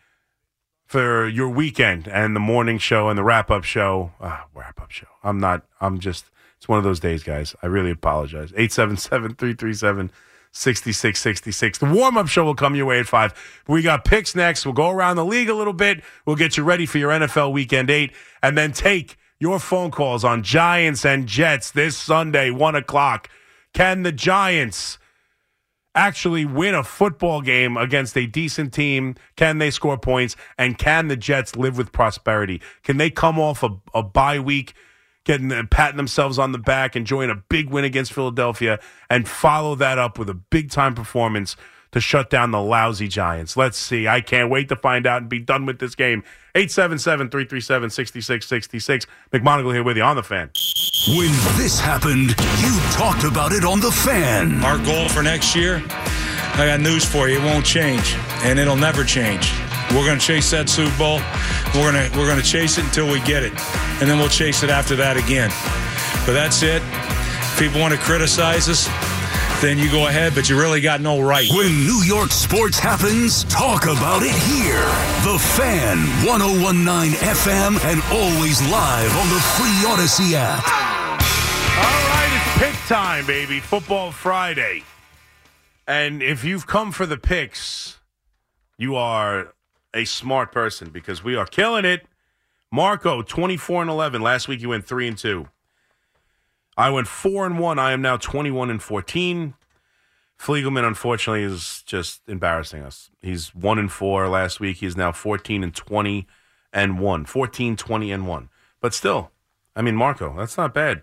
for 0.87 1.27
your 1.27 1.49
weekend 1.49 2.07
and 2.07 2.35
the 2.35 2.39
morning 2.39 2.77
show 2.77 3.09
and 3.09 3.17
the 3.17 3.23
wrap 3.23 3.51
up 3.51 3.63
show. 3.63 4.13
Ah, 4.21 4.47
wrap 4.55 4.81
up 4.81 4.89
show. 4.89 5.07
I'm 5.23 5.39
not, 5.39 5.63
I'm 5.81 5.99
just, 5.99 6.25
it's 6.57 6.67
one 6.67 6.77
of 6.77 6.83
those 6.83 6.99
days, 6.99 7.23
guys. 7.23 7.55
I 7.61 7.67
really 7.67 7.91
apologize. 7.91 8.51
877 8.55 9.35
337 9.35 10.11
6666. 10.53 11.77
The 11.77 11.85
warm 11.85 12.17
up 12.17 12.27
show 12.27 12.45
will 12.45 12.55
come 12.55 12.73
your 12.73 12.85
way 12.87 12.99
at 12.99 13.05
5. 13.05 13.63
We 13.67 13.81
got 13.81 14.05
picks 14.05 14.33
next. 14.33 14.65
We'll 14.65 14.73
go 14.73 14.89
around 14.89 15.17
the 15.17 15.25
league 15.25 15.49
a 15.49 15.53
little 15.53 15.73
bit. 15.73 16.01
We'll 16.25 16.37
get 16.37 16.57
you 16.57 16.63
ready 16.63 16.85
for 16.85 16.97
your 16.97 17.11
NFL 17.11 17.51
weekend 17.51 17.89
8 17.89 18.11
and 18.41 18.57
then 18.57 18.71
take 18.71 19.17
your 19.39 19.59
phone 19.59 19.91
calls 19.91 20.23
on 20.23 20.41
Giants 20.41 21.05
and 21.05 21.27
Jets 21.27 21.69
this 21.69 21.95
Sunday, 21.97 22.49
1 22.49 22.75
o'clock. 22.75 23.29
Can 23.73 24.01
the 24.01 24.11
Giants 24.11 24.97
actually 25.97 26.45
win 26.45 26.75
a 26.75 26.83
football 26.83 27.41
game 27.41 27.75
against 27.75 28.15
a 28.15 28.27
decent 28.27 28.71
team? 28.71 29.15
Can 29.35 29.57
they 29.57 29.71
score 29.71 29.97
points? 29.97 30.35
And 30.57 30.77
can 30.77 31.07
the 31.07 31.17
Jets 31.17 31.55
live 31.55 31.77
with 31.77 31.91
prosperity? 31.91 32.61
Can 32.83 32.97
they 32.97 33.09
come 33.09 33.39
off 33.39 33.63
a, 33.63 33.75
a 33.93 34.03
bye 34.03 34.39
week, 34.39 34.73
getting 35.25 35.51
uh, 35.51 35.63
patting 35.69 35.97
themselves 35.97 36.37
on 36.37 36.51
the 36.51 36.59
back, 36.59 36.95
enjoying 36.95 37.31
a 37.31 37.35
big 37.35 37.69
win 37.69 37.83
against 37.83 38.13
Philadelphia, 38.13 38.79
and 39.09 39.27
follow 39.27 39.75
that 39.75 39.97
up 39.97 40.19
with 40.19 40.29
a 40.29 40.35
big 40.35 40.69
time 40.69 40.93
performance 40.93 41.57
to 41.91 41.99
shut 41.99 42.29
down 42.29 42.51
the 42.51 42.61
lousy 42.61 43.07
Giants? 43.07 43.57
Let's 43.57 43.77
see. 43.77 44.07
I 44.07 44.21
can't 44.21 44.49
wait 44.49 44.69
to 44.69 44.75
find 44.75 45.05
out 45.05 45.21
and 45.21 45.29
be 45.29 45.39
done 45.39 45.65
with 45.65 45.79
this 45.79 45.95
game. 45.95 46.23
877 46.55 47.29
337 47.29 47.89
6666. 47.89 49.05
McMonigle 49.31 49.73
here 49.73 49.83
with 49.83 49.97
you 49.97 50.03
on 50.03 50.15
the 50.15 50.23
fan. 50.23 50.49
When 51.09 51.31
this 51.57 51.79
happened, 51.79 52.29
you 52.59 52.79
talked 52.91 53.23
about 53.23 53.51
it 53.53 53.63
on 53.63 53.79
the 53.79 53.91
fan. 53.91 54.63
Our 54.63 54.77
goal 54.83 55.07
for 55.07 55.21
next 55.21 55.55
year, 55.55 55.83
I 56.57 56.65
got 56.65 56.79
news 56.79 57.05
for 57.05 57.29
you. 57.29 57.39
It 57.39 57.43
won't 57.43 57.65
change, 57.65 58.15
and 58.43 58.57
it'll 58.57 58.75
never 58.75 59.03
change. 59.03 59.53
We're 59.91 60.05
going 60.05 60.19
to 60.19 60.25
chase 60.25 60.51
that 60.51 60.67
Super 60.67 60.97
Bowl. 60.97 61.21
We're 61.73 61.91
going 61.91 62.11
to 62.11 62.17
we're 62.17 62.27
going 62.27 62.41
to 62.41 62.45
chase 62.45 62.77
it 62.77 62.85
until 62.85 63.07
we 63.07 63.21
get 63.21 63.43
it, 63.43 63.53
and 64.01 64.09
then 64.09 64.17
we'll 64.17 64.27
chase 64.27 64.63
it 64.63 64.69
after 64.69 64.95
that 64.97 65.15
again. 65.15 65.49
But 66.25 66.33
that's 66.33 66.63
it. 66.63 66.81
If 66.83 67.59
people 67.59 67.79
want 67.79 67.93
to 67.93 67.99
criticize 67.99 68.67
us, 68.67 68.89
then 69.61 69.77
you 69.77 69.89
go 69.89 70.07
ahead, 70.07 70.35
but 70.35 70.49
you 70.49 70.59
really 70.59 70.81
got 70.81 71.01
no 71.01 71.19
right. 71.19 71.49
When 71.49 71.71
New 71.85 72.03
York 72.03 72.31
sports 72.31 72.77
happens, 72.77 73.43
talk 73.45 73.83
about 73.83 74.21
it 74.21 74.35
here. 74.35 74.85
The 75.23 75.39
Fan, 75.57 75.97
1019 76.25 77.13
FM, 77.19 77.83
and 77.85 78.01
always 78.11 78.61
live 78.69 79.15
on 79.17 79.29
the 79.29 79.41
Free 79.57 79.77
Audacy 79.89 80.33
app. 80.33 80.63
All 81.77 82.07
right, 82.09 82.31
it's 82.33 82.57
pick 82.59 82.87
time, 82.87 83.25
baby. 83.25 83.59
Football 83.59 84.11
Friday. 84.11 84.83
And 85.87 86.21
if 86.21 86.43
you've 86.43 86.67
come 86.67 86.91
for 86.91 87.05
the 87.05 87.17
picks, 87.17 87.99
you 88.77 88.95
are 88.95 89.53
a 89.93 90.05
smart 90.05 90.51
person 90.51 90.89
because 90.89 91.23
we 91.23 91.35
are 91.35 91.45
killing 91.45 91.85
it. 91.85 92.05
Marco, 92.71 93.21
24 93.21 93.83
and 93.83 93.91
11. 93.91 94.21
Last 94.21 94.47
week 94.47 94.61
you 94.61 94.69
went 94.69 94.85
3 94.85 95.07
and 95.07 95.17
2. 95.17 95.47
I 96.77 96.89
went 96.91 97.07
4 97.07 97.45
and 97.45 97.59
1. 97.59 97.79
I 97.79 97.91
am 97.91 98.01
now 98.01 98.17
21 98.17 98.69
and 98.69 98.81
14. 98.81 99.55
Fliegelman, 100.39 100.85
unfortunately, 100.87 101.41
is 101.43 101.81
just 101.85 102.21
embarrassing 102.27 102.83
us. 102.83 103.09
He's 103.21 103.55
1 103.55 103.79
and 103.79 103.91
4 103.91 104.27
last 104.27 104.59
week. 104.59 104.77
He's 104.77 104.95
now 104.95 105.11
14 105.11 105.63
and 105.63 105.73
20 105.73 106.27
and 106.71 106.99
1. 106.99 107.25
14, 107.25 107.75
20 107.75 108.11
and 108.11 108.27
1. 108.27 108.49
But 108.79 108.93
still, 108.93 109.31
I 109.75 109.81
mean, 109.81 109.95
Marco, 109.95 110.35
that's 110.37 110.57
not 110.57 110.73
bad. 110.75 111.01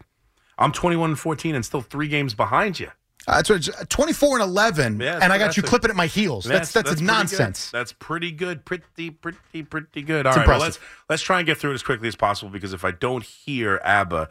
I'm 0.56 0.70
21 0.70 1.10
and 1.10 1.18
14 1.18 1.56
and 1.56 1.64
still 1.64 1.80
three 1.80 2.06
games 2.06 2.34
behind 2.34 2.78
you. 2.78 2.90
Uh, 3.26 3.36
that's 3.42 3.48
what, 3.50 3.88
24 3.90 4.40
and 4.40 4.48
11, 4.48 5.00
Yeah, 5.00 5.18
and 5.20 5.32
I 5.32 5.38
got 5.38 5.56
you 5.56 5.62
a- 5.62 5.66
clipping 5.66 5.90
at 5.90 5.96
my 5.96 6.06
heels. 6.06 6.44
That's 6.44 6.72
that's, 6.72 6.90
pretty 6.90 7.04
nonsense. 7.04 7.70
good. 7.70 7.78
That's 7.78 7.92
pretty 7.94 8.30
good. 8.30 8.64
Pretty, 8.66 9.10
pretty, 9.10 9.62
pretty 9.62 10.02
good. 10.02 10.26
All 10.26 10.34
right, 10.36 10.46
well, 10.46 10.60
let's 10.60 10.78
let's 11.08 11.22
try 11.22 11.38
and 11.38 11.46
get 11.46 11.56
through 11.56 11.70
it 11.70 11.74
as 11.74 11.82
quickly 11.82 12.06
as 12.06 12.16
possible 12.16 12.50
because 12.52 12.74
if 12.74 12.84
I 12.84 12.90
don't 12.90 13.24
hear 13.24 13.80
ABBA 13.82 14.28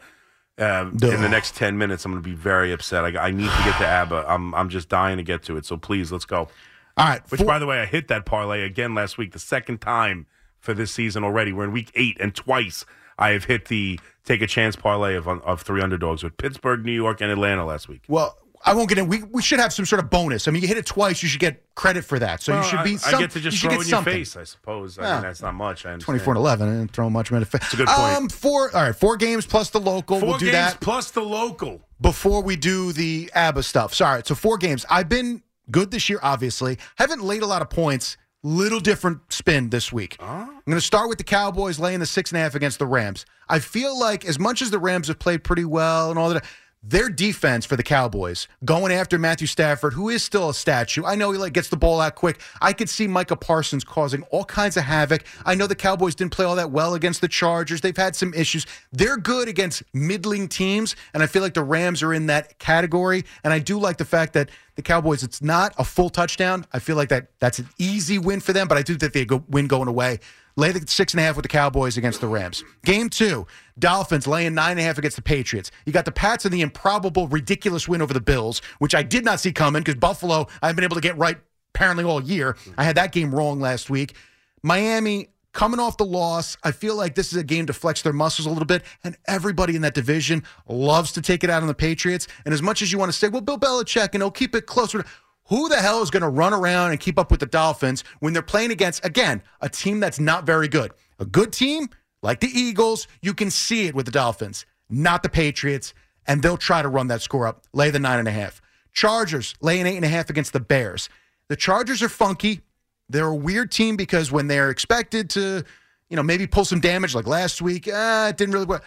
um, 0.58 0.92
in 0.92 1.20
the 1.20 1.28
next 1.28 1.56
ten 1.56 1.76
minutes, 1.78 2.04
I'm 2.04 2.12
going 2.12 2.22
to 2.22 2.28
be 2.28 2.34
very 2.34 2.72
upset. 2.72 3.04
I, 3.04 3.26
I 3.26 3.30
need 3.30 3.50
to 3.50 3.64
get 3.64 3.78
to 3.78 3.86
ABBA. 3.86 4.24
I'm 4.28 4.54
I'm 4.54 4.68
just 4.68 4.88
dying 4.88 5.16
to 5.16 5.22
get 5.22 5.42
to 5.44 5.56
it. 5.56 5.64
So 5.66 5.76
please, 5.76 6.12
let's 6.12 6.24
go. 6.24 6.48
All 6.96 7.08
right. 7.08 7.22
Which, 7.30 7.44
by 7.44 7.58
the 7.58 7.66
way, 7.66 7.80
I 7.80 7.86
hit 7.86 8.08
that 8.08 8.24
parlay 8.24 8.62
again 8.62 8.94
last 8.94 9.18
week, 9.18 9.32
the 9.32 9.38
second 9.38 9.80
time 9.80 10.26
for 10.60 10.72
this 10.72 10.92
season 10.92 11.24
already. 11.24 11.52
We're 11.52 11.64
in 11.64 11.72
week 11.72 11.90
eight, 11.94 12.16
and 12.20 12.34
twice 12.34 12.84
I 13.18 13.30
have 13.30 13.44
hit 13.44 13.66
the 13.66 13.98
take 14.24 14.42
a 14.42 14.46
chance 14.46 14.76
parlay 14.76 15.14
of 15.14 15.26
of 15.26 15.62
three 15.62 15.82
underdogs 15.82 16.22
with 16.22 16.36
Pittsburgh, 16.36 16.84
New 16.84 16.92
York, 16.92 17.20
and 17.20 17.30
Atlanta 17.30 17.64
last 17.64 17.88
week. 17.88 18.02
Well, 18.08 18.38
I 18.66 18.72
won't 18.74 18.88
get 18.88 18.96
in. 18.98 19.08
We, 19.08 19.22
we 19.24 19.42
should 19.42 19.60
have 19.60 19.72
some 19.72 19.84
sort 19.84 20.02
of 20.02 20.08
bonus. 20.08 20.48
I 20.48 20.50
mean, 20.50 20.62
you 20.62 20.68
hit 20.68 20.78
it 20.78 20.86
twice, 20.86 21.22
you 21.22 21.28
should 21.28 21.40
get 21.40 21.62
credit 21.74 22.02
for 22.04 22.18
that. 22.18 22.42
So 22.42 22.52
Well, 22.52 22.62
you 22.62 22.68
should 22.70 22.78
I- 22.78 22.84
be. 22.84 22.94
I, 22.94 22.96
Some, 22.96 23.20
get 23.20 23.30
to 23.32 23.40
just 23.40 23.58
throw 23.58 23.70
in 23.72 23.76
your 23.78 23.84
something. 23.84 24.12
face, 24.14 24.36
I 24.36 24.44
suppose. 24.44 24.98
I 24.98 25.02
Yeah. 25.02 25.12
mean, 25.14 25.22
that's 25.24 25.42
not 25.42 25.54
much. 25.54 25.84
I 25.84 25.96
24 25.96 26.32
and 26.34 26.38
11. 26.38 26.68
I 26.68 26.72
didn't 26.78 26.92
throw 26.92 27.10
much 27.10 27.30
in 27.30 27.38
the 27.40 27.44
face. 27.46 27.60
It's 27.64 27.74
a 27.74 27.76
good 27.76 27.88
point. 27.88 28.16
Um, 28.16 28.28
four. 28.30 28.74
All 28.74 28.82
right, 28.84 28.96
four 28.96 29.16
games 29.16 29.44
plus 29.44 29.68
the 29.70 29.80
local. 29.80 30.18
4 30.18 30.28
we'll 30.28 30.38
do 30.38 30.46
games 30.46 30.54
that 30.54 30.80
plus 30.80 31.10
the 31.10 31.20
local. 31.22 31.82
before 32.00 32.42
we 32.42 32.56
do 32.56 32.92
the 32.92 33.30
ABBA 33.34 33.62
stuff. 33.64 33.92
Sorry. 33.94 34.22
So 34.24 34.34
four 34.34 34.56
games. 34.56 34.86
I've 34.88 35.08
been 35.10 35.42
good 35.70 35.90
this 35.90 36.08
year. 36.08 36.18
Obviously, 36.22 36.78
haven't 36.96 37.22
laid 37.22 37.42
a 37.42 37.46
lot 37.46 37.60
of 37.62 37.68
points. 37.68 38.16
Little 38.46 38.80
different 38.80 39.20
spin 39.32 39.70
this 39.70 39.90
week. 39.90 40.18
I'm 40.20 40.46
going 40.66 40.76
to 40.76 40.80
start 40.82 41.08
with 41.08 41.16
the 41.16 41.24
Cowboys 41.24 41.78
laying 41.78 42.00
the 42.00 42.04
six 42.06 42.30
and 42.30 42.38
a 42.38 42.42
half 42.42 42.54
against 42.54 42.78
the 42.78 42.84
Rams. 42.86 43.24
I 43.48 43.58
feel 43.58 43.98
like 43.98 44.26
as 44.26 44.38
much 44.38 44.60
as 44.60 44.70
the 44.70 44.78
Rams 44.78 45.08
have 45.08 45.18
played 45.18 45.44
pretty 45.44 45.64
well 45.64 46.10
and 46.10 46.18
all 46.18 46.28
that. 46.28 46.44
Their 46.86 47.08
defense 47.08 47.64
for 47.64 47.76
the 47.76 47.82
Cowboys 47.82 48.46
going 48.62 48.92
after 48.92 49.18
Matthew 49.18 49.46
Stafford, 49.46 49.94
who 49.94 50.10
is 50.10 50.22
still 50.22 50.50
a 50.50 50.54
statue. 50.54 51.02
I 51.02 51.14
know 51.14 51.30
he 51.30 51.38
like 51.38 51.54
gets 51.54 51.70
the 51.70 51.78
ball 51.78 51.98
out 51.98 52.14
quick. 52.14 52.38
I 52.60 52.74
could 52.74 52.90
see 52.90 53.06
Micah 53.06 53.36
Parsons 53.36 53.84
causing 53.84 54.22
all 54.24 54.44
kinds 54.44 54.76
of 54.76 54.84
havoc. 54.84 55.24
I 55.46 55.54
know 55.54 55.66
the 55.66 55.74
Cowboys 55.74 56.14
didn't 56.14 56.34
play 56.34 56.44
all 56.44 56.56
that 56.56 56.70
well 56.70 56.92
against 56.92 57.22
the 57.22 57.28
Chargers. 57.28 57.80
They've 57.80 57.96
had 57.96 58.14
some 58.14 58.34
issues. 58.34 58.66
They're 58.92 59.16
good 59.16 59.48
against 59.48 59.82
middling 59.94 60.46
teams, 60.46 60.94
and 61.14 61.22
I 61.22 61.26
feel 61.26 61.40
like 61.40 61.54
the 61.54 61.64
Rams 61.64 62.02
are 62.02 62.12
in 62.12 62.26
that 62.26 62.58
category. 62.58 63.24
And 63.42 63.54
I 63.54 63.60
do 63.60 63.78
like 63.78 63.96
the 63.96 64.04
fact 64.04 64.34
that 64.34 64.50
the 64.74 64.82
Cowboys, 64.82 65.22
it's 65.22 65.40
not 65.40 65.72
a 65.78 65.84
full 65.84 66.10
touchdown. 66.10 66.66
I 66.70 66.80
feel 66.80 66.96
like 66.96 67.08
that 67.08 67.28
that's 67.38 67.60
an 67.60 67.68
easy 67.78 68.18
win 68.18 68.40
for 68.40 68.52
them, 68.52 68.68
but 68.68 68.76
I 68.76 68.82
do 68.82 68.96
think 68.96 69.14
they 69.14 69.24
go 69.24 69.42
win 69.48 69.68
going 69.68 69.88
away. 69.88 70.20
Lay 70.56 70.70
the 70.70 70.86
six 70.86 71.12
and 71.12 71.20
a 71.20 71.24
half 71.24 71.36
with 71.36 71.42
the 71.42 71.48
Cowboys 71.48 71.96
against 71.96 72.20
the 72.20 72.28
Rams. 72.28 72.62
Game 72.84 73.08
two, 73.08 73.46
Dolphins 73.78 74.26
laying 74.26 74.54
nine 74.54 74.72
and 74.72 74.80
a 74.80 74.84
half 74.84 74.98
against 74.98 75.16
the 75.16 75.22
Patriots. 75.22 75.70
You 75.84 75.92
got 75.92 76.04
the 76.04 76.12
Pats 76.12 76.44
and 76.44 76.54
the 76.54 76.60
improbable, 76.60 77.26
ridiculous 77.26 77.88
win 77.88 78.00
over 78.00 78.14
the 78.14 78.20
Bills, 78.20 78.62
which 78.78 78.94
I 78.94 79.02
did 79.02 79.24
not 79.24 79.40
see 79.40 79.52
coming 79.52 79.82
because 79.82 79.96
Buffalo, 79.96 80.46
I've 80.62 80.76
been 80.76 80.84
able 80.84 80.96
to 80.96 81.02
get 81.02 81.18
right 81.18 81.38
apparently 81.74 82.04
all 82.04 82.22
year. 82.22 82.56
I 82.78 82.84
had 82.84 82.96
that 82.96 83.10
game 83.10 83.34
wrong 83.34 83.60
last 83.60 83.90
week. 83.90 84.14
Miami 84.62 85.28
coming 85.52 85.80
off 85.80 85.96
the 85.96 86.04
loss. 86.04 86.56
I 86.62 86.72
feel 86.72 86.96
like 86.96 87.14
this 87.14 87.32
is 87.32 87.38
a 87.38 87.44
game 87.44 87.66
to 87.66 87.72
flex 87.72 88.02
their 88.02 88.12
muscles 88.12 88.46
a 88.46 88.50
little 88.50 88.66
bit, 88.66 88.82
and 89.02 89.16
everybody 89.26 89.74
in 89.74 89.82
that 89.82 89.94
division 89.94 90.42
loves 90.68 91.12
to 91.12 91.22
take 91.22 91.42
it 91.42 91.50
out 91.50 91.62
on 91.62 91.68
the 91.68 91.74
Patriots. 91.74 92.28
And 92.44 92.52
as 92.52 92.60
much 92.60 92.82
as 92.82 92.92
you 92.92 92.98
want 92.98 93.10
to 93.10 93.16
say, 93.16 93.28
well, 93.28 93.40
Bill 93.40 93.58
Belichick, 93.58 94.10
and 94.12 94.22
he'll 94.22 94.30
keep 94.30 94.54
it 94.54 94.66
closer. 94.66 95.04
Who 95.48 95.68
the 95.68 95.76
hell 95.76 96.02
is 96.02 96.10
going 96.10 96.22
to 96.22 96.28
run 96.28 96.54
around 96.54 96.92
and 96.92 97.00
keep 97.00 97.18
up 97.18 97.30
with 97.30 97.40
the 97.40 97.46
Dolphins 97.46 98.02
when 98.20 98.32
they're 98.32 98.42
playing 98.42 98.70
against, 98.70 99.04
again, 99.04 99.42
a 99.60 99.68
team 99.68 100.00
that's 100.00 100.18
not 100.18 100.46
very 100.46 100.68
good? 100.68 100.92
A 101.18 101.26
good 101.26 101.52
team, 101.52 101.90
like 102.22 102.40
the 102.40 102.48
Eagles, 102.48 103.06
you 103.20 103.34
can 103.34 103.50
see 103.50 103.86
it 103.86 103.94
with 103.94 104.06
the 104.06 104.12
Dolphins, 104.12 104.64
not 104.88 105.22
the 105.22 105.28
Patriots, 105.28 105.92
and 106.26 106.42
they'll 106.42 106.56
try 106.56 106.80
to 106.80 106.88
run 106.88 107.08
that 107.08 107.20
score 107.20 107.46
up. 107.46 107.64
Lay 107.74 107.90
the 107.90 107.98
nine 107.98 108.18
and 108.18 108.28
a 108.28 108.32
half. 108.32 108.62
Chargers 108.94 109.54
laying 109.60 109.86
eight 109.86 109.96
and 109.96 110.04
a 110.04 110.08
half 110.08 110.30
against 110.30 110.54
the 110.54 110.60
Bears. 110.60 111.10
The 111.48 111.56
Chargers 111.56 112.02
are 112.02 112.08
funky. 112.08 112.62
They're 113.10 113.26
a 113.26 113.34
weird 113.34 113.70
team 113.70 113.96
because 113.96 114.32
when 114.32 114.46
they're 114.46 114.70
expected 114.70 115.28
to, 115.30 115.62
you 116.08 116.16
know, 116.16 116.22
maybe 116.22 116.46
pull 116.46 116.64
some 116.64 116.80
damage 116.80 117.14
like 117.14 117.26
last 117.26 117.60
week, 117.60 117.86
ah, 117.92 118.28
it 118.28 118.38
didn't 118.38 118.54
really 118.54 118.64
work. 118.64 118.82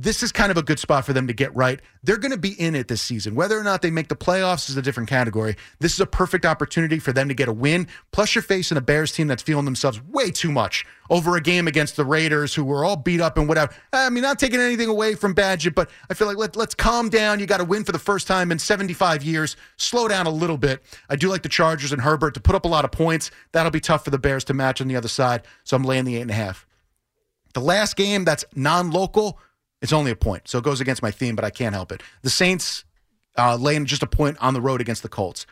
This 0.00 0.22
is 0.22 0.32
kind 0.32 0.50
of 0.50 0.56
a 0.56 0.62
good 0.62 0.78
spot 0.78 1.04
for 1.04 1.12
them 1.12 1.26
to 1.26 1.34
get 1.34 1.54
right. 1.54 1.78
They're 2.02 2.16
going 2.16 2.30
to 2.30 2.38
be 2.38 2.58
in 2.58 2.74
it 2.74 2.88
this 2.88 3.02
season. 3.02 3.34
Whether 3.34 3.58
or 3.58 3.62
not 3.62 3.82
they 3.82 3.90
make 3.90 4.08
the 4.08 4.16
playoffs 4.16 4.70
is 4.70 4.76
a 4.78 4.80
different 4.80 5.10
category. 5.10 5.56
This 5.78 5.92
is 5.92 6.00
a 6.00 6.06
perfect 6.06 6.46
opportunity 6.46 6.98
for 6.98 7.12
them 7.12 7.28
to 7.28 7.34
get 7.34 7.48
a 7.48 7.52
win. 7.52 7.86
Plus, 8.10 8.34
you're 8.34 8.40
facing 8.40 8.78
a 8.78 8.80
Bears 8.80 9.12
team 9.12 9.26
that's 9.26 9.42
feeling 9.42 9.66
themselves 9.66 10.02
way 10.02 10.30
too 10.30 10.50
much 10.50 10.86
over 11.10 11.36
a 11.36 11.40
game 11.42 11.68
against 11.68 11.96
the 11.96 12.04
Raiders, 12.06 12.54
who 12.54 12.64
were 12.64 12.82
all 12.82 12.96
beat 12.96 13.20
up 13.20 13.36
and 13.36 13.46
whatever. 13.46 13.74
I 13.92 14.08
mean, 14.08 14.22
not 14.22 14.38
taking 14.38 14.58
anything 14.58 14.88
away 14.88 15.16
from 15.16 15.34
Bagent, 15.34 15.74
but 15.74 15.90
I 16.08 16.14
feel 16.14 16.28
like 16.28 16.38
let, 16.38 16.56
let's 16.56 16.74
calm 16.74 17.10
down. 17.10 17.38
You 17.38 17.44
got 17.44 17.58
to 17.58 17.64
win 17.64 17.84
for 17.84 17.92
the 17.92 17.98
first 17.98 18.26
time 18.26 18.50
in 18.50 18.58
75 18.58 19.22
years. 19.22 19.54
Slow 19.76 20.08
down 20.08 20.26
a 20.26 20.30
little 20.30 20.56
bit. 20.56 20.82
I 21.10 21.16
do 21.16 21.28
like 21.28 21.42
the 21.42 21.50
Chargers 21.50 21.92
and 21.92 22.00
Herbert 22.00 22.32
to 22.34 22.40
put 22.40 22.54
up 22.54 22.64
a 22.64 22.68
lot 22.68 22.86
of 22.86 22.90
points. 22.90 23.30
That'll 23.52 23.70
be 23.70 23.80
tough 23.80 24.04
for 24.04 24.10
the 24.10 24.18
Bears 24.18 24.44
to 24.44 24.54
match 24.54 24.80
on 24.80 24.88
the 24.88 24.96
other 24.96 25.08
side. 25.08 25.42
So 25.64 25.76
I'm 25.76 25.84
laying 25.84 26.06
the 26.06 26.16
eight 26.16 26.22
and 26.22 26.30
a 26.30 26.34
half. 26.34 26.66
The 27.52 27.60
last 27.60 27.96
game 27.96 28.24
that's 28.24 28.46
non-local, 28.54 29.38
it's 29.82 29.92
only 29.92 30.10
a 30.10 30.16
point, 30.16 30.48
so 30.48 30.58
it 30.58 30.64
goes 30.64 30.80
against 30.80 31.02
my 31.02 31.10
theme, 31.10 31.36
but 31.36 31.44
I 31.44 31.50
can't 31.50 31.74
help 31.74 31.92
it. 31.92 32.02
The 32.22 32.30
Saints 32.30 32.84
uh, 33.38 33.56
laying 33.56 33.86
just 33.86 34.02
a 34.02 34.06
point 34.06 34.36
on 34.40 34.54
the 34.54 34.60
road 34.60 34.80
against 34.80 35.02
the 35.02 35.08
Colts. 35.08 35.46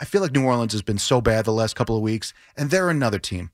I 0.00 0.04
feel 0.04 0.20
like 0.20 0.32
New 0.32 0.44
Orleans 0.44 0.72
has 0.72 0.82
been 0.82 0.98
so 0.98 1.20
bad 1.20 1.44
the 1.44 1.52
last 1.52 1.76
couple 1.76 1.96
of 1.96 2.02
weeks, 2.02 2.34
and 2.56 2.70
they're 2.70 2.90
another 2.90 3.18
team. 3.18 3.50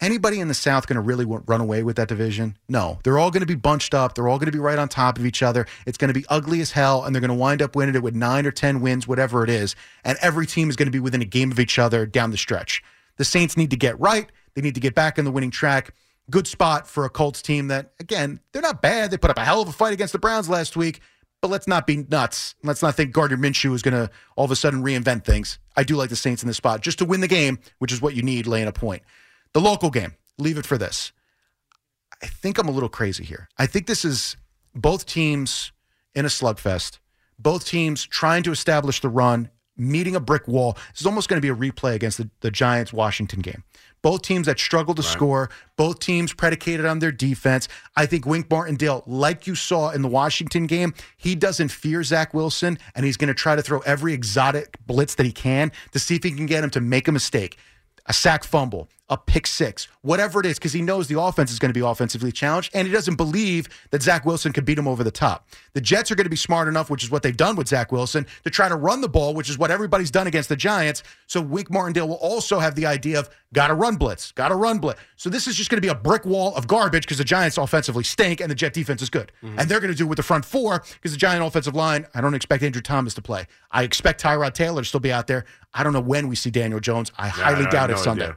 Anybody 0.00 0.40
in 0.40 0.48
the 0.48 0.54
South 0.54 0.88
going 0.88 0.96
to 0.96 1.00
really 1.00 1.24
run 1.24 1.60
away 1.60 1.84
with 1.84 1.94
that 1.94 2.08
division? 2.08 2.56
No. 2.68 2.98
They're 3.04 3.20
all 3.20 3.30
going 3.30 3.42
to 3.42 3.46
be 3.46 3.54
bunched 3.54 3.94
up. 3.94 4.16
They're 4.16 4.26
all 4.26 4.38
going 4.38 4.50
to 4.50 4.52
be 4.52 4.58
right 4.58 4.78
on 4.78 4.88
top 4.88 5.16
of 5.16 5.24
each 5.24 5.44
other. 5.44 5.64
It's 5.86 5.96
going 5.96 6.12
to 6.12 6.18
be 6.18 6.26
ugly 6.28 6.60
as 6.60 6.72
hell, 6.72 7.04
and 7.04 7.14
they're 7.14 7.20
going 7.20 7.28
to 7.28 7.34
wind 7.34 7.62
up 7.62 7.76
winning 7.76 7.94
it 7.94 8.02
with 8.02 8.16
nine 8.16 8.44
or 8.44 8.50
10 8.50 8.80
wins, 8.80 9.06
whatever 9.06 9.44
it 9.44 9.50
is. 9.50 9.76
And 10.02 10.18
every 10.20 10.44
team 10.44 10.68
is 10.68 10.74
going 10.74 10.88
to 10.88 10.92
be 10.92 10.98
within 10.98 11.22
a 11.22 11.26
game 11.26 11.52
of 11.52 11.60
each 11.60 11.78
other 11.78 12.04
down 12.04 12.32
the 12.32 12.36
stretch. 12.36 12.82
The 13.16 13.24
Saints 13.24 13.56
need 13.56 13.70
to 13.70 13.76
get 13.76 14.00
right. 14.00 14.28
They 14.54 14.62
need 14.62 14.74
to 14.74 14.80
get 14.80 14.96
back 14.96 15.20
on 15.20 15.24
the 15.24 15.30
winning 15.30 15.52
track. 15.52 15.94
Good 16.30 16.46
spot 16.46 16.86
for 16.86 17.04
a 17.04 17.10
Colts 17.10 17.42
team 17.42 17.68
that, 17.68 17.92
again, 18.00 18.40
they're 18.52 18.62
not 18.62 18.80
bad. 18.80 19.10
They 19.10 19.18
put 19.18 19.30
up 19.30 19.38
a 19.38 19.44
hell 19.44 19.60
of 19.60 19.68
a 19.68 19.72
fight 19.72 19.92
against 19.92 20.12
the 20.12 20.18
Browns 20.18 20.48
last 20.48 20.76
week, 20.76 21.00
but 21.40 21.50
let's 21.50 21.66
not 21.66 21.86
be 21.86 22.06
nuts. 22.08 22.54
Let's 22.62 22.82
not 22.82 22.94
think 22.94 23.12
Gardner 23.12 23.36
Minshew 23.36 23.74
is 23.74 23.82
going 23.82 23.94
to 23.94 24.10
all 24.36 24.44
of 24.44 24.50
a 24.50 24.56
sudden 24.56 24.82
reinvent 24.82 25.24
things. 25.24 25.58
I 25.76 25.82
do 25.82 25.96
like 25.96 26.10
the 26.10 26.16
Saints 26.16 26.42
in 26.42 26.46
this 26.46 26.56
spot 26.56 26.80
just 26.80 26.98
to 26.98 27.04
win 27.04 27.20
the 27.20 27.28
game, 27.28 27.58
which 27.78 27.92
is 27.92 28.00
what 28.00 28.14
you 28.14 28.22
need 28.22 28.46
laying 28.46 28.68
a 28.68 28.72
point. 28.72 29.02
The 29.52 29.60
local 29.60 29.90
game, 29.90 30.14
leave 30.38 30.58
it 30.58 30.66
for 30.66 30.78
this. 30.78 31.12
I 32.22 32.26
think 32.26 32.58
I'm 32.58 32.68
a 32.68 32.72
little 32.72 32.88
crazy 32.88 33.24
here. 33.24 33.48
I 33.58 33.66
think 33.66 33.86
this 33.86 34.04
is 34.04 34.36
both 34.74 35.06
teams 35.06 35.72
in 36.14 36.24
a 36.24 36.28
slugfest, 36.28 36.98
both 37.38 37.66
teams 37.66 38.04
trying 38.06 38.44
to 38.44 38.52
establish 38.52 39.00
the 39.00 39.08
run, 39.08 39.50
meeting 39.82 40.16
a 40.16 40.20
brick 40.20 40.46
wall. 40.48 40.74
This 40.92 41.00
is 41.00 41.06
almost 41.06 41.28
going 41.28 41.40
to 41.40 41.42
be 41.42 41.48
a 41.48 41.70
replay 41.70 41.94
against 41.94 42.18
the, 42.18 42.30
the 42.40 42.50
Giants 42.50 42.92
Washington 42.92 43.40
game. 43.40 43.64
Both 44.02 44.22
teams 44.22 44.46
that 44.46 44.58
struggle 44.58 44.94
to 44.96 45.02
score, 45.02 45.48
both 45.76 46.00
teams 46.00 46.32
predicated 46.32 46.84
on 46.84 46.98
their 46.98 47.12
defense. 47.12 47.68
I 47.94 48.06
think 48.06 48.26
Wink 48.26 48.50
Martindale, 48.50 49.04
like 49.06 49.46
you 49.46 49.54
saw 49.54 49.90
in 49.90 50.02
the 50.02 50.08
Washington 50.08 50.66
game, 50.66 50.92
he 51.16 51.36
doesn't 51.36 51.68
fear 51.68 52.02
Zach 52.02 52.34
Wilson, 52.34 52.78
and 52.96 53.06
he's 53.06 53.16
going 53.16 53.28
to 53.28 53.34
try 53.34 53.54
to 53.54 53.62
throw 53.62 53.78
every 53.80 54.12
exotic 54.12 54.76
blitz 54.86 55.14
that 55.14 55.26
he 55.26 55.30
can 55.30 55.70
to 55.92 56.00
see 56.00 56.16
if 56.16 56.24
he 56.24 56.32
can 56.32 56.46
get 56.46 56.64
him 56.64 56.70
to 56.70 56.80
make 56.80 57.06
a 57.06 57.12
mistake 57.12 57.58
a 58.06 58.12
sack 58.12 58.44
fumble, 58.44 58.88
a 59.08 59.16
pick 59.16 59.46
six, 59.46 59.88
whatever 60.00 60.40
it 60.40 60.46
is, 60.46 60.58
because 60.58 60.72
he 60.72 60.80
knows 60.80 61.06
the 61.06 61.20
offense 61.20 61.52
is 61.52 61.58
going 61.58 61.68
to 61.68 61.78
be 61.78 61.84
offensively 61.84 62.32
challenged, 62.32 62.70
and 62.74 62.86
he 62.86 62.92
doesn't 62.92 63.16
believe 63.16 63.68
that 63.90 64.02
Zach 64.02 64.24
Wilson 64.24 64.52
could 64.52 64.64
beat 64.64 64.78
him 64.78 64.88
over 64.88 65.04
the 65.04 65.10
top. 65.10 65.48
The 65.74 65.80
Jets 65.80 66.10
are 66.10 66.14
going 66.14 66.24
to 66.24 66.30
be 66.30 66.36
smart 66.36 66.66
enough, 66.66 66.88
which 66.88 67.02
is 67.02 67.10
what 67.10 67.22
they've 67.22 67.36
done 67.36 67.56
with 67.56 67.68
Zach 67.68 67.92
Wilson, 67.92 68.26
to 68.44 68.50
try 68.50 68.68
to 68.68 68.76
run 68.76 69.00
the 69.00 69.08
ball, 69.08 69.34
which 69.34 69.50
is 69.50 69.58
what 69.58 69.70
everybody's 69.70 70.10
done 70.10 70.26
against 70.26 70.48
the 70.48 70.56
Giants. 70.56 71.02
So 71.26 71.42
Wink 71.42 71.70
Martindale 71.70 72.08
will 72.08 72.16
also 72.16 72.58
have 72.58 72.74
the 72.74 72.86
idea 72.86 73.18
of 73.18 73.28
got 73.52 73.68
to 73.68 73.74
run 73.74 73.96
blitz, 73.96 74.32
got 74.32 74.48
to 74.48 74.54
run 74.54 74.78
blitz. 74.78 75.00
So 75.16 75.28
this 75.28 75.46
is 75.46 75.56
just 75.56 75.68
going 75.68 75.76
to 75.76 75.86
be 75.86 75.88
a 75.88 75.94
brick 75.94 76.24
wall 76.24 76.54
of 76.54 76.66
garbage 76.66 77.04
because 77.04 77.18
the 77.18 77.24
Giants 77.24 77.58
offensively 77.58 78.04
stink 78.04 78.40
and 78.40 78.50
the 78.50 78.54
Jet 78.54 78.72
defense 78.72 79.02
is 79.02 79.10
good. 79.10 79.30
Mm-hmm. 79.42 79.58
And 79.58 79.68
they're 79.68 79.80
going 79.80 79.92
to 79.92 79.98
do 79.98 80.04
it 80.04 80.08
with 80.08 80.16
the 80.16 80.22
front 80.22 80.44
four 80.44 80.82
because 80.94 81.12
the 81.12 81.18
Giant 81.18 81.44
offensive 81.44 81.74
line, 81.74 82.06
I 82.14 82.20
don't 82.20 82.34
expect 82.34 82.62
Andrew 82.62 82.80
Thomas 82.82 83.14
to 83.14 83.22
play. 83.22 83.46
I 83.70 83.82
expect 83.82 84.22
Tyrod 84.22 84.54
Taylor 84.54 84.80
to 84.80 84.88
still 84.88 85.00
be 85.00 85.12
out 85.12 85.26
there. 85.26 85.44
I 85.74 85.82
don't 85.82 85.92
know 85.92 86.00
when 86.00 86.28
we 86.28 86.36
see 86.36 86.50
Daniel 86.50 86.80
Jones. 86.80 87.12
I 87.18 87.28
highly 87.28 87.66
I 87.66 87.70
doubt 87.70 87.90
no 87.90 87.96
Sunday. 87.96 88.24
idea. 88.24 88.36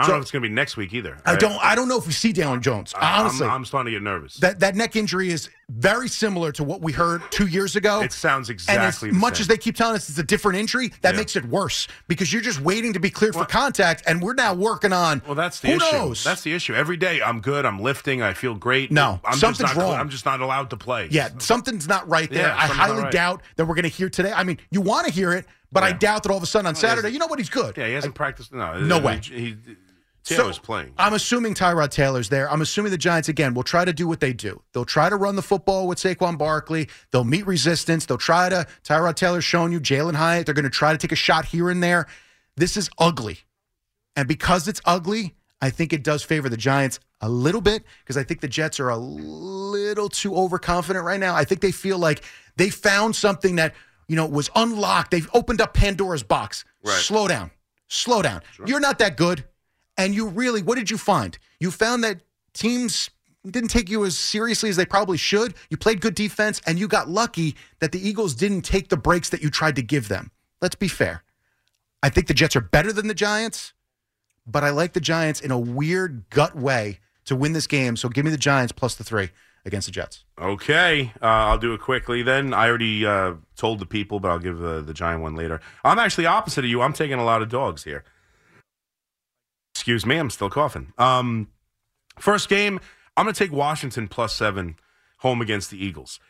I 0.00 0.02
don't 0.02 0.06
So- 0.06 0.12
know 0.12 0.18
if 0.18 0.22
it's 0.22 0.30
going 0.30 0.42
to 0.42 0.48
be 0.48 0.54
next 0.54 0.76
week 0.76 0.92
either. 0.94 1.18
I 1.26 1.36
don't. 1.36 1.58
I 1.64 1.74
don't 1.74 1.88
know 1.88 1.98
if 1.98 2.06
we 2.06 2.12
see 2.12 2.32
Daniel 2.32 2.58
Jones. 2.58 2.92
I- 2.94 3.20
Honestly, 3.20 3.46
I'm, 3.46 3.52
I'm 3.52 3.64
starting 3.64 3.92
to 3.92 3.98
get 3.98 4.02
nervous. 4.02 4.36
that 4.38 4.60
that 4.60 4.74
neck 4.76 4.96
injury 4.96 5.30
is 5.30 5.48
very 5.68 6.08
similar 6.08 6.50
to 6.52 6.64
what 6.64 6.80
we 6.80 6.90
heard 6.92 7.22
two 7.30 7.46
years 7.46 7.76
ago. 7.76 8.00
It 8.00 8.12
sounds 8.12 8.48
and 8.48 8.58
as 8.58 8.62
exactly 8.66 9.10
the 9.10 9.16
much 9.16 9.36
same. 9.36 9.42
as 9.42 9.46
they 9.48 9.56
keep 9.56 9.76
telling 9.76 9.94
us 9.96 10.08
it's 10.08 10.18
a 10.18 10.22
different 10.24 10.58
injury, 10.58 10.92
that 11.02 11.14
Yeah. 11.14 11.20
makes 11.20 11.36
it 11.36 11.44
worse 11.44 11.86
because 12.08 12.32
you're 12.32 12.42
just 12.42 12.60
waiting 12.60 12.92
to 12.94 12.98
be 13.00 13.08
cleared 13.10 13.34
for 13.34 13.44
contact, 13.44 14.02
and 14.06 14.20
we're 14.20 14.34
now 14.34 14.52
working 14.54 14.92
on. 14.92 15.22
Well, 15.26 15.36
that's 15.36 15.60
the 15.60 15.68
who 15.68 15.74
issue. 15.76 15.92
knows? 15.92 16.24
That's 16.24 16.42
the 16.42 16.52
issue. 16.54 16.74
Every 16.74 16.96
day 16.96 17.22
I'm 17.22 17.40
good. 17.40 17.64
I'm 17.64 17.78
lifting. 17.80 18.20
I 18.22 18.32
feel 18.32 18.54
great. 18.54 18.90
No, 18.90 19.20
I'm 19.24 19.38
something's 19.38 19.68
just 19.68 19.76
not, 19.76 19.82
wrong. 19.84 19.94
I'm 20.00 20.08
just 20.08 20.24
not 20.24 20.40
allowed 20.40 20.70
to 20.70 20.76
play. 20.76 21.08
yeah, 21.10 21.28
something's 21.38 21.86
not 21.88 22.08
right 22.08 22.28
there. 22.30 22.48
Yeah, 22.48 22.54
I 22.56 22.66
highly 22.66 23.02
right. 23.02 23.12
doubt 23.12 23.42
that 23.56 23.66
we're 23.66 23.74
going 23.74 23.82
to 23.84 23.88
hear 23.88 24.08
today. 24.10 24.32
I 24.32 24.42
mean, 24.44 24.58
you 24.70 24.80
want 24.80 25.06
to 25.06 25.12
hear 25.12 25.32
it, 25.32 25.46
but 25.70 25.82
I 25.84 25.92
doubt 25.92 26.24
that 26.24 26.30
all 26.30 26.36
of 26.36 26.42
a 26.42 26.46
sudden 26.46 26.66
on 26.66 26.74
Saturday, 26.74 27.10
you 27.10 27.18
know 27.20 27.26
what? 27.28 27.38
He's 27.38 27.48
good. 27.50 27.76
Yeah, 27.76 27.86
he 27.86 27.92
hasn't 27.92 28.14
practiced. 28.16 28.52
No, 28.52 28.80
No 28.80 28.96
I 28.98 29.02
way. 29.04 29.20
He, 29.22 29.56
So, 30.22 30.50
playing. 30.52 30.92
I'm 30.98 31.14
assuming 31.14 31.54
Tyrod 31.54 31.90
Taylor's 31.90 32.28
there. 32.28 32.50
I'm 32.50 32.60
assuming 32.60 32.92
the 32.92 32.98
Giants 32.98 33.28
again 33.28 33.54
will 33.54 33.62
try 33.62 33.84
to 33.84 33.92
do 33.92 34.06
what 34.06 34.20
they 34.20 34.32
do. 34.32 34.62
They'll 34.72 34.84
try 34.84 35.08
to 35.08 35.16
run 35.16 35.36
the 35.36 35.42
football 35.42 35.88
with 35.88 35.98
Saquon 35.98 36.36
Barkley. 36.38 36.88
They'll 37.10 37.24
meet 37.24 37.46
resistance. 37.46 38.06
They'll 38.06 38.18
try 38.18 38.48
to. 38.48 38.66
Tyrod 38.84 39.16
Taylor's 39.16 39.44
showing 39.44 39.72
you 39.72 39.80
Jalin 39.80 40.14
Hyatt. 40.14 40.46
They're 40.46 40.54
going 40.54 40.64
to 40.64 40.70
try 40.70 40.92
to 40.92 40.98
take 40.98 41.12
a 41.12 41.16
shot 41.16 41.46
here 41.46 41.70
and 41.70 41.82
there. 41.82 42.06
This 42.56 42.76
is 42.76 42.90
ugly, 42.98 43.38
and 44.16 44.28
because 44.28 44.68
it's 44.68 44.80
ugly, 44.84 45.34
I 45.62 45.70
think 45.70 45.92
it 45.92 46.02
does 46.02 46.22
favor 46.22 46.48
the 46.48 46.56
Giants 46.56 47.00
a 47.20 47.28
little 47.28 47.60
bit 47.60 47.84
because 48.02 48.16
I 48.16 48.22
think 48.22 48.40
the 48.40 48.48
Jets 48.48 48.80
are 48.80 48.88
a 48.88 48.96
little 48.96 50.08
too 50.08 50.34
overconfident 50.34 51.04
right 51.04 51.20
now. 51.20 51.34
I 51.34 51.44
think 51.44 51.60
they 51.60 51.72
feel 51.72 51.98
like 51.98 52.22
they 52.56 52.70
found 52.70 53.16
something 53.16 53.56
that 53.56 53.74
you 54.08 54.16
know 54.16 54.26
was 54.26 54.50
unlocked. 54.54 55.10
They've 55.10 55.28
opened 55.32 55.60
up 55.60 55.74
Pandora's 55.74 56.22
box. 56.22 56.64
Right. 56.84 56.94
Slow 56.94 57.28
down. 57.28 57.50
Slow 57.88 58.22
down. 58.22 58.42
You're 58.66 58.80
not 58.80 58.98
that 58.98 59.16
good. 59.16 59.44
And 60.00 60.14
you 60.14 60.28
really, 60.28 60.62
what 60.62 60.78
did 60.78 60.90
you 60.90 60.96
find? 60.96 61.36
You 61.58 61.70
found 61.70 62.02
that 62.04 62.22
teams 62.54 63.10
didn't 63.46 63.68
take 63.68 63.90
you 63.90 64.02
as 64.06 64.16
seriously 64.16 64.70
as 64.70 64.76
they 64.76 64.86
probably 64.86 65.18
should. 65.18 65.52
You 65.68 65.76
played 65.76 66.00
good 66.00 66.14
defense, 66.14 66.62
and 66.66 66.78
you 66.78 66.88
got 66.88 67.10
lucky 67.10 67.54
that 67.80 67.92
the 67.92 68.08
Eagles 68.08 68.34
didn't 68.34 68.62
take 68.62 68.88
the 68.88 68.96
breaks 68.96 69.28
that 69.28 69.42
you 69.42 69.50
tried 69.50 69.76
to 69.76 69.82
give 69.82 70.08
them. 70.08 70.30
Let's 70.62 70.74
be 70.74 70.88
fair. 70.88 71.22
I 72.02 72.08
think 72.08 72.28
the 72.28 72.34
Jets 72.34 72.56
are 72.56 72.62
better 72.62 72.94
than 72.94 73.08
the 73.08 73.14
Giants, 73.14 73.74
but 74.46 74.64
I 74.64 74.70
like 74.70 74.94
the 74.94 75.00
Giants 75.00 75.42
in 75.42 75.50
a 75.50 75.58
weird 75.58 76.24
gut 76.30 76.56
way 76.56 77.00
to 77.26 77.36
win 77.36 77.52
this 77.52 77.66
game. 77.66 77.94
So 77.94 78.08
give 78.08 78.24
me 78.24 78.30
the 78.30 78.38
Giants 78.38 78.72
plus 78.72 78.94
the 78.94 79.04
three 79.04 79.28
against 79.66 79.86
the 79.86 79.92
Jets. 79.92 80.24
Okay, 80.40 81.12
uh, 81.20 81.26
I'll 81.26 81.58
do 81.58 81.74
it 81.74 81.80
quickly 81.82 82.22
then. 82.22 82.54
I 82.54 82.68
already 82.68 83.04
uh, 83.04 83.34
told 83.54 83.80
the 83.80 83.86
people, 83.86 84.18
but 84.18 84.30
I'll 84.30 84.38
give 84.38 84.64
uh, 84.64 84.80
the 84.80 84.94
giant 84.94 85.20
one 85.20 85.36
later. 85.36 85.60
I'm 85.84 85.98
actually 85.98 86.24
opposite 86.24 86.64
of 86.64 86.70
you. 86.70 86.80
I'm 86.80 86.94
taking 86.94 87.18
a 87.18 87.24
lot 87.24 87.42
of 87.42 87.50
dogs 87.50 87.84
here. 87.84 88.02
Excuse 89.80 90.04
me, 90.04 90.18
I'm 90.18 90.28
still 90.28 90.50
coughing. 90.50 90.92
Um, 90.98 91.48
first 92.18 92.50
game, 92.50 92.80
I'm 93.16 93.24
going 93.24 93.32
to 93.32 93.38
take 93.38 93.50
Washington 93.50 94.08
plus 94.08 94.34
seven 94.34 94.76
home 95.20 95.40
against 95.40 95.70
the 95.70 95.82
Eagles. 95.82 96.20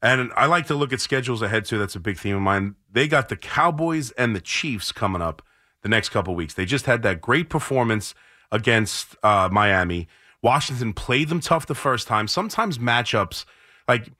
And 0.00 0.32
I 0.34 0.46
like 0.46 0.66
to 0.68 0.74
look 0.74 0.94
at 0.94 1.02
schedules 1.02 1.42
ahead 1.42 1.66
too. 1.66 1.76
That's 1.76 1.94
a 1.94 2.00
big 2.00 2.16
theme 2.16 2.36
of 2.36 2.40
mine. 2.40 2.74
They 2.90 3.06
got 3.06 3.28
the 3.28 3.36
Cowboys 3.36 4.12
and 4.12 4.34
the 4.34 4.40
Chiefs 4.40 4.92
coming 4.92 5.20
up 5.20 5.42
the 5.82 5.90
next 5.90 6.08
couple 6.08 6.34
weeks. 6.34 6.54
They 6.54 6.64
just 6.64 6.86
had 6.86 7.02
that 7.02 7.20
great 7.20 7.50
performance 7.50 8.14
against 8.50 9.14
uh, 9.22 9.50
Miami. 9.52 10.08
Washington 10.40 10.94
played 10.94 11.28
them 11.28 11.40
tough 11.40 11.66
the 11.66 11.74
first 11.74 12.08
time. 12.08 12.26
Sometimes 12.26 12.78
matchups, 12.78 13.44
like 13.86 14.10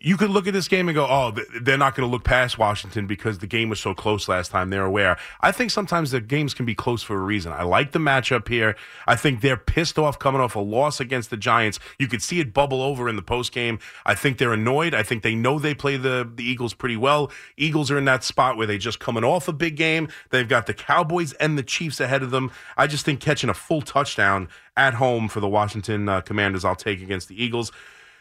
you 0.00 0.16
could 0.16 0.30
look 0.30 0.46
at 0.46 0.52
this 0.52 0.68
game 0.68 0.88
and 0.88 0.94
go, 0.94 1.04
oh, 1.04 1.34
they're 1.60 1.78
not 1.78 1.94
going 1.94 2.06
to 2.06 2.10
look 2.10 2.24
past 2.24 2.58
Washington 2.58 3.06
because 3.06 3.38
the 3.38 3.46
game 3.46 3.68
was 3.68 3.80
so 3.80 3.94
close 3.94 4.28
last 4.28 4.50
time. 4.50 4.70
They're 4.70 4.84
aware. 4.84 5.16
I 5.40 5.52
think 5.52 5.70
sometimes 5.70 6.10
the 6.10 6.20
games 6.20 6.54
can 6.54 6.66
be 6.66 6.74
close 6.74 7.02
for 7.02 7.16
a 7.16 7.22
reason. 7.22 7.52
I 7.52 7.62
like 7.62 7.92
the 7.92 7.98
matchup 7.98 8.48
here. 8.48 8.76
I 9.06 9.16
think 9.16 9.40
they're 9.40 9.56
pissed 9.56 9.98
off 9.98 10.18
coming 10.18 10.40
off 10.40 10.56
a 10.56 10.60
loss 10.60 11.00
against 11.00 11.30
the 11.30 11.36
Giants. 11.36 11.78
You 11.98 12.08
could 12.08 12.22
see 12.22 12.40
it 12.40 12.52
bubble 12.52 12.82
over 12.82 13.08
in 13.08 13.16
the 13.16 13.22
post 13.22 13.52
game. 13.52 13.78
I 14.04 14.14
think 14.14 14.38
they're 14.38 14.52
annoyed. 14.52 14.94
I 14.94 15.02
think 15.02 15.22
they 15.22 15.34
know 15.34 15.58
they 15.58 15.74
play 15.74 15.96
the, 15.96 16.30
the 16.34 16.44
Eagles 16.44 16.74
pretty 16.74 16.96
well. 16.96 17.30
Eagles 17.56 17.90
are 17.90 17.98
in 17.98 18.04
that 18.04 18.24
spot 18.24 18.56
where 18.56 18.66
they 18.66 18.78
just 18.78 19.00
coming 19.00 19.24
off 19.24 19.48
a 19.48 19.52
big 19.52 19.76
game. 19.76 20.08
They've 20.30 20.48
got 20.48 20.66
the 20.66 20.74
Cowboys 20.74 21.32
and 21.34 21.56
the 21.58 21.62
Chiefs 21.62 22.00
ahead 22.00 22.22
of 22.22 22.30
them. 22.30 22.50
I 22.76 22.86
just 22.86 23.04
think 23.04 23.20
catching 23.20 23.50
a 23.50 23.54
full 23.54 23.82
touchdown 23.82 24.48
at 24.76 24.94
home 24.94 25.28
for 25.28 25.40
the 25.40 25.48
Washington 25.48 26.08
uh, 26.08 26.20
Commanders, 26.20 26.64
I'll 26.64 26.74
take 26.74 27.00
against 27.00 27.28
the 27.28 27.42
Eagles. 27.42 27.70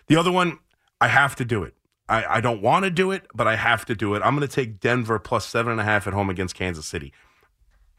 The 0.08 0.18
other 0.18 0.32
one, 0.32 0.60
I 1.04 1.08
have 1.08 1.36
to 1.36 1.44
do 1.44 1.64
it. 1.64 1.74
I, 2.08 2.38
I 2.38 2.40
don't 2.40 2.62
want 2.62 2.86
to 2.86 2.90
do 2.90 3.12
it, 3.12 3.28
but 3.36 3.46
I 3.46 3.58
have 3.58 3.84
to 3.88 3.96
do 3.96 4.16
it. 4.16 4.22
I'm 4.24 4.38
going 4.38 4.48
to 4.48 4.56
take 4.56 4.80
Denver 4.80 5.20
plus 5.20 5.46
seven 5.46 5.74
and 5.74 5.82
a 5.82 5.84
half 5.84 6.08
at 6.08 6.14
home 6.14 6.30
against 6.30 6.56
Kansas 6.56 6.86
City. 6.86 7.12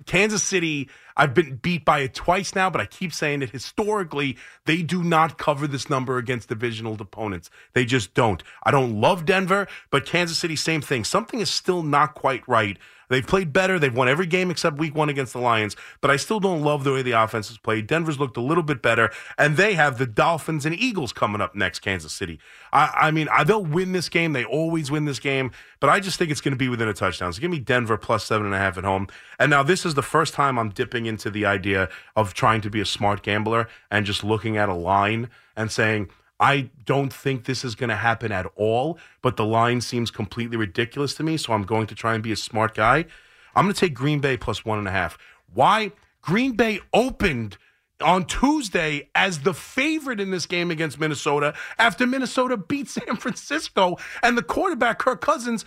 Kansas 0.07 0.43
City, 0.43 0.89
I've 1.17 1.35
been 1.35 1.57
beat 1.57 1.85
by 1.85 2.01
it 2.01 2.15
twice 2.15 2.55
now, 2.55 2.71
but 2.71 2.81
I 2.81 2.87
keep 2.87 3.13
saying 3.13 3.43
it. 3.43 3.51
Historically, 3.51 4.37
they 4.67 4.83
do 4.83 5.03
not 5.03 5.39
cover 5.39 5.67
this 5.67 5.89
number 5.89 6.19
against 6.19 6.49
divisional 6.49 6.97
opponents. 7.01 7.51
They 7.73 7.85
just 7.85 8.15
don't. 8.15 8.43
I 8.65 8.71
don't 8.71 9.01
love 9.01 9.25
Denver, 9.25 9.69
but 9.91 10.07
Kansas 10.07 10.39
City, 10.39 10.57
same 10.57 10.81
thing. 10.81 11.05
Something 11.05 11.41
is 11.41 11.51
still 11.51 11.83
not 11.83 12.15
quite 12.15 12.47
right. 12.49 12.79
They've 13.09 13.27
played 13.27 13.53
better. 13.53 13.79
They've 13.79 13.95
won 13.95 14.09
every 14.09 14.27
game 14.27 14.51
except 14.51 14.79
week 14.79 14.95
one 14.95 15.09
against 15.09 15.33
the 15.33 15.39
Lions, 15.39 15.77
but 16.01 16.11
I 16.11 16.17
still 16.17 16.41
don't 16.41 16.63
love 16.63 16.85
the 16.85 16.93
way 16.93 17.03
the 17.03 17.13
offense 17.13 17.49
has 17.49 17.59
played. 17.59 17.87
Denver's 17.87 18.19
looked 18.19 18.37
a 18.37 18.41
little 18.41 18.63
bit 18.63 18.83
better, 18.83 19.11
and 19.37 19.57
they 19.57 19.75
have 19.75 19.99
the 19.99 20.07
Dolphins 20.07 20.65
and 20.67 20.75
Eagles 20.75 21.13
coming 21.13 21.41
up 21.41 21.55
next, 21.55 21.81
Kansas 21.81 22.13
City. 22.13 22.39
I, 22.73 22.93
I 22.95 23.11
mean, 23.11 23.29
I, 23.31 23.45
they'll 23.45 23.65
win 23.65 23.93
this 23.93 24.09
game. 24.09 24.33
They 24.33 24.45
always 24.45 24.91
win 24.91 25.05
this 25.05 25.19
game, 25.19 25.51
but 25.81 25.91
I 25.91 26.01
just 26.01 26.19
think 26.19 26.31
it's 26.31 26.41
going 26.41 26.53
to 26.53 26.59
be 26.59 26.69
within 26.69 26.89
a 26.89 26.95
touchdown. 26.95 27.33
So 27.33 27.41
give 27.41 27.51
me 27.51 27.59
Denver 27.59 27.97
plus 27.97 28.25
seven 28.25 28.47
and 28.47 28.55
a 28.55 28.59
half 28.59 28.79
at 28.79 28.85
home. 28.85 29.09
And 29.39 29.51
now 29.51 29.63
this 29.63 29.85
is 29.85 29.95
the 29.95 30.03
first 30.03 30.35
time 30.35 30.59
I'm 30.59 30.71
dipping 30.71 31.04
into 31.07 31.31
the 31.31 31.47
idea 31.47 31.89
of 32.17 32.35
trying 32.35 32.61
to 32.63 32.71
be 32.71 32.81
a 32.81 32.87
smart 32.87 33.23
gambler 33.23 33.69
and 33.91 34.07
just 34.07 34.25
looking 34.25 34.57
at 34.57 34.69
a 34.69 34.75
line 34.75 35.31
and 35.57 35.71
saying, 35.71 36.11
I 36.41 36.71
don't 36.85 37.13
think 37.13 37.45
this 37.45 37.65
is 37.65 37.75
going 37.75 37.91
to 37.91 37.97
happen 37.97 38.33
at 38.33 38.47
all, 38.57 38.99
but 39.23 39.37
the 39.37 39.45
line 39.45 39.81
seems 39.81 40.11
completely 40.11 40.57
ridiculous 40.57 41.15
to 41.15 41.23
me. 41.23 41.37
So 41.37 41.53
I'm 41.53 41.63
going 41.63 41.87
to 41.87 41.95
try 41.95 42.15
and 42.15 42.23
be 42.23 42.33
a 42.33 42.37
smart 42.37 42.75
guy. 42.75 43.07
I'm 43.55 43.65
going 43.65 43.75
to 43.75 43.81
take 43.81 43.95
Green 43.95 44.21
Bay 44.21 44.37
plus 44.37 44.65
one 44.65 44.79
and 44.79 44.89
a 44.89 44.91
half. 44.91 45.17
Why? 45.53 45.93
Green 46.23 46.53
Bay 46.53 46.81
opened 46.93 47.57
on 48.01 48.25
Tuesday 48.25 49.09
as 49.15 49.41
the 49.41 49.55
favorite 49.55 50.21
in 50.21 50.31
this 50.31 50.47
game 50.47 50.71
against 50.71 50.99
Minnesota 50.99 51.55
after 51.79 52.07
Minnesota 52.07 52.57
beat 52.57 52.89
San 52.89 53.17
Francisco 53.19 53.97
and 54.23 54.37
the 54.37 54.43
quarterback, 54.43 54.99
Kirk 54.99 55.21
Cousins, 55.21 55.65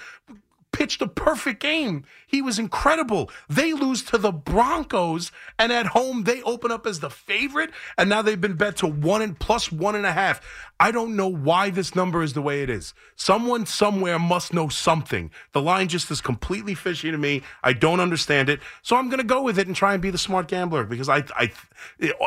pitched 0.77 1.01
a 1.01 1.07
perfect 1.07 1.59
game. 1.59 2.03
He 2.27 2.39
was 2.39 2.59
incredible. 2.59 3.31
They 3.49 3.73
lose 3.73 4.03
to 4.03 4.19
the 4.19 4.31
Broncos, 4.31 5.31
and 5.57 5.71
at 5.71 5.87
home 5.87 6.25
they 6.25 6.43
open 6.43 6.71
up 6.71 6.85
as 6.85 6.99
the 6.99 7.09
favorite, 7.09 7.71
and 7.97 8.07
now 8.07 8.21
they've 8.21 8.39
been 8.39 8.57
bet 8.57 8.77
to 8.77 8.87
one 8.87 9.23
and 9.23 9.39
plus 9.39 9.71
one 9.71 9.95
and 9.95 10.05
a 10.05 10.11
half. 10.11 10.39
I 10.79 10.91
don't 10.91 11.15
know 11.15 11.27
why 11.27 11.71
this 11.71 11.95
number 11.95 12.21
is 12.21 12.33
the 12.33 12.43
way 12.43 12.61
it 12.61 12.69
is. 12.69 12.93
Someone 13.15 13.65
somewhere 13.65 14.19
must 14.19 14.53
know 14.53 14.69
something. 14.69 15.31
The 15.51 15.63
line 15.63 15.87
just 15.87 16.11
is 16.11 16.21
completely 16.21 16.75
fishy 16.75 17.09
to 17.09 17.17
me. 17.17 17.41
I 17.63 17.73
don't 17.73 17.99
understand 17.99 18.47
it, 18.47 18.59
so 18.83 18.97
I'm 18.97 19.09
going 19.09 19.17
to 19.17 19.23
go 19.23 19.41
with 19.41 19.57
it 19.57 19.65
and 19.65 19.75
try 19.75 19.93
and 19.93 20.01
be 20.01 20.11
the 20.11 20.19
smart 20.19 20.47
gambler 20.47 20.83
because 20.83 21.09
I, 21.09 21.23
I, 21.35 21.51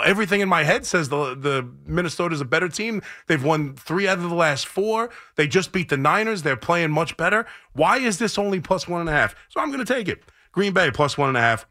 everything 0.05 0.41
in 0.41 0.49
my 0.49 0.65
head 0.65 0.85
says 0.85 1.09
the 1.09 1.37
the 1.37 1.69
Minnesota's 1.87 2.41
a 2.41 2.45
better 2.45 2.69
team. 2.69 3.01
They've 3.29 3.45
won 3.45 3.77
three 3.77 4.09
out 4.09 4.19
of 4.19 4.29
the 4.29 4.35
last 4.35 4.67
four. 4.67 5.11
They 5.37 5.47
just 5.47 5.71
beat 5.71 5.89
the 5.89 5.97
Niners. 5.97 6.43
They're 6.43 6.57
playing 6.57 6.91
much 6.91 7.17
better. 7.17 7.47
Why 7.73 7.99
is 7.99 8.19
this 8.19 8.37
only 8.41 8.61
plus 8.61 8.89
one 8.89 9.01
and 9.01 9.09
a 9.09 9.13
half? 9.13 9.35
So 9.49 9.61
I'm 9.61 9.71
going 9.71 9.85
to 9.85 9.93
take 9.93 10.09
it. 10.09 10.23
Green 10.53 10.73
Bay 10.73 10.91
plus 10.91 11.17
one 11.17 11.29
and 11.29 11.39
a 11.39 11.41
half. 11.41 11.67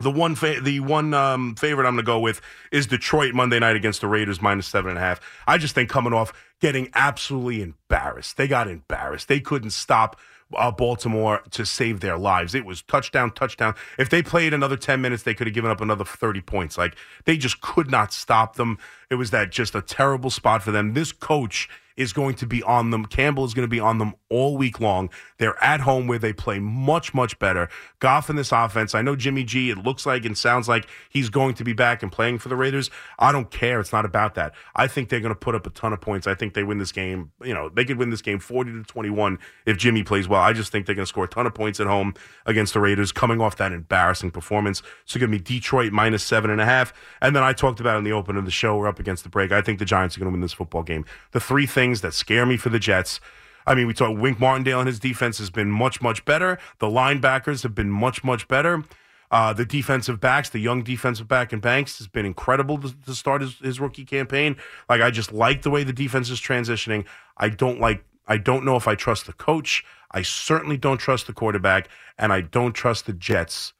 The 0.00 0.10
one 0.10 0.34
fa- 0.34 0.60
the 0.60 0.80
one 0.80 1.14
um, 1.14 1.54
favorite 1.54 1.86
I'm 1.86 1.94
going 1.94 2.04
to 2.04 2.06
go 2.06 2.18
with 2.18 2.40
is 2.72 2.88
Detroit 2.88 3.34
Monday 3.34 3.60
night 3.60 3.76
against 3.76 4.00
the 4.00 4.08
Raiders 4.08 4.42
minus 4.42 4.66
seven 4.66 4.90
and 4.90 4.98
a 4.98 5.00
half. 5.00 5.20
I 5.46 5.58
just 5.58 5.76
think 5.76 5.88
coming 5.88 6.12
off 6.12 6.32
getting 6.60 6.90
absolutely 6.94 7.62
embarrassed. 7.62 8.36
They 8.36 8.48
got 8.48 8.66
embarrassed. 8.66 9.28
They 9.28 9.38
couldn't 9.38 9.70
stop 9.70 10.18
uh, 10.56 10.70
Baltimore 10.70 11.42
to 11.50 11.64
save 11.64 12.00
their 12.00 12.18
lives. 12.18 12.54
It 12.54 12.64
was 12.64 12.82
touchdown, 12.82 13.30
touchdown. 13.32 13.74
If 13.98 14.10
they 14.10 14.22
played 14.22 14.52
another 14.52 14.76
10 14.76 15.00
minutes, 15.00 15.22
they 15.22 15.34
could 15.34 15.46
have 15.46 15.54
given 15.54 15.70
up 15.70 15.80
another 15.80 16.04
30 16.04 16.40
points. 16.40 16.76
Like 16.76 16.96
they 17.24 17.36
just 17.36 17.60
could 17.60 17.90
not 17.90 18.12
stop 18.12 18.56
them. 18.56 18.78
It 19.12 19.16
was 19.16 19.30
that 19.30 19.50
just 19.50 19.74
a 19.74 19.82
terrible 19.82 20.30
spot 20.30 20.62
for 20.62 20.70
them. 20.70 20.94
This 20.94 21.12
coach 21.12 21.68
is 21.96 22.12
going 22.12 22.34
to 22.36 22.46
be 22.46 22.62
on 22.62 22.90
them. 22.90 23.04
Campbell 23.06 23.44
is 23.44 23.54
going 23.54 23.66
to 23.66 23.70
be 23.70 23.80
on 23.80 23.98
them 23.98 24.14
all 24.28 24.56
week 24.56 24.80
long. 24.80 25.10
They're 25.38 25.62
at 25.62 25.80
home 25.80 26.06
where 26.06 26.18
they 26.18 26.32
play 26.32 26.58
much, 26.58 27.12
much 27.12 27.38
better. 27.38 27.68
Goff 27.98 28.30
in 28.30 28.36
this 28.36 28.52
offense. 28.52 28.94
I 28.94 29.02
know 29.02 29.16
Jimmy 29.16 29.44
G, 29.44 29.70
it 29.70 29.78
looks 29.78 30.06
like 30.06 30.24
and 30.24 30.36
sounds 30.36 30.68
like 30.68 30.88
he's 31.10 31.28
going 31.28 31.54
to 31.54 31.64
be 31.64 31.72
back 31.72 32.02
and 32.02 32.10
playing 32.10 32.38
for 32.38 32.48
the 32.48 32.56
Raiders. 32.56 32.90
I 33.18 33.32
don't 33.32 33.50
care. 33.50 33.80
It's 33.80 33.92
not 33.92 34.04
about 34.04 34.34
that. 34.34 34.54
I 34.74 34.86
think 34.86 35.08
they're 35.08 35.20
going 35.20 35.34
to 35.34 35.38
put 35.38 35.54
up 35.54 35.66
a 35.66 35.70
ton 35.70 35.92
of 35.92 36.00
points. 36.00 36.26
I 36.26 36.34
think 36.34 36.54
they 36.54 36.62
win 36.62 36.78
this 36.78 36.92
game. 36.92 37.32
You 37.44 37.54
know, 37.54 37.68
they 37.68 37.84
could 37.84 37.98
win 37.98 38.10
this 38.10 38.22
game 38.22 38.38
40 38.38 38.72
to 38.72 38.82
21 38.84 39.38
if 39.66 39.76
Jimmy 39.76 40.02
plays 40.02 40.28
well. 40.28 40.40
I 40.40 40.52
just 40.52 40.72
think 40.72 40.86
they're 40.86 40.94
going 40.94 41.04
to 41.04 41.08
score 41.08 41.24
a 41.24 41.28
ton 41.28 41.46
of 41.46 41.54
points 41.54 41.80
at 41.80 41.86
home 41.86 42.14
against 42.46 42.74
the 42.74 42.80
Raiders 42.80 43.12
coming 43.12 43.40
off 43.40 43.56
that 43.56 43.72
embarrassing 43.72 44.30
performance. 44.30 44.82
So 45.04 45.20
give 45.20 45.30
me 45.30 45.38
Detroit 45.38 45.92
minus 45.92 46.22
seven 46.22 46.50
and 46.50 46.60
a 46.60 46.64
half. 46.64 46.92
And 47.20 47.36
then 47.36 47.42
I 47.42 47.52
talked 47.52 47.80
about 47.80 47.98
in 47.98 48.04
the 48.04 48.12
open 48.12 48.36
of 48.36 48.44
the 48.44 48.50
show, 48.50 48.76
we're 48.76 48.88
up 48.88 48.98
against 49.02 49.24
the 49.24 49.28
break. 49.28 49.52
I 49.52 49.60
think 49.60 49.78
the 49.78 49.84
Giants 49.84 50.16
are 50.16 50.20
going 50.20 50.30
to 50.30 50.32
win 50.32 50.40
this 50.40 50.54
football 50.54 50.82
game. 50.82 51.04
The 51.32 51.40
three 51.40 51.66
things 51.66 52.00
that 52.00 52.14
scare 52.14 52.46
me 52.46 52.56
for 52.56 52.70
the 52.70 52.78
Jets. 52.78 53.20
I 53.66 53.74
mean, 53.74 53.86
we 53.86 53.94
talk 53.94 54.16
Wink 54.16 54.40
Martindale 54.40 54.80
and 54.80 54.86
his 54.88 54.98
defense 54.98 55.38
has 55.38 55.50
been 55.50 55.70
much, 55.70 56.00
much 56.00 56.24
better. 56.24 56.58
The 56.78 56.86
linebackers 56.86 57.62
have 57.62 57.74
been 57.74 57.90
much, 57.90 58.24
much 58.24 58.48
better. 58.48 58.82
Uh, 59.30 59.52
the 59.52 59.64
defensive 59.64 60.20
backs, 60.20 60.50
the 60.50 60.58
young 60.58 60.82
defensive 60.82 61.26
back 61.26 61.54
in 61.54 61.60
Banks 61.60 61.96
has 61.98 62.06
been 62.06 62.26
incredible 62.26 62.76
to, 62.78 62.94
to 63.06 63.14
start 63.14 63.40
his, 63.40 63.58
his 63.60 63.80
rookie 63.80 64.04
campaign. 64.04 64.56
Like 64.90 65.00
I 65.00 65.10
just 65.10 65.32
like 65.32 65.62
the 65.62 65.70
way 65.70 65.84
the 65.84 65.92
defense 65.92 66.28
is 66.28 66.38
transitioning. 66.38 67.06
I 67.38 67.48
don't 67.48 67.80
like. 67.80 68.04
I 68.28 68.36
don't 68.36 68.64
know 68.64 68.76
if 68.76 68.86
I 68.86 68.94
trust 68.94 69.26
the 69.26 69.32
coach. 69.32 69.84
I 70.10 70.22
certainly 70.22 70.76
don't 70.76 70.98
trust 70.98 71.26
the 71.26 71.32
quarterback, 71.32 71.88
and 72.18 72.32
I 72.32 72.42
don't 72.42 72.74
trust 72.74 73.06
the 73.06 73.14
Jets 73.14 73.72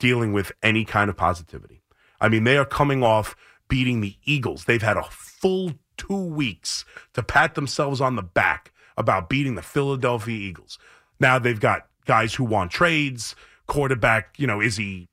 dealing 0.00 0.32
with 0.32 0.50
any 0.62 0.84
kind 0.84 1.08
of 1.08 1.16
positivity. 1.16 1.82
I 2.20 2.28
mean, 2.28 2.42
they 2.42 2.56
are 2.56 2.64
coming 2.64 3.04
off 3.04 3.36
beating 3.68 4.00
the 4.00 4.16
Eagles. 4.24 4.64
They've 4.64 4.82
had 4.82 4.96
a 4.96 5.04
full 5.04 5.72
two 5.96 6.24
weeks 6.24 6.84
to 7.14 7.22
pat 7.22 7.54
themselves 7.54 8.00
on 8.00 8.16
the 8.16 8.22
back 8.22 8.72
about 8.96 9.28
beating 9.28 9.54
the 9.54 9.62
Philadelphia 9.62 10.36
Eagles. 10.36 10.78
Now 11.20 11.38
they've 11.38 11.60
got 11.60 11.86
guys 12.06 12.34
who 12.34 12.44
want 12.44 12.70
trades, 12.70 13.36
quarterback, 13.66 14.34
you 14.38 14.46
know, 14.46 14.60
is 14.60 14.76
he 14.76 15.08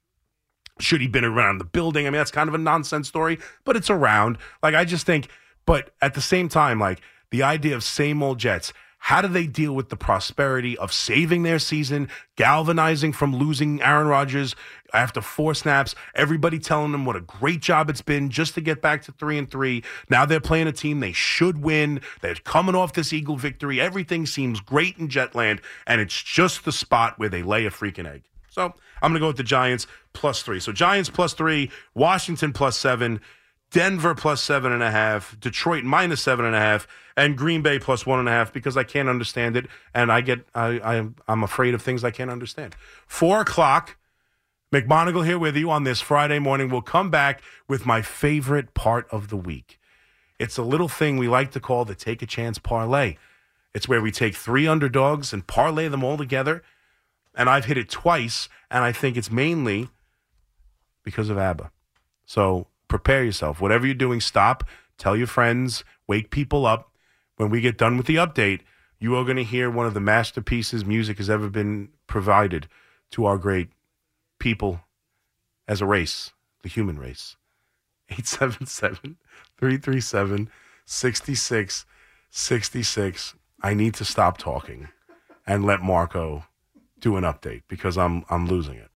should 0.80 1.02
he 1.02 1.08
been 1.08 1.24
around 1.24 1.58
the 1.58 1.66
building? 1.66 2.06
I 2.06 2.10
mean, 2.10 2.18
that's 2.18 2.32
kind 2.32 2.50
of 2.50 2.56
a 2.56 2.60
nonsense 2.60 3.08
story, 3.08 3.40
but 3.64 3.78
it's 3.78 3.90
around. 3.90 4.38
Like 4.62 4.76
I 4.76 4.84
just 4.84 5.06
think, 5.06 5.30
but 5.66 5.92
at 6.02 6.16
the 6.16 6.22
same 6.22 6.50
time, 6.50 6.80
like 6.80 7.02
the 7.32 7.44
idea 7.44 7.76
of 7.76 7.84
same 7.84 8.22
old 8.22 8.40
Jets, 8.40 8.74
how 9.06 9.22
do 9.22 9.28
they 9.28 9.46
deal 9.46 9.76
with 9.76 9.90
the 9.90 9.96
prosperity 9.96 10.76
of 10.80 10.92
saving 10.92 11.44
their 11.44 11.60
season, 11.60 12.10
galvanizing 12.38 13.14
from 13.14 13.36
losing 13.36 13.80
Aaron 13.84 14.08
Rodgers 14.08 14.56
after 14.96 15.22
four 15.22 15.54
snaps? 15.54 15.94
Everybody 16.16 16.58
telling 16.58 16.92
them 16.92 17.06
what 17.06 17.16
a 17.16 17.22
great 17.22 17.62
job 17.62 17.88
it's 17.92 18.02
been 18.02 18.32
just 18.32 18.56
to 18.56 18.62
get 18.62 18.82
back 18.82 19.04
to 19.04 19.12
three 19.12 19.38
and 19.38 19.48
three. 19.48 19.84
Now 20.10 20.26
they're 20.26 20.40
playing 20.40 20.66
a 20.66 20.72
team 20.72 21.02
they 21.02 21.12
should 21.12 21.62
win. 21.62 22.02
They're 22.22 22.34
coming 22.34 22.74
off 22.74 22.94
this 22.94 23.14
Eagle 23.14 23.38
victory. 23.38 23.80
Everything 23.80 24.26
seems 24.26 24.60
great 24.60 24.98
in 24.98 25.08
Jetland, 25.08 25.60
and 25.86 26.02
it's 26.02 26.24
just 26.24 26.66
the 26.66 26.72
spot 26.72 27.20
where 27.20 27.30
they 27.30 27.44
lay 27.44 27.68
a 27.68 27.70
freaking 27.70 28.12
egg. 28.12 28.24
So 28.50 28.74
I'm 29.04 29.12
going 29.12 29.14
to 29.14 29.20
go 29.20 29.28
with 29.28 29.38
the 29.38 29.44
Giants 29.44 29.86
plus 30.14 30.42
three. 30.42 30.60
So 30.60 30.72
Giants 30.72 31.12
plus 31.12 31.36
three, 31.36 31.70
Washington 31.94 32.54
plus 32.54 32.76
seven. 32.76 33.22
Denver 33.76 34.16
plus 34.16 34.42
seven 34.42 34.72
and 34.72 34.82
a 34.82 34.90
half, 34.90 35.38
Detroit 35.38 35.84
minus 35.84 36.22
seven 36.22 36.46
and 36.46 36.56
a 36.56 36.60
half, 36.60 36.88
and 37.18 37.38
Green 37.38 37.62
Bay 37.62 37.78
plus 37.78 38.06
one 38.06 38.20
and 38.20 38.30
a 38.30 38.32
half 38.32 38.54
because 38.54 38.78
I 38.78 38.86
can't 38.86 39.10
understand 39.10 39.58
it, 39.58 39.68
and 39.94 40.14
I 40.14 40.22
get 40.22 40.48
I, 40.56 40.80
I 40.80 41.10
I'm 41.28 41.44
afraid 41.44 41.74
of 41.74 41.82
things 41.82 42.02
I 42.02 42.10
can't 42.10 42.32
understand. 42.32 42.74
Four 43.06 43.42
o'clock, 43.42 43.98
McMonigle 44.74 45.26
here 45.26 45.38
with 45.38 45.58
you 45.58 45.70
on 45.72 45.84
this 45.84 46.00
Friday 46.00 46.40
morning. 46.40 46.70
We'll 46.70 46.84
come 46.84 47.12
back 47.12 47.42
with 47.68 47.86
my 47.86 48.02
favorite 48.02 48.74
part 48.76 49.10
of 49.12 49.28
the 49.28 49.36
week. 49.36 49.78
It's 50.40 50.58
a 50.58 50.64
little 50.64 50.88
thing 50.88 51.18
we 51.18 51.28
like 51.28 51.52
to 51.52 51.60
call 51.60 51.84
the 51.84 51.96
take 51.96 52.22
a 52.22 52.26
chance 52.26 52.58
parlay. 52.58 53.18
It's 53.74 53.90
where 53.90 54.02
we 54.02 54.10
take 54.10 54.36
three 54.36 54.70
underdogs 54.70 55.34
and 55.34 55.46
parlay 55.46 55.90
them 55.90 56.02
all 56.02 56.16
together, 56.16 56.64
and 57.36 57.50
I've 57.50 57.66
hit 57.66 57.78
it 57.78 57.90
twice, 57.90 58.48
and 58.72 58.86
I 58.86 58.94
think 58.94 59.18
it's 59.18 59.30
mainly 59.30 59.90
because 61.04 61.30
of 61.30 61.38
ABBA. 61.38 61.72
So 62.26 62.68
prepare 62.88 63.24
yourself. 63.24 63.62
Whatever 63.62 63.86
you're 63.86 63.96
doing, 63.96 64.22
stop, 64.22 64.64
tell 64.98 65.16
your 65.16 65.28
friends, 65.28 65.84
wake 66.08 66.32
people 66.32 66.66
up. 66.66 66.92
When 67.38 67.50
we 67.50 67.62
get 67.62 67.78
done 67.78 67.98
with 67.98 68.06
the 68.06 68.16
update, 68.16 68.62
you 69.00 69.16
are 69.16 69.24
going 69.24 69.38
to 69.38 69.44
hear 69.44 69.70
one 69.70 69.86
of 69.86 69.94
the 69.94 70.00
masterpieces 70.00 70.86
music 70.86 71.18
has 71.18 71.30
ever 71.30 71.50
been 71.50 71.90
provided 72.08 72.68
to 73.12 73.26
our 73.26 73.38
great 73.38 73.70
people 74.40 74.82
as 75.68 75.82
a 75.82 75.86
race, 75.86 76.32
the 76.64 76.70
human 76.70 76.98
race. 76.98 77.36
877 78.10 79.18
337 79.58 80.50
6666. 80.86 83.36
I 83.62 83.74
need 83.74 83.94
to 83.96 84.06
stop 84.06 84.38
talking 84.38 84.88
and 85.48 85.66
let 85.66 85.82
Marco 85.82 86.46
do 87.00 87.18
an 87.18 87.24
update 87.24 87.64
because 87.68 87.98
I'm 87.98 88.24
I'm 88.30 88.48
losing 88.48 88.76
it. 88.76 88.92